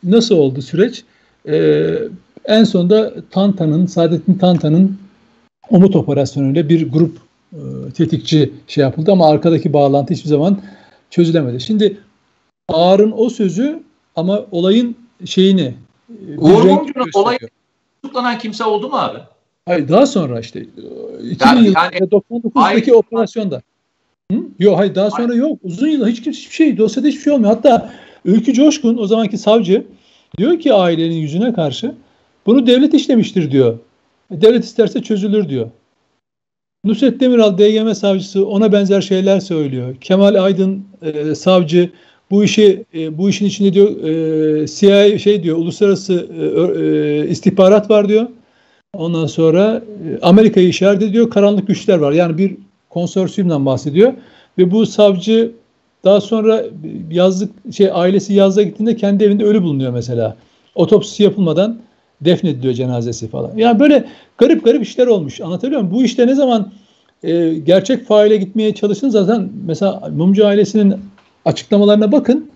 nasıl 0.04 0.36
oldu 0.36 0.62
süreç? 0.62 1.04
E, 1.48 1.88
en 2.46 2.64
sonunda 2.64 3.14
Tanta'nın, 3.30 3.86
Saadettin 3.86 4.34
Tanta'nın 4.34 4.98
Umut 5.70 5.96
operasyonuyla 5.96 6.70
bir 6.70 6.92
grup 6.92 7.18
e, 7.54 7.60
tetikçi 7.98 8.54
şey 8.68 8.82
yapıldı 8.82 9.12
ama 9.12 9.30
arkadaki 9.30 9.74
bağlantı 9.74 10.14
hiçbir 10.14 10.30
zaman 10.30 10.62
çözülemedi. 11.10 11.62
Şimdi 11.62 11.98
Ağar'ın 12.70 13.14
o 13.18 13.30
sözü 13.30 13.84
ama 14.16 14.46
olayın 14.52 14.96
şeyini 15.26 15.74
Uğur 16.38 16.64
Mumcu'nun 16.64 17.10
olayı 17.14 17.40
tutuklanan 18.04 18.38
kimse 18.38 18.64
oldu 18.64 18.90
mu 18.90 18.98
abi? 18.98 19.20
Hayır 19.66 19.88
daha 19.88 20.06
sonra 20.06 20.40
işte 20.40 20.62
2000 20.62 21.48
yani, 21.48 21.66
yılında 21.66 21.80
yani, 21.84 22.10
99'daki 22.10 22.94
operasyonda. 22.94 23.62
Hı? 24.32 24.38
Yok 24.60 24.80
hayır 24.80 24.96
daha 24.96 25.12
sonra 25.12 25.28
hayır. 25.28 25.42
yok. 25.42 25.60
Uzun 25.64 25.88
yıllar 25.88 26.10
hiç 26.10 26.24
kimse 26.24 26.40
hiçbir 26.40 26.56
şey 26.56 26.78
dosyada 26.78 27.08
hiçbir 27.08 27.22
şey 27.22 27.34
olmuyor. 27.34 27.54
Hatta 27.56 27.94
Ülkü 28.26 28.54
Coşkun 28.54 28.98
o 28.98 29.08
zamanki 29.08 29.38
savcı 29.38 29.86
diyor 30.38 30.60
ki 30.60 30.74
ailenin 30.74 31.16
yüzüne 31.16 31.54
karşı 31.54 31.96
bunu 32.46 32.68
devlet 32.68 32.94
işlemiştir 32.94 33.52
diyor. 33.52 33.78
Devlet 34.32 34.64
isterse 34.64 35.02
çözülür 35.04 35.50
diyor. 35.50 35.70
Nusret 36.86 37.20
Demiral 37.20 37.58
DGM 37.58 37.94
savcısı 37.94 38.48
ona 38.48 38.72
benzer 38.72 39.02
şeyler 39.02 39.40
söylüyor. 39.40 39.96
Kemal 40.02 40.44
Aydın 40.44 40.86
e, 41.02 41.36
savcı 41.36 41.90
bu 42.32 42.44
işi 42.44 42.86
e, 42.94 43.18
bu 43.18 43.30
işin 43.30 43.46
içinde 43.46 43.74
diyor 43.74 44.04
e, 44.04 44.68
CIA 44.68 45.20
şey 45.20 45.44
diyor 45.44 45.58
uluslararası 45.58 46.28
e, 46.80 47.30
istihbarat 47.30 47.90
var 47.90 48.10
diyor. 48.10 48.28
Ondan 48.94 49.26
sonra 49.26 49.84
Amerika'yı 50.22 50.68
işaret 50.70 51.02
ediyor. 51.02 51.30
Karanlık 51.30 51.68
güçler 51.68 51.98
var. 51.98 52.12
Yani 52.12 52.38
bir 52.38 52.56
konsorsiyumdan 52.90 53.66
bahsediyor. 53.66 54.14
Ve 54.58 54.72
bu 54.72 54.86
savcı 54.86 55.52
daha 56.04 56.22
sonra 56.22 56.64
yazlık 57.12 57.52
şey 57.74 57.90
ailesi 57.94 58.34
yazlığa 58.34 58.64
gittiğinde 58.64 58.96
kendi 58.96 59.24
evinde 59.24 59.44
ölü 59.44 59.64
bulunuyor 59.64 59.92
mesela. 59.92 60.38
Otopsisi 60.76 61.24
yapılmadan 61.24 61.80
defnediliyor 62.22 62.74
cenazesi 62.74 63.28
falan. 63.28 63.52
Yani 63.58 63.80
böyle 63.80 64.06
garip 64.38 64.66
garip 64.66 64.84
işler 64.84 65.08
olmuş. 65.08 65.42
Anlatabiliyor 65.42 65.82
muyum? 65.82 65.96
Bu 65.96 66.04
işte 66.04 66.28
ne 66.28 66.36
zaman 66.36 66.72
e, 67.24 67.54
gerçek 67.54 68.06
faile 68.06 68.38
gitmeye 68.38 68.76
çalışın 68.76 69.10
zaten 69.10 69.50
mesela 69.66 70.10
Mumcu 70.16 70.48
ailesinin 70.48 70.96
açıklamalarına 71.48 72.12
bakın. 72.12 72.50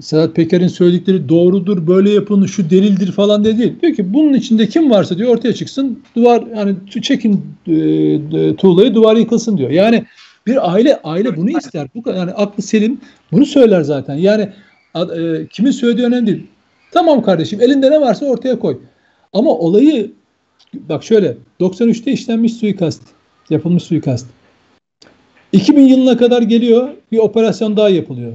Sedat 0.00 0.36
Peker'in 0.36 0.68
söyledikleri 0.68 1.28
doğrudur, 1.28 1.86
böyle 1.86 2.10
yapın, 2.10 2.46
şu 2.46 2.70
delildir 2.70 3.12
falan 3.12 3.44
dedi. 3.44 3.58
değil. 3.58 3.80
Diyor 3.82 3.94
ki 3.94 4.14
bunun 4.14 4.34
içinde 4.34 4.68
kim 4.68 4.90
varsa 4.90 5.18
diyor 5.18 5.34
ortaya 5.34 5.54
çıksın, 5.54 6.02
duvar 6.16 6.44
yani 6.56 6.76
çekin 7.02 7.44
e, 7.66 8.56
tuğlayı 8.56 8.94
duvar 8.94 9.16
yıkılsın 9.16 9.58
diyor. 9.58 9.70
Yani 9.70 10.04
bir 10.46 10.72
aile 10.72 11.00
aile 11.04 11.36
bunu 11.36 11.50
ister. 11.50 11.88
Bu 11.94 12.10
yani 12.10 12.30
aklı 12.30 12.62
selim 12.62 13.00
bunu 13.32 13.46
söyler 13.46 13.82
zaten. 13.82 14.14
Yani 14.14 14.48
e, 14.96 15.46
kimin 15.52 15.70
söylediği 15.70 16.06
önemli 16.06 16.26
değil. 16.26 16.46
Tamam 16.92 17.22
kardeşim 17.22 17.60
elinde 17.60 17.90
ne 17.90 18.00
varsa 18.00 18.26
ortaya 18.26 18.58
koy. 18.58 18.78
Ama 19.32 19.50
olayı 19.50 20.12
bak 20.74 21.04
şöyle 21.04 21.36
93'te 21.60 22.12
işlenmiş 22.12 22.52
suikast, 22.54 23.02
yapılmış 23.50 23.82
suikast. 23.82 24.26
2000 25.54 25.82
yılına 25.82 26.16
kadar 26.16 26.42
geliyor 26.42 26.88
bir 27.12 27.18
operasyon 27.18 27.76
daha 27.76 27.88
yapılıyor. 27.88 28.32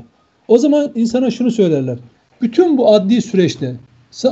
O 0.47 0.57
zaman 0.57 0.91
insana 0.95 1.31
şunu 1.31 1.51
söylerler. 1.51 1.97
Bütün 2.41 2.77
bu 2.77 2.93
adli 2.93 3.21
süreçte 3.21 3.75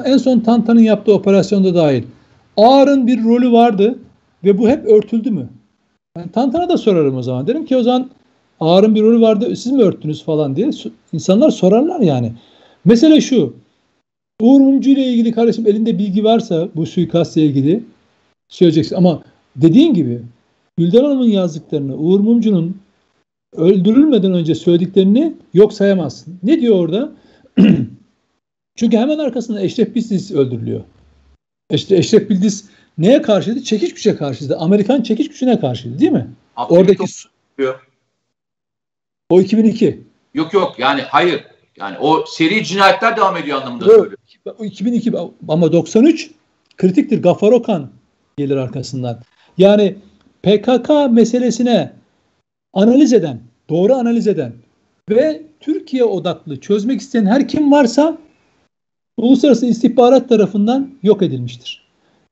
en 0.06 0.18
son 0.18 0.40
Tantan'ın 0.40 0.80
yaptığı 0.80 1.14
operasyonda 1.14 1.76
dahil 1.76 2.04
Ağar'ın 2.58 3.08
bir 3.08 3.24
rolü 3.24 3.52
vardı 3.52 4.00
ve 4.44 4.58
bu 4.58 4.70
hep 4.70 4.86
örtüldü 4.86 5.32
mü? 5.32 5.50
Yani 6.18 6.32
Tantan'a 6.32 6.70
da 6.70 6.78
sorarım 6.78 7.18
o 7.18 7.22
zaman. 7.22 7.48
Derim 7.48 7.66
ki 7.66 7.78
o 7.78 7.84
zaman 7.84 8.10
Ağar'ın 8.60 8.96
bir 8.96 9.02
rolü 9.02 9.22
vardı 9.22 9.56
siz 9.56 9.72
mi 9.72 9.82
örttünüz 9.82 10.24
falan 10.24 10.56
diye 10.56 10.70
insanlar 11.14 11.50
sorarlar 11.50 12.00
yani. 12.00 12.32
Mesele 12.86 13.22
şu. 13.22 13.54
Uğur 14.42 14.60
Mumcu 14.60 14.90
ile 14.90 15.04
ilgili 15.04 15.32
kardeşim 15.32 15.68
elinde 15.68 16.00
bilgi 16.00 16.24
varsa 16.24 16.68
bu 16.76 16.86
suikastla 16.86 17.42
ilgili 17.42 17.84
söyleyeceksin. 18.50 18.96
Ama 18.96 19.22
dediğin 19.56 19.94
gibi 19.94 20.22
Gülden 20.78 21.04
Hanım'ın 21.04 21.30
yazdıklarını, 21.30 21.96
Uğur 21.98 22.20
Mumcu'nun 22.20 22.82
öldürülmeden 23.56 24.34
önce 24.34 24.56
söylediklerini 24.56 25.34
yok 25.54 25.74
sayamazsın. 25.74 26.40
Ne 26.44 26.62
diyor 26.62 26.76
orada? 26.76 27.12
Çünkü 28.76 28.98
hemen 28.98 29.18
arkasında 29.18 29.62
Eşref 29.62 29.96
Bildiz 29.96 30.32
öldürülüyor. 30.32 30.82
İşte 31.72 31.98
Eşref 31.98 32.30
Bildiz 32.30 32.70
neye 32.98 33.22
karşıydı? 33.22 33.64
Çekiş 33.64 33.94
güce 33.94 34.16
karşıydı. 34.16 34.58
Amerikan 34.58 35.02
çekiş 35.02 35.30
gücüne 35.30 35.60
karşıydı 35.60 36.00
değil 36.00 36.12
mi? 36.12 36.28
Abdülhamit 36.56 36.90
Oradaki 36.90 37.14
diyor. 37.58 37.88
O 39.30 39.42
2002. 39.42 40.04
Yok 40.34 40.54
yok 40.54 40.80
yani 40.80 41.02
hayır. 41.02 41.44
Yani 41.78 41.98
o 42.00 42.26
seri 42.28 42.66
cinayetler 42.66 43.18
devam 43.18 43.38
ediyor 43.38 43.62
anlamında 43.62 43.86
evet. 43.86 43.96
söylüyor. 43.96 44.18
O 44.60 44.66
2002 44.66 45.12
ama 45.48 45.72
93 45.72 46.32
kritiktir. 46.78 47.22
Gafar 47.22 47.52
Okan 47.52 47.90
gelir 48.38 48.56
arkasından. 48.56 49.20
Yani 49.58 49.96
PKK 50.44 50.90
meselesine 51.12 51.92
analiz 52.74 53.14
eden, 53.14 53.40
doğru 53.70 53.94
analiz 53.94 54.28
eden 54.28 54.54
ve 55.10 55.42
Türkiye 55.60 56.04
odaklı 56.04 56.60
çözmek 56.60 57.02
isteyen 57.02 57.26
her 57.26 57.48
kim 57.48 57.72
varsa 57.72 58.18
uluslararası 59.18 59.66
istihbarat 59.66 60.30
tarafından 60.30 60.90
yok 61.04 61.22
edilmiştir. 61.22 61.88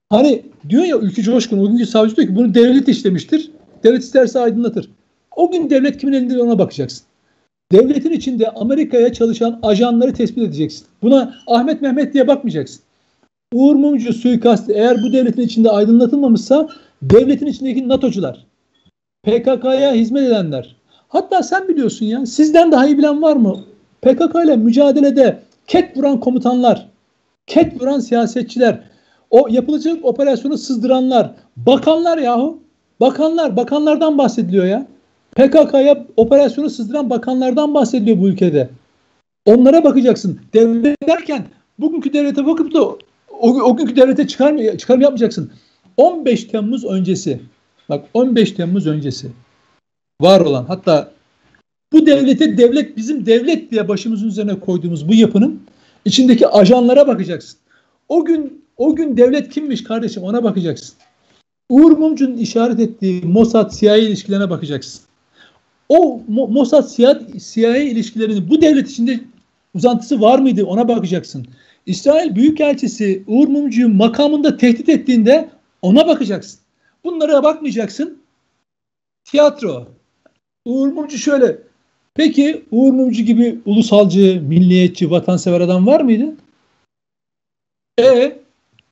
Hani 0.10 0.42
diyor 0.70 0.84
ya 0.84 0.98
Ülkü 0.98 1.24
Coşkun, 1.24 1.60
o 1.60 1.70
günkü 1.70 1.86
savcı 1.86 2.16
diyor 2.16 2.28
ki 2.28 2.36
bunu 2.36 2.54
devlet 2.54 2.88
işlemiştir. 2.88 3.52
Devlet 3.84 4.04
isterse 4.04 4.40
aydınlatır. 4.40 4.90
O 5.36 5.52
gün 5.52 5.70
devlet 5.70 5.98
kimin 5.98 6.14
elinde 6.14 6.42
ona 6.42 6.60
bakacaksın. 6.60 7.04
Devletin 7.72 8.12
içinde 8.12 8.50
Amerika'ya 8.50 9.14
çalışan 9.14 9.60
ajanları 9.64 10.14
tespit 10.14 10.44
edeceksin. 10.44 10.88
Buna 11.02 11.36
Ahmet 11.48 11.82
Mehmet 11.82 12.14
diye 12.14 12.28
bakmayacaksın. 12.28 12.82
Uğur 13.54 13.76
Mumcu 13.76 14.14
suikastı 14.14 14.74
eğer 14.74 15.04
bu 15.04 15.14
devletin 15.14 15.42
içinde 15.42 15.70
aydınlatılmamışsa 15.70 16.70
devletin 17.10 17.48
içindeki 17.48 17.88
NATO'cular, 17.88 18.46
PKK'ya 19.24 19.94
hizmet 19.94 20.24
edenler, 20.24 20.76
Hatta 21.16 21.44
sen 21.44 21.68
biliyorsun 21.68 22.06
ya. 22.06 22.26
Sizden 22.26 22.72
daha 22.72 22.86
iyi 22.86 22.98
bilen 22.98 23.22
var 23.22 23.36
mı? 23.36 23.60
PKK 24.02 24.36
ile 24.46 24.56
mücadelede 24.56 25.40
ket 25.68 25.98
vuran 25.98 26.20
komutanlar, 26.20 26.88
ket 27.48 27.82
vuran 27.82 28.00
siyasetçiler, 28.00 28.80
o 29.30 29.48
yapılacak 29.50 30.06
operasyonu 30.06 30.58
sızdıranlar, 30.58 31.32
bakanlar 31.58 32.18
yahu. 32.18 32.60
Bakanlar, 33.00 33.58
bakanlardan 33.58 34.18
bahsediliyor 34.18 34.66
ya. 34.66 34.88
PKK'ya 35.36 36.06
operasyonu 36.18 36.70
sızdıran 36.70 37.10
bakanlardan 37.10 37.74
bahsediliyor 37.74 38.22
bu 38.22 38.28
ülkede. 38.28 38.70
Onlara 39.46 39.84
bakacaksın. 39.84 40.40
Devlet 40.54 41.08
derken 41.08 41.46
bugünkü 41.80 42.14
devlete 42.14 42.46
bakıp 42.46 42.74
da 42.74 42.84
o, 42.86 42.98
o 43.40 43.78
günkü 43.78 43.96
devlete 43.96 44.28
çıkarm, 44.28 44.78
çıkarım 44.78 45.02
yapmayacaksın. 45.02 45.52
15 45.98 46.44
Temmuz 46.44 46.86
öncesi 46.86 47.42
bak 47.90 48.06
15 48.14 48.52
Temmuz 48.52 48.88
öncesi 48.88 49.32
var 50.22 50.42
olan 50.42 50.66
hatta 50.66 51.12
bu 51.94 52.06
devlete 52.06 52.58
devlet 52.58 52.98
bizim 52.98 53.26
devlet 53.26 53.72
diye 53.72 53.88
başımızın 53.88 54.28
üzerine 54.28 54.60
koyduğumuz 54.60 55.08
bu 55.08 55.14
yapının 55.14 55.62
içindeki 56.06 56.48
ajanlara 56.48 57.08
bakacaksın. 57.08 57.60
O 58.10 58.26
gün 58.26 58.66
o 58.78 58.96
gün 58.96 59.18
devlet 59.18 59.50
kimmiş 59.50 59.84
kardeşim 59.84 60.24
ona 60.24 60.44
bakacaksın. 60.44 60.96
Uğur 61.70 61.92
Mumcu'nun 61.92 62.38
işaret 62.38 62.80
ettiği 62.80 63.22
Mossad 63.22 63.72
CIA 63.72 63.98
ilişkilerine 63.98 64.50
bakacaksın. 64.50 65.02
O 65.90 66.22
Mossad 66.28 66.90
CIA, 67.38 67.78
ilişkilerinin 67.78 68.50
bu 68.50 68.62
devlet 68.62 68.90
içinde 68.90 69.20
uzantısı 69.74 70.22
var 70.22 70.40
mıydı 70.40 70.66
ona 70.66 70.88
bakacaksın. 70.88 71.48
İsrail 71.86 72.36
Büyükelçisi 72.36 73.24
Uğur 73.28 73.48
Mumcu'yu 73.48 73.90
makamında 73.90 74.58
tehdit 74.58 74.90
ettiğinde 74.90 75.50
ona 75.86 76.08
bakacaksın. 76.08 76.60
Bunlara 77.04 77.44
bakmayacaksın. 77.44 78.18
Tiyatro. 79.24 79.88
Uğur 80.66 80.88
Mumcu 80.88 81.18
şöyle. 81.18 81.58
Peki 82.14 82.66
Uğur 82.72 82.94
Mumcu 82.94 83.24
gibi 83.24 83.60
ulusalcı, 83.66 84.42
milliyetçi, 84.48 85.12
vatansever 85.12 85.62
adam 85.62 85.88
var 85.88 86.02
mıydı? 86.02 86.34
E 88.00 88.38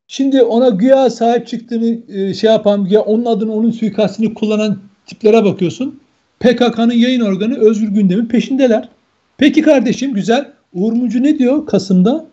şimdi 0.07 0.41
ona 0.41 0.69
güya 0.69 1.09
sahip 1.09 1.47
çıktığını 1.47 1.97
e, 2.07 2.33
şey 2.33 2.49
yapan, 2.49 2.87
ya 2.89 3.01
onun 3.01 3.25
adını, 3.25 3.53
onun 3.53 3.71
suikastini 3.71 4.33
kullanan 4.33 4.79
tiplere 5.05 5.45
bakıyorsun. 5.45 5.99
PKK'nın 6.39 6.93
yayın 6.93 7.21
organı 7.21 7.57
Özgür 7.57 7.87
Gündem'in 7.87 8.25
peşindeler. 8.25 8.89
Peki 9.37 9.61
kardeşim 9.61 10.13
güzel. 10.13 10.51
Uğur 10.73 10.93
Mumcu 10.93 11.23
ne 11.23 11.39
diyor 11.39 11.65
Kasım'da? 11.65 12.25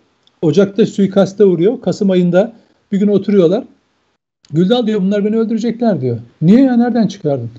Ocak'ta 0.42 0.86
suikaste 0.86 1.44
uğruyor. 1.44 1.80
Kasım 1.80 2.10
ayında 2.10 2.52
bir 2.92 2.98
gün 2.98 3.08
oturuyorlar. 3.08 3.64
Güldal 4.52 4.86
diyor 4.86 5.00
bunlar 5.02 5.24
beni 5.24 5.36
öldürecekler 5.36 6.00
diyor. 6.00 6.18
Niye 6.42 6.60
ya 6.60 6.76
nereden 6.76 7.06
çıkardın? 7.06 7.50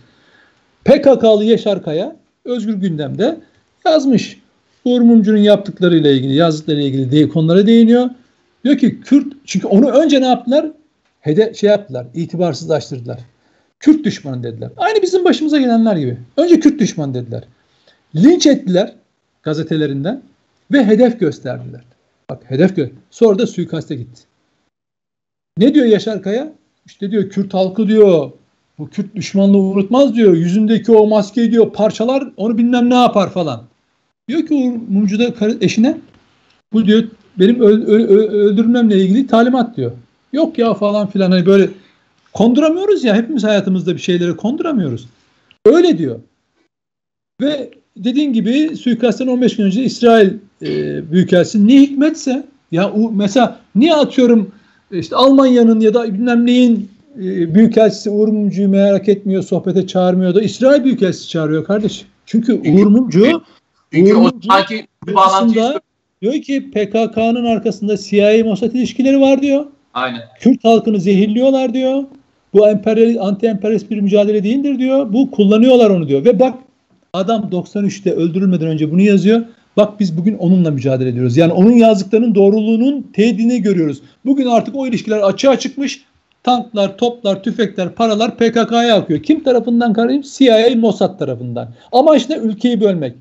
PKK'lı 0.85 1.43
Yaşar 1.43 1.83
Kaya 1.83 2.15
Özgür 2.45 2.73
Gündem'de 2.73 3.37
yazmış. 3.85 4.41
Uğur 4.85 5.01
Mumcu'nun 5.01 5.37
yaptıklarıyla 5.37 6.11
ilgili, 6.11 6.35
yazdıklarıyla 6.35 6.87
ilgili 6.87 7.11
değil, 7.11 7.29
konulara 7.29 7.67
değiniyor. 7.67 8.09
Diyor 8.63 8.77
ki 8.77 9.01
Kürt, 9.01 9.33
çünkü 9.45 9.67
onu 9.67 9.89
önce 9.89 10.21
ne 10.21 10.27
yaptılar? 10.27 10.71
Hede 11.19 11.53
şey 11.53 11.69
yaptılar, 11.69 12.07
itibarsızlaştırdılar. 12.13 13.19
Kürt 13.79 14.05
düşmanı 14.05 14.43
dediler. 14.43 14.69
Aynı 14.77 15.01
bizim 15.01 15.25
başımıza 15.25 15.57
gelenler 15.57 15.95
gibi. 15.95 16.17
Önce 16.37 16.59
Kürt 16.59 16.79
düşmanı 16.79 17.13
dediler. 17.13 17.43
Linç 18.15 18.47
ettiler 18.47 18.93
gazetelerinden 19.43 20.21
ve 20.71 20.85
hedef 20.85 21.19
gösterdiler. 21.19 21.81
Bak 22.29 22.43
hedef 22.47 22.75
gö 22.75 22.89
Sonra 23.11 23.39
da 23.39 23.47
suikaste 23.47 23.95
gitti. 23.95 24.21
Ne 25.57 25.73
diyor 25.73 25.85
Yaşar 25.85 26.21
Kaya? 26.21 26.53
İşte 26.91 27.11
diyor 27.11 27.29
Kürt 27.29 27.53
halkı 27.53 27.87
diyor 27.87 28.31
bu 28.79 28.89
Kürt 28.89 29.15
düşmanlığı 29.15 29.57
unutmaz 29.57 30.15
diyor. 30.15 30.33
Yüzündeki 30.33 30.91
o 30.91 31.07
maskeyi 31.07 31.51
diyor 31.51 31.71
parçalar 31.73 32.27
onu 32.37 32.57
bilmem 32.57 32.89
ne 32.89 32.95
yapar 32.95 33.29
falan. 33.29 33.63
Diyor 34.27 34.45
ki 34.47 34.53
Uğur 34.53 34.93
Mumcu 34.93 35.19
da 35.19 35.33
eşine 35.61 35.97
bu 36.73 36.85
diyor 36.85 37.03
benim 37.39 37.61
öldürmemle 37.61 39.01
ilgili 39.01 39.27
talimat 39.27 39.77
diyor. 39.77 39.91
Yok 40.33 40.57
ya 40.57 40.73
falan 40.73 41.07
filan 41.07 41.31
hani 41.31 41.45
böyle 41.45 41.69
konduramıyoruz 42.33 43.03
ya 43.03 43.15
hepimiz 43.15 43.43
hayatımızda 43.43 43.95
bir 43.95 44.01
şeyleri 44.01 44.35
konduramıyoruz. 44.35 45.07
Öyle 45.65 45.97
diyor. 45.97 46.19
Ve 47.41 47.71
dediğin 47.97 48.33
gibi 48.33 48.77
suikastten 48.77 49.27
15 49.27 49.55
gün 49.55 49.63
önce 49.63 49.83
İsrail 49.83 50.33
e, 50.61 51.11
Büyükelçisi 51.11 51.67
ne 51.67 51.81
hikmetse 51.81 52.45
ya 52.71 52.93
mesela 53.11 53.59
niye 53.75 53.95
atıyorum 53.95 54.51
işte 54.91 55.15
Almanya'nın 55.15 55.79
ya 55.79 55.93
da 55.93 56.13
bilmem 56.13 56.45
neyin 56.45 56.89
e, 57.17 57.55
Büyükelçisi 57.55 58.09
Uğur 58.09 58.27
Mumcu'yu 58.27 58.69
merak 58.69 59.09
etmiyor, 59.09 59.43
sohbete 59.43 59.87
çağırmıyor 59.87 60.35
da 60.35 60.41
İsrail 60.41 60.83
Büyükelçisi 60.83 61.29
çağırıyor 61.29 61.65
kardeşim. 61.65 62.07
Çünkü 62.25 62.53
Uğur 62.53 62.87
Mumcu 62.87 63.41
çünkü 63.93 64.15
Uğur 64.15 64.21
Mumcu 64.21 64.49
o 64.53 65.79
diyor 66.21 66.33
ki 66.33 66.71
PKK'nın 66.71 67.45
arkasında 67.45 67.97
CIA 67.97 68.43
Mossad 68.45 68.71
ilişkileri 68.71 69.21
var 69.21 69.41
diyor. 69.41 69.65
Aynen. 69.93 70.21
Kürt 70.39 70.63
halkını 70.63 70.99
zehirliyorlar 70.99 71.73
diyor. 71.73 72.03
Bu 72.53 72.69
emperyal, 72.69 73.27
anti 73.27 73.45
emperyalist 73.45 73.89
bir 73.89 74.01
mücadele 74.01 74.43
değildir 74.43 74.79
diyor. 74.79 75.13
Bu 75.13 75.31
kullanıyorlar 75.31 75.89
onu 75.89 76.07
diyor. 76.07 76.25
Ve 76.25 76.39
bak 76.39 76.57
adam 77.13 77.49
93'te 77.51 78.11
öldürülmeden 78.13 78.67
önce 78.67 78.91
bunu 78.91 79.01
yazıyor. 79.01 79.41
Bak 79.78 79.99
biz 79.99 80.17
bugün 80.17 80.38
onunla 80.38 80.72
mücadele 80.72 81.09
ediyoruz. 81.09 81.38
Yani 81.38 81.53
onun 81.53 81.72
yazdıklarının 81.72 82.36
doğruluğunun 82.36 83.11
teyidini 83.13 83.61
görüyoruz. 83.61 84.01
Bugün 84.26 84.45
artık 84.45 84.76
o 84.76 84.88
ilişkiler 84.88 85.19
açığa 85.19 85.59
çıkmış. 85.59 86.05
Tanklar, 86.43 86.97
toplar, 86.97 87.43
tüfekler, 87.43 87.95
paralar 87.95 88.38
PKK'ya 88.38 88.95
akıyor. 88.95 89.24
Kim 89.24 89.43
tarafından 89.43 89.93
karayım? 89.93 90.22
CIA, 90.22 90.76
Mossad 90.76 91.19
tarafından. 91.19 91.74
Ama 91.91 92.15
işte 92.15 92.38
ülkeyi 92.38 92.82
bölmek. 92.82 93.15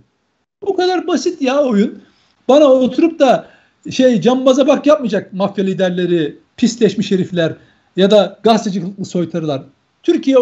Bu 0.66 0.76
kadar 0.76 1.06
basit 1.06 1.42
ya 1.42 1.64
oyun. 1.64 2.02
Bana 2.48 2.64
oturup 2.64 3.18
da 3.18 3.46
şey 3.90 4.20
cambaza 4.20 4.66
bak 4.66 4.86
yapmayacak 4.86 5.32
mafya 5.32 5.64
liderleri, 5.64 6.36
pisleşmiş 6.56 7.10
herifler 7.10 7.54
ya 7.96 8.10
da 8.10 8.38
gazeteci 8.42 8.82
soytarılar. 9.04 9.62
Türkiye 10.02 10.36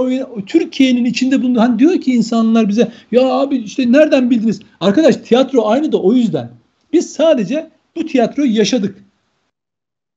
Türkiye'nin 0.46 1.04
içinde 1.04 1.42
bunu 1.42 1.60
hani 1.60 1.78
diyor 1.78 2.00
ki 2.00 2.14
insanlar 2.14 2.68
bize 2.68 2.92
ya 3.12 3.26
abi 3.26 3.56
işte 3.56 3.92
nereden 3.92 4.30
bildiniz? 4.30 4.60
Arkadaş 4.80 5.16
tiyatro 5.16 5.66
aynı 5.66 5.92
da 5.92 6.02
o 6.02 6.12
yüzden. 6.12 6.50
Biz 6.92 7.12
sadece 7.12 7.70
bu 7.96 8.06
tiyatroyu 8.06 8.56
yaşadık. 8.56 9.04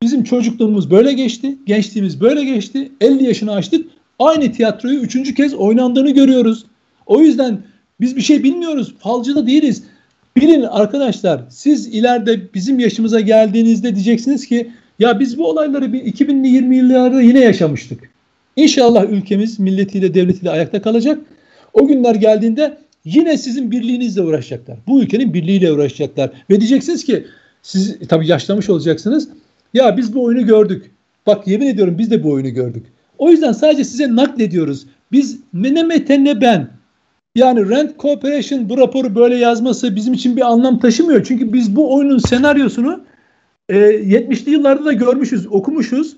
Bizim 0.04 0.24
çocukluğumuz 0.24 0.92
böyle 0.92 1.14
geçti, 1.14 1.58
gençliğimiz 1.66 2.22
böyle 2.22 2.44
geçti. 2.44 2.92
50 3.02 3.24
yaşını 3.24 3.54
açtık. 3.54 3.88
Aynı 4.20 4.52
tiyatroyu 4.52 5.00
üçüncü 5.00 5.36
kez 5.36 5.54
oynandığını 5.54 6.12
görüyoruz. 6.12 6.66
O 7.06 7.22
yüzden 7.22 7.62
biz 8.02 8.16
bir 8.16 8.22
şey 8.22 8.44
bilmiyoruz. 8.44 8.96
Falcı 9.00 9.36
da 9.36 9.48
değiliz. 9.48 9.84
Bilin 10.38 10.64
arkadaşlar 10.64 11.42
siz 11.50 11.88
ileride 11.88 12.54
bizim 12.54 12.80
yaşımıza 12.80 13.20
geldiğinizde 13.20 13.96
diyeceksiniz 13.96 14.48
ki 14.48 14.72
ya 15.00 15.20
biz 15.20 15.38
bu 15.38 15.50
olayları 15.50 15.94
bir 15.94 16.02
2020 16.02 16.78
yıllarda 16.78 17.22
yine 17.22 17.39
yaşamıştık. 17.39 18.11
İnşallah 18.56 19.06
ülkemiz 19.10 19.60
milletiyle 19.60 20.14
devletiyle 20.14 20.49
ayakta 20.49 20.82
kalacak. 20.82 21.20
O 21.74 21.88
günler 21.88 22.16
geldiğinde 22.16 22.78
yine 23.06 23.38
sizin 23.38 23.72
birliğinizle 23.72 24.22
uğraşacaklar. 24.22 24.78
Bu 24.88 25.02
ülkenin 25.02 25.34
birliğiyle 25.34 25.72
uğraşacaklar. 25.72 26.30
Ve 26.49 26.60
diyeceksiniz 26.60 27.06
ki 27.06 27.26
siz 27.62 27.97
tabii 28.10 28.28
yaşlamış 28.28 28.70
olacaksınız. 28.70 29.30
Ya 29.74 29.97
biz 29.97 30.14
bu 30.14 30.24
oyunu 30.24 30.45
gördük. 30.45 30.91
Bak 31.28 31.47
yemin 31.47 31.68
ediyorum 31.68 31.97
biz 31.97 32.12
de 32.12 32.24
bu 32.24 32.32
oyunu 32.32 32.49
gördük. 32.49 32.86
O 33.18 33.30
yüzden 33.32 33.52
sadece 33.52 33.84
size 33.84 34.16
naklediyoruz. 34.16 34.86
Biz 35.12 35.39
ne 35.54 35.84
Mete 35.84 36.24
ne 36.24 36.41
ben. 36.41 36.70
Yani 37.36 37.70
Rent 37.70 37.99
Corporation 37.99 38.70
bu 38.70 38.78
raporu 38.78 39.16
böyle 39.16 39.36
yazması 39.36 39.95
bizim 39.95 40.14
için 40.14 40.38
bir 40.38 40.41
anlam 40.41 40.80
taşımıyor. 40.80 41.24
Çünkü 41.24 41.54
biz 41.54 41.76
bu 41.76 41.95
oyunun 41.95 42.18
senaryosunu 42.18 43.02
e, 43.70 43.76
70'li 43.76 44.52
yıllarda 44.52 44.86
da 44.86 44.93
görmüşüz, 44.93 45.47
okumuşuz. 45.47 46.16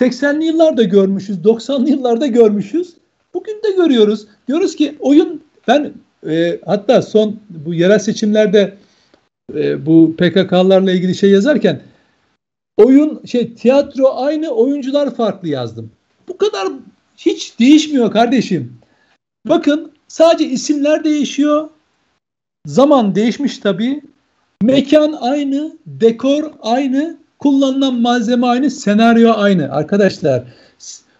80'li 0.00 0.44
yıllarda 0.44 0.82
görmüşüz, 0.82 1.38
90'lı 1.38 1.90
yıllarda 1.90 2.26
görmüşüz. 2.26 2.94
Bugün 3.34 3.62
de 3.62 3.70
görüyoruz. 3.76 4.26
Diyoruz 4.48 4.76
ki 4.76 4.96
oyun 5.00 5.42
ben 5.68 5.92
e, 6.28 6.60
hatta 6.66 7.02
son 7.02 7.36
bu 7.50 7.74
yerel 7.74 7.98
seçimlerde 7.98 8.74
e, 9.54 9.86
bu 9.86 10.14
PKK'larla 10.16 10.92
ilgili 10.92 11.14
şey 11.14 11.30
yazarken 11.30 11.82
oyun 12.76 13.24
şey 13.26 13.54
tiyatro 13.54 14.14
aynı 14.14 14.50
oyuncular 14.50 15.14
farklı 15.14 15.48
yazdım. 15.48 15.90
Bu 16.28 16.36
kadar 16.36 16.68
hiç 17.16 17.58
değişmiyor 17.58 18.10
kardeşim. 18.10 18.78
Bakın 19.46 19.92
sadece 20.08 20.50
isimler 20.50 21.04
değişiyor. 21.04 21.68
Zaman 22.66 23.14
değişmiş 23.14 23.58
tabii. 23.58 24.02
Mekan 24.62 25.12
aynı, 25.20 25.76
dekor 25.86 26.52
aynı, 26.62 27.16
kullanılan 27.38 27.94
malzeme 27.94 28.46
aynı, 28.46 28.70
senaryo 28.70 29.32
aynı. 29.32 29.72
Arkadaşlar 29.72 30.42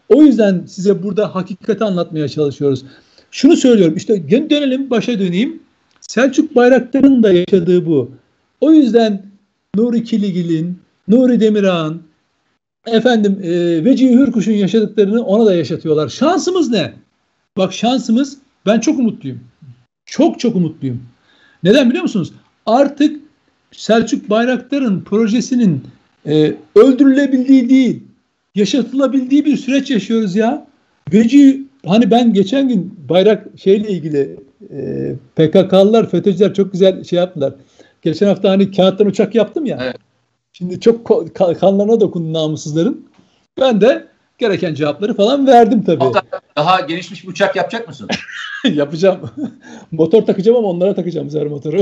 o 0.08 0.22
yüzden 0.22 0.62
size 0.66 1.02
burada 1.02 1.34
hakikati 1.34 1.84
anlatmaya 1.84 2.28
çalışıyoruz. 2.28 2.84
Şunu 3.30 3.56
söylüyorum 3.56 3.96
işte 3.96 4.30
dönelim 4.30 4.90
başa 4.90 5.18
döneyim. 5.20 5.62
Selçuk 6.00 6.56
Bayraktar'ın 6.56 7.22
da 7.22 7.32
yaşadığı 7.32 7.86
bu. 7.86 8.10
O 8.60 8.72
yüzden 8.72 9.22
Nuri 9.76 10.04
Kiligil'in, 10.04 10.78
Nuri 11.08 11.40
Demirağ'ın, 11.40 12.02
efendim 12.86 13.40
e, 13.42 13.84
Vecihi 13.84 14.16
Hürkuş'un 14.18 14.52
yaşadıklarını 14.52 15.24
ona 15.24 15.46
da 15.46 15.54
yaşatıyorlar. 15.54 16.08
Şansımız 16.08 16.70
ne? 16.70 16.92
Bak 17.56 17.72
şansımız 17.72 18.38
ben 18.66 18.80
çok 18.80 18.98
umutluyum. 18.98 19.40
Çok 20.06 20.40
çok 20.40 20.56
umutluyum. 20.56 21.02
Neden 21.62 21.88
biliyor 21.88 22.02
musunuz? 22.02 22.32
Artık 22.66 23.20
Selçuk 23.72 24.30
Bayraktar'ın 24.30 25.00
projesinin 25.00 25.82
e, 26.26 26.54
öldürülebildiği 26.74 27.68
değil, 27.68 28.02
yaşatılabildiği 28.54 29.44
bir 29.44 29.56
süreç 29.56 29.90
yaşıyoruz 29.90 30.36
ya. 30.36 30.66
Veci 31.12 31.62
hani 31.86 32.10
ben 32.10 32.32
geçen 32.32 32.68
gün 32.68 32.94
bayrak 33.08 33.46
şeyle 33.56 33.88
ilgili 33.88 34.36
e, 34.70 35.12
PKK'lılar, 35.36 36.10
FETÖ'cüler 36.10 36.54
çok 36.54 36.72
güzel 36.72 37.04
şey 37.04 37.18
yaptılar. 37.18 37.54
Geçen 38.02 38.26
hafta 38.26 38.50
hani 38.50 38.70
kağıttan 38.70 39.06
uçak 39.06 39.34
yaptım 39.34 39.66
ya. 39.66 39.78
Evet. 39.82 39.96
Şimdi 40.52 40.80
çok 40.80 41.06
kanlarına 41.34 42.00
dokundu 42.00 42.32
namussuzların. 42.32 43.06
Ben 43.60 43.80
de 43.80 44.06
gereken 44.38 44.74
cevapları 44.74 45.14
falan 45.14 45.46
verdim 45.46 45.84
tabii. 45.84 46.04
Hatta 46.04 46.22
daha 46.56 46.80
gelişmiş 46.80 47.24
bir 47.24 47.28
uçak 47.28 47.56
yapacak 47.56 47.88
mısın? 47.88 48.08
Yapacağım. 48.72 49.30
Motor 49.92 50.22
takacağım 50.22 50.58
ama 50.58 50.68
onlara 50.68 50.94
takacağım 50.94 51.30
zar 51.30 51.46
motoru. 51.46 51.80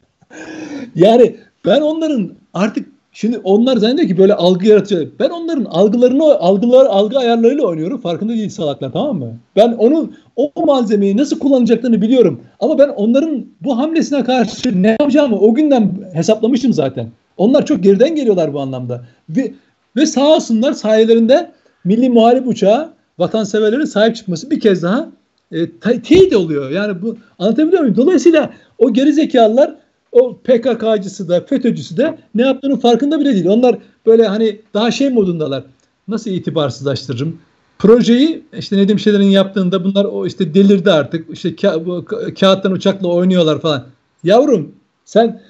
yani 0.94 1.36
ben 1.64 1.80
onların 1.80 2.32
artık 2.54 2.88
şimdi 3.12 3.38
onlar 3.38 3.76
zannediyor 3.76 4.08
ki 4.08 4.18
böyle 4.18 4.34
algı 4.34 4.66
yaratacak. 4.66 5.20
Ben 5.20 5.30
onların 5.30 5.64
algılarını 5.64 6.24
algılar 6.24 6.86
algı 6.86 7.18
ayarlarıyla 7.18 7.66
oynuyorum. 7.66 8.00
Farkında 8.00 8.32
değil 8.32 8.48
salaklar 8.48 8.92
tamam 8.92 9.18
mı? 9.18 9.32
Ben 9.56 9.72
onun 9.72 10.14
o 10.36 10.66
malzemeyi 10.66 11.16
nasıl 11.16 11.38
kullanacaklarını 11.38 12.02
biliyorum. 12.02 12.40
Ama 12.60 12.78
ben 12.78 12.88
onların 12.88 13.46
bu 13.60 13.78
hamlesine 13.78 14.24
karşı 14.24 14.82
ne 14.82 14.88
yapacağımı 14.88 15.38
o 15.38 15.54
günden 15.54 15.92
hesaplamıştım 16.12 16.72
zaten. 16.72 17.08
Onlar 17.36 17.66
çok 17.66 17.82
geriden 17.82 18.14
geliyorlar 18.14 18.54
bu 18.54 18.60
anlamda. 18.60 19.04
Ve, 19.28 19.52
ve 19.96 20.06
sağ 20.06 20.36
olsunlar 20.36 20.72
sayelerinde 20.72 21.50
milli 21.84 22.08
muharip 22.08 22.48
uçağı 22.48 22.92
vatanseverlerin 23.18 23.84
sahip 23.84 24.16
çıkması 24.16 24.50
bir 24.50 24.60
kez 24.60 24.82
daha 24.82 25.08
e, 25.52 26.00
teyit 26.02 26.36
oluyor. 26.36 26.70
Yani 26.70 27.02
bu 27.02 27.16
anlatabiliyor 27.38 27.82
muyum? 27.82 27.96
Dolayısıyla 27.96 28.50
o 28.78 28.92
geri 28.92 29.12
zekalılar 29.12 29.74
o 30.12 30.36
PKK'cısı 30.36 31.28
da 31.28 31.40
FETÖ'cüsü 31.40 31.96
de 31.96 32.18
ne 32.34 32.42
yaptığının 32.42 32.76
farkında 32.76 33.20
bile 33.20 33.34
değil. 33.34 33.46
Onlar 33.46 33.78
böyle 34.06 34.26
hani 34.26 34.60
daha 34.74 34.90
şey 34.90 35.10
modundalar. 35.10 35.64
Nasıl 36.08 36.30
itibarsızlaştırırım? 36.30 37.38
Projeyi 37.78 38.42
işte 38.58 38.76
Nedim 38.76 38.98
Şener'in 38.98 39.24
yaptığında 39.24 39.84
bunlar 39.84 40.04
o 40.04 40.26
işte 40.26 40.54
delirdi 40.54 40.90
artık. 40.90 41.30
İşte 41.32 41.48
ka- 41.48 41.86
bu, 41.86 41.90
ka- 41.98 42.34
kağıttan 42.34 42.72
uçakla 42.72 43.08
oynuyorlar 43.08 43.60
falan. 43.60 43.86
Yavrum 44.24 44.74
sen 45.04 45.40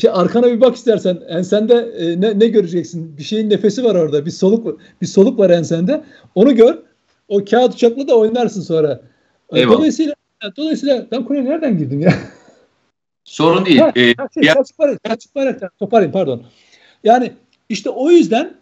şey 0.00 0.10
arkana 0.14 0.46
bir 0.46 0.60
bak 0.60 0.76
istersen 0.76 1.18
ensende 1.28 1.74
e, 1.74 2.20
ne, 2.20 2.38
ne 2.38 2.48
göreceksin? 2.48 3.16
Bir 3.18 3.22
şeyin 3.22 3.50
nefesi 3.50 3.84
var 3.84 3.94
orada. 3.94 4.26
Bir 4.26 4.30
soluk 4.30 4.80
bir 5.02 5.06
soluk 5.06 5.38
var 5.38 5.50
ensende. 5.50 6.04
Onu 6.34 6.54
gör. 6.54 6.78
O 7.28 7.44
kağıt 7.44 7.74
uçakla 7.74 8.08
da 8.08 8.18
oynarsın 8.18 8.60
sonra. 8.60 9.00
Eyvallah. 9.52 9.76
Dolayısıyla 9.76 10.14
dolayısıyla 10.56 11.06
ben 11.12 11.24
konuya 11.24 11.42
nereden 11.42 11.78
girdim 11.78 12.00
ya? 12.00 12.14
Sorun 13.24 13.66
değil. 13.66 13.78
Ha, 13.78 13.92
ee, 13.96 14.14
şey, 14.34 14.42
ya... 14.42 14.54
Toparlayayım 15.78 16.12
pardon. 16.12 16.42
Yani 17.04 17.32
işte 17.68 17.90
o 17.90 18.10
yüzden 18.10 18.54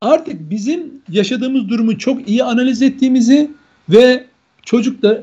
artık 0.00 0.50
bizim 0.50 1.02
yaşadığımız 1.08 1.68
durumu 1.68 1.98
çok 1.98 2.28
iyi 2.28 2.44
analiz 2.44 2.82
ettiğimizi 2.82 3.50
ve 3.88 4.24
çocuklar 4.62 5.20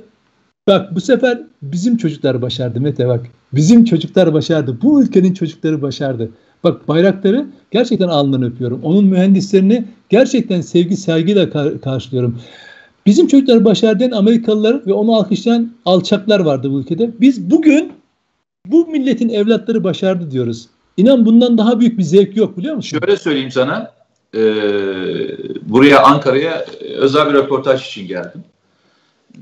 bak 0.67 0.95
bu 0.95 1.01
sefer 1.01 1.41
bizim 1.61 1.97
çocuklar 1.97 2.41
başardı 2.41 2.82
Mete 2.82 3.07
bak. 3.07 3.25
Bizim 3.53 3.86
çocuklar 3.86 4.34
başardı. 4.34 4.77
Bu 4.82 5.03
ülkenin 5.03 5.34
çocukları 5.34 5.82
başardı. 5.82 6.32
Bak 6.63 6.88
bayrakları 6.88 7.45
gerçekten 7.71 8.07
alnından 8.07 8.43
öpüyorum. 8.43 8.80
Onun 8.84 9.05
mühendislerini 9.05 9.86
gerçekten 10.09 10.61
sevgi 10.61 10.97
saygıyla 10.97 11.49
kar- 11.49 11.82
karşılıyorum. 11.82 12.41
Bizim 13.05 13.27
çocuklar 13.27 13.65
başardığı 13.65 14.15
Amerikalılar 14.15 14.88
ve 14.88 14.93
onu 14.93 15.15
alkışlayan 15.15 15.71
alçaklar 15.86 16.39
vardı 16.39 16.71
bu 16.71 16.80
ülkede. 16.80 17.11
Biz 17.21 17.51
bugün 17.51 17.91
bu 18.68 18.88
milletin 18.88 19.30
evlatları 19.30 19.84
başardı 19.84 20.32
diyoruz. 20.32 20.68
İnan 20.97 21.26
bundan 21.26 21.57
daha 21.57 21.80
büyük 21.80 21.97
bir 21.97 22.03
zevk 22.03 22.38
yok 22.38 22.57
biliyor 22.57 22.76
musun? 22.76 22.99
Şöyle 22.99 23.18
söyleyeyim 23.18 23.51
sana. 23.51 23.93
E, 24.36 24.41
buraya 25.62 26.03
Ankara'ya 26.03 26.66
özel 26.97 27.30
bir 27.30 27.34
röportaj 27.34 27.88
için 27.88 28.07
geldim. 28.07 28.43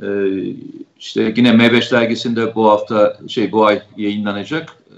E, 0.01 0.09
işte 0.99 1.34
yine 1.38 1.49
M5 1.49 1.91
dergisinde 1.91 2.55
bu 2.55 2.70
hafta 2.70 3.20
şey 3.28 3.51
bu 3.51 3.65
ay 3.65 3.82
yayınlanacak. 3.97 4.76
E, 4.89 4.97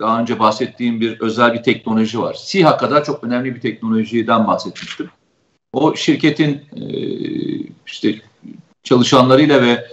daha 0.00 0.20
önce 0.20 0.38
bahsettiğim 0.38 1.00
bir 1.00 1.20
özel 1.20 1.54
bir 1.54 1.62
teknoloji 1.62 2.20
var. 2.20 2.34
SİHA 2.34 2.76
kadar 2.76 3.04
çok 3.04 3.24
önemli 3.24 3.54
bir 3.54 3.60
teknolojiden 3.60 4.46
bahsetmiştim. 4.46 5.10
O 5.72 5.96
şirketin 5.96 6.60
e, 6.76 6.86
işte 7.86 8.14
çalışanlarıyla 8.82 9.62
ve 9.62 9.86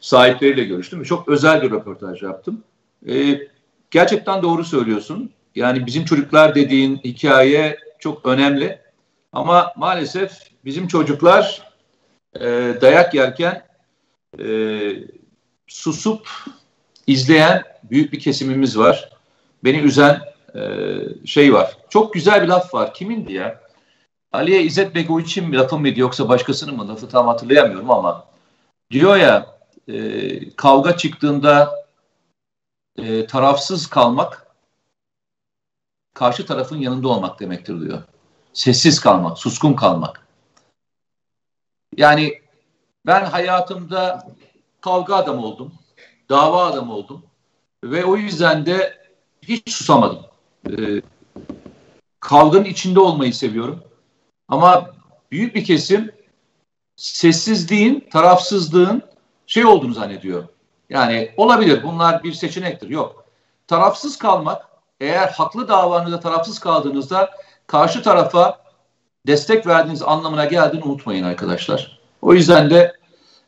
sahipleriyle 0.00 0.64
görüştüm. 0.64 1.02
Çok 1.02 1.28
özel 1.28 1.62
bir 1.62 1.70
röportaj 1.70 2.22
yaptım. 2.22 2.62
E, 3.08 3.40
gerçekten 3.90 4.42
doğru 4.42 4.64
söylüyorsun. 4.64 5.30
Yani 5.54 5.86
bizim 5.86 6.04
çocuklar 6.04 6.54
dediğin 6.54 6.96
hikaye 6.96 7.78
çok 7.98 8.26
önemli. 8.26 8.78
Ama 9.32 9.72
maalesef 9.76 10.32
bizim 10.64 10.88
çocuklar 10.88 11.68
e, 12.40 12.40
dayak 12.80 13.14
yerken 13.14 13.66
e, 14.38 14.46
susup 15.66 16.28
izleyen 17.06 17.62
büyük 17.90 18.12
bir 18.12 18.20
kesimimiz 18.20 18.78
var. 18.78 19.10
Beni 19.64 19.78
üzen 19.78 20.20
e, 20.54 20.60
şey 21.26 21.52
var. 21.52 21.76
Çok 21.88 22.14
güzel 22.14 22.42
bir 22.42 22.48
laf 22.48 22.74
var. 22.74 22.94
Kimindi 22.94 23.32
ya? 23.32 23.60
Aliye 24.32 24.62
İzzet 24.62 24.94
Begoviç'in 24.94 25.48
mi 25.48 25.56
lafı 25.56 25.78
mıydı 25.78 26.00
yoksa 26.00 26.28
başkasının 26.28 26.76
mı 26.76 26.88
lafı 26.88 27.08
tam 27.08 27.26
hatırlayamıyorum 27.26 27.90
ama 27.90 28.24
diyor 28.90 29.16
ya 29.16 29.46
e, 29.88 30.50
kavga 30.56 30.96
çıktığında 30.96 31.79
e, 33.02 33.26
tarafsız 33.26 33.86
kalmak 33.86 34.46
karşı 36.14 36.46
tarafın 36.46 36.76
yanında 36.76 37.08
olmak 37.08 37.40
demektir 37.40 37.80
diyor. 37.80 38.02
Sessiz 38.52 39.00
kalmak, 39.00 39.38
suskun 39.38 39.74
kalmak. 39.74 40.26
Yani 41.96 42.40
ben 43.06 43.24
hayatımda 43.24 44.28
kavga 44.80 45.14
adamı 45.16 45.46
oldum, 45.46 45.72
dava 46.28 46.66
adamı 46.66 46.94
oldum 46.94 47.22
ve 47.84 48.04
o 48.04 48.16
yüzden 48.16 48.66
de 48.66 48.98
hiç 49.42 49.72
susamadım. 49.72 50.26
Ee, 50.70 51.02
kavganın 52.20 52.64
içinde 52.64 53.00
olmayı 53.00 53.34
seviyorum. 53.34 53.84
Ama 54.48 54.90
büyük 55.30 55.54
bir 55.54 55.64
kesim 55.64 56.12
sessizliğin, 56.96 58.08
tarafsızlığın 58.10 59.02
şey 59.46 59.66
olduğunu 59.66 59.94
zannediyor. 59.94 60.44
Yani 60.90 61.30
olabilir 61.36 61.82
bunlar 61.82 62.24
bir 62.24 62.32
seçenektir. 62.32 62.88
Yok. 62.88 63.24
Tarafsız 63.66 64.18
kalmak 64.18 64.62
eğer 65.00 65.28
haklı 65.28 65.68
davanızda 65.68 66.20
tarafsız 66.20 66.58
kaldığınızda 66.58 67.30
karşı 67.66 68.02
tarafa 68.02 68.58
destek 69.26 69.66
verdiğiniz 69.66 70.02
anlamına 70.02 70.44
geldiğini 70.44 70.84
unutmayın 70.84 71.24
arkadaşlar. 71.24 72.00
O 72.22 72.34
yüzden 72.34 72.70
de 72.70 72.92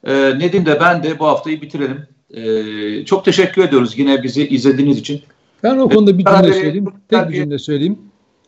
e, 0.04 0.38
Nedim 0.38 0.66
de 0.66 0.80
ben 0.80 1.02
de 1.02 1.18
bu 1.18 1.26
haftayı 1.26 1.62
bitirelim. 1.62 2.06
E, 2.30 3.04
çok 3.04 3.24
teşekkür 3.24 3.64
ediyoruz 3.64 3.98
yine 3.98 4.22
bizi 4.22 4.48
izlediğiniz 4.48 4.98
için. 4.98 5.22
Ben 5.62 5.78
o 5.78 5.88
konuda 5.88 6.18
bir 6.18 6.24
cümle 6.24 6.52
söyleyeyim. 6.52 6.92
Tek 7.08 7.28
bir 7.28 7.34
cümle 7.34 7.58
söyleyeyim. 7.58 7.98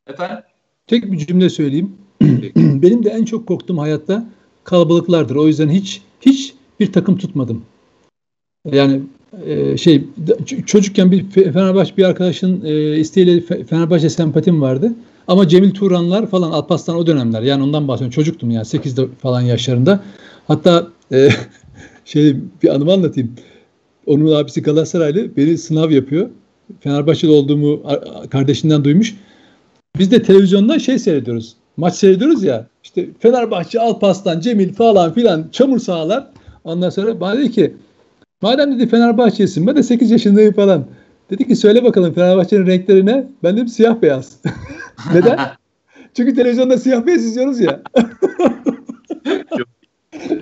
Efendim? 0.07 0.39
Tek 0.87 1.13
bir 1.13 1.19
cümle 1.27 1.51
söyleyeyim. 1.51 1.97
Benim 2.57 3.05
de 3.05 3.11
en 3.11 3.25
çok 3.25 3.49
korktuğum 3.49 3.79
hayatta 3.79 4.25
kalabalıklardır. 4.65 5.37
O 5.37 5.47
yüzden 5.47 5.69
hiç 5.69 6.03
hiç 6.21 6.55
bir 6.81 6.93
takım 6.93 7.19
tutmadım. 7.19 7.65
Yani 8.73 9.03
e, 9.47 9.77
şey 9.77 10.05
çocukken 10.67 11.13
bir 11.13 11.31
Fenerbahçe 11.31 11.97
bir 11.97 12.05
arkadaşın 12.05 12.65
e, 12.65 12.97
isteğiyle 12.99 13.41
Fenerbahçe 13.41 14.11
sempatim 14.11 14.63
vardı. 14.63 14.93
Ama 15.29 15.49
Cemil 15.49 15.71
Turanlar 15.71 16.27
falan 16.27 16.51
Alpaslan 16.51 16.97
o 16.97 17.07
dönemler. 17.07 17.43
Yani 17.43 17.63
ondan 17.63 17.89
bahsediyorum. 17.89 18.15
Çocuktum 18.15 18.51
yani 18.51 18.65
8'de 18.65 19.09
falan 19.23 19.41
yaşlarında. 19.41 20.03
Hatta 20.49 20.89
e, 21.13 21.29
şey 22.05 22.37
bir 22.63 22.75
anımı 22.75 22.93
anlatayım. 22.93 23.33
Onun 24.07 24.35
abisi 24.35 24.63
Galatasaraylı 24.63 25.37
beni 25.37 25.59
sınav 25.59 25.91
yapıyor. 25.91 26.31
Fenerbahçeli 26.81 27.31
olduğumu 27.31 27.83
kardeşinden 28.31 28.85
duymuş. 28.85 29.15
Biz 29.99 30.11
de 30.11 30.23
televizyondan 30.23 30.79
şey 30.79 30.99
seyrediyoruz. 30.99 31.57
Maç 31.77 31.95
seyrediyoruz 31.95 32.43
ya. 32.43 32.67
İşte 32.85 33.09
Fenerbahçe, 33.19 33.81
Alpaslan, 33.81 34.41
Cemil 34.41 34.73
falan 34.73 35.15
filan 35.15 35.49
çamur 35.53 35.79
sahalar. 35.79 36.27
Ondan 36.65 36.91
sonra 36.91 37.21
bana 37.21 37.39
dedi 37.39 37.51
ki 37.51 37.75
Madem 38.45 38.79
dedi 38.79 38.89
Fenerbahçe'sin 38.89 39.67
ben 39.67 39.77
de 39.77 39.83
8 39.83 40.11
yaşındayım 40.11 40.53
falan. 40.53 40.87
Dedi 41.31 41.49
ki 41.49 41.57
söyle 41.57 41.85
bakalım 41.85 42.15
Fenerbahçe'nin 42.15 42.67
renkleri 42.67 43.07
ne? 43.07 43.27
Ben 43.43 43.57
dedim 43.57 43.69
siyah 43.69 44.03
beyaz. 44.03 44.37
Neden? 45.15 45.39
Çünkü 46.15 46.35
televizyonda 46.35 46.79
siyah 46.79 47.07
beyaz 47.07 47.25
izliyoruz 47.25 47.61
ya. 47.61 47.83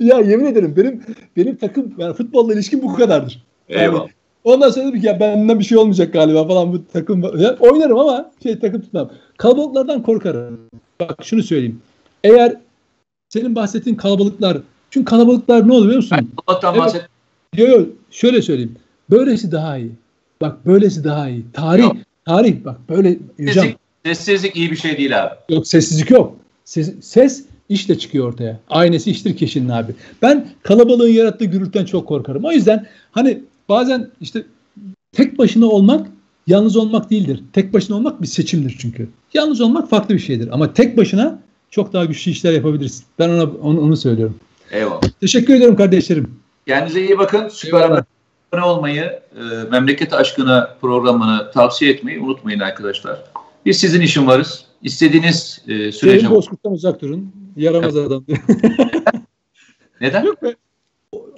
ya 0.00 0.18
yemin 0.18 0.44
ederim 0.44 0.74
benim 0.76 1.02
benim 1.36 1.56
takım 1.56 1.94
yani 1.98 2.14
futbolla 2.14 2.54
ilişkim 2.54 2.82
bu 2.82 2.94
kadardır. 2.94 3.42
Yani, 3.68 3.98
Ondan 4.44 4.70
sonra 4.70 4.86
dedim 4.86 5.00
ki 5.00 5.06
ya 5.06 5.20
benden 5.20 5.58
bir 5.58 5.64
şey 5.64 5.78
olmayacak 5.78 6.12
galiba 6.12 6.48
falan 6.48 6.72
bu 6.72 6.86
takım. 6.92 7.22
Ya, 7.38 7.56
oynarım 7.60 7.98
ama 7.98 8.30
şey 8.42 8.58
takım 8.58 8.80
tutmam. 8.80 9.10
Kalabalıklardan 9.36 10.02
korkarım. 10.02 10.60
Bak 11.00 11.18
şunu 11.22 11.42
söyleyeyim. 11.42 11.80
Eğer 12.24 12.56
senin 13.28 13.54
bahsettiğin 13.54 13.96
kalabalıklar 13.96 14.58
çünkü 14.90 15.04
kalabalıklar 15.04 15.68
ne 15.68 15.72
oluyor 15.72 15.84
biliyor 15.84 15.96
musun? 15.96 16.16
Kalabalıktan 16.46 16.74
evet, 16.74 16.82
bahset 16.82 17.11
Yok 17.56 17.68
yok 17.68 17.88
şöyle 18.10 18.42
söyleyeyim. 18.42 18.76
Böylesi 19.10 19.52
daha 19.52 19.78
iyi. 19.78 19.90
Bak 20.40 20.66
böylesi 20.66 21.04
daha 21.04 21.28
iyi. 21.28 21.44
Tarih, 21.52 21.82
Yok. 21.82 21.96
tarih 22.24 22.64
bak 22.64 22.80
böyle. 22.88 23.18
Sessizlik, 23.38 23.76
sessizlik 24.04 24.56
iyi 24.56 24.70
bir 24.70 24.76
şey 24.76 24.98
değil 24.98 25.22
abi. 25.22 25.34
Yok 25.48 25.66
sessizlik 25.66 26.10
yok. 26.10 26.36
Ses, 26.64 26.94
ses 27.00 27.44
işte 27.68 27.98
çıkıyor 27.98 28.28
ortaya. 28.28 28.60
Aynesi 28.70 29.10
iştir 29.10 29.36
kişinin 29.36 29.68
abi. 29.68 29.92
Ben 30.22 30.48
kalabalığın 30.62 31.08
yarattığı 31.08 31.44
gürültüden 31.44 31.84
çok 31.84 32.08
korkarım. 32.08 32.44
O 32.44 32.52
yüzden 32.52 32.86
hani 33.10 33.42
bazen 33.68 34.10
işte 34.20 34.44
tek 35.12 35.38
başına 35.38 35.66
olmak 35.66 36.06
yalnız 36.46 36.76
olmak 36.76 37.10
değildir. 37.10 37.42
Tek 37.52 37.72
başına 37.72 37.96
olmak 37.96 38.22
bir 38.22 38.26
seçimdir 38.26 38.76
çünkü. 38.78 39.08
Yalnız 39.34 39.60
olmak 39.60 39.90
farklı 39.90 40.14
bir 40.14 40.20
şeydir. 40.20 40.48
Ama 40.52 40.74
tek 40.74 40.96
başına 40.96 41.38
çok 41.70 41.92
daha 41.92 42.04
güçlü 42.04 42.30
işler 42.30 42.52
yapabilirsin. 42.52 43.04
Ben 43.18 43.28
ona 43.28 43.44
onu, 43.44 43.80
onu 43.80 43.96
söylüyorum. 43.96 44.36
Eyvallah. 44.70 45.00
Teşekkür 45.20 45.54
ediyorum 45.54 45.76
kardeşlerim. 45.76 46.41
Kendinize 46.66 47.00
iyi 47.00 47.18
bakın. 47.18 47.48
Süper 47.48 47.80
abone 47.80 48.64
olmayı, 48.64 49.20
e, 49.36 49.70
Memleket 49.70 50.12
Aşkına 50.12 50.76
programını 50.80 51.50
tavsiye 51.50 51.92
etmeyi 51.92 52.20
unutmayın 52.20 52.60
arkadaşlar. 52.60 53.24
Biz 53.66 53.76
sizin 53.76 54.00
için 54.00 54.26
varız. 54.26 54.64
İstediğiniz 54.82 55.62
e, 55.68 55.92
sürece... 55.92 56.18
Ceyhun 56.18 56.36
Bozkurt'tan 56.36 56.72
uzak 56.72 57.00
durun. 57.00 57.32
Yaramaz 57.56 57.96
adam. 57.96 58.24
Neden? 60.00 60.24
Yok 60.24 60.42
be. 60.42 60.54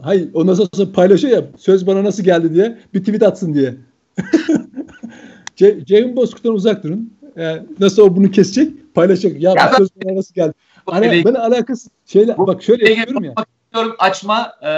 Hayır 0.02 0.28
o 0.34 0.46
nasıl 0.46 0.62
olsa 0.62 0.92
paylaşıyor 0.92 1.36
ya 1.36 1.44
söz 1.58 1.86
bana 1.86 2.04
nasıl 2.04 2.22
geldi 2.22 2.54
diye 2.54 2.78
bir 2.94 3.00
tweet 3.00 3.22
atsın 3.22 3.54
diye. 3.54 3.74
Ce 5.56 5.84
Ceyhun 5.84 6.16
Bozkurt'tan 6.16 6.54
uzak 6.54 6.84
durun. 6.84 7.12
Ee, 7.38 7.62
nasıl 7.80 8.02
o 8.02 8.16
bunu 8.16 8.30
kesecek 8.30 8.94
paylaşacak. 8.94 9.40
Ya, 9.42 9.54
Ya 9.56 9.72
söz 9.76 9.88
bana 10.04 10.16
nasıl 10.16 10.34
geldi. 10.34 10.52
Bu 10.86 10.94
Hani 10.94 11.24
bana 11.24 11.42
alakası 11.42 11.90
şeyle 12.06 12.38
bak 12.38 12.62
şöyle 12.62 12.90
yapıyorum 12.90 13.24
ya. 13.24 13.34
İstiyorum, 13.74 13.96
açma. 13.98 14.52
e, 14.62 14.68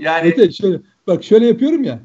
yani 0.00 0.34
Evet, 0.36 0.52
şöyle 0.52 0.78
bak 1.06 1.24
şöyle 1.24 1.46
yapıyorum 1.46 1.84
ya. 1.84 1.98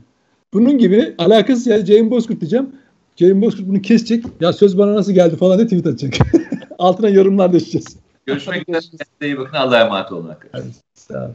Bunun 0.54 0.78
gibi 0.78 1.16
alakası 1.18 1.70
ya 1.70 1.86
Ceyhun 1.86 2.12
Bozkurt 2.12 2.42
diyeceğim. 2.42 2.70
Ceyhun 3.16 3.42
Bozkurt 3.42 3.68
bunu 3.68 3.82
kesecek. 3.82 4.26
Ya 4.40 4.54
söz 4.54 4.78
bana 4.78 4.96
nasıl 4.96 5.12
geldi 5.12 5.36
falan 5.36 5.58
diye 5.58 5.68
tweet 5.68 5.88
atacak. 5.88 6.14
Altına 6.80 7.10
yorumlar 7.10 7.54
düşeceğiz. 7.54 7.98
görüşmek 8.26 8.70
üzere. 8.70 8.82
İyi 9.22 9.38
bakın. 9.38 9.58
Allah'a 9.58 9.82
emanet 9.82 10.12
olun 10.12 10.30
arkadaşlar. 10.30 10.72
Sağ 10.94 11.26
ol. 11.26 11.30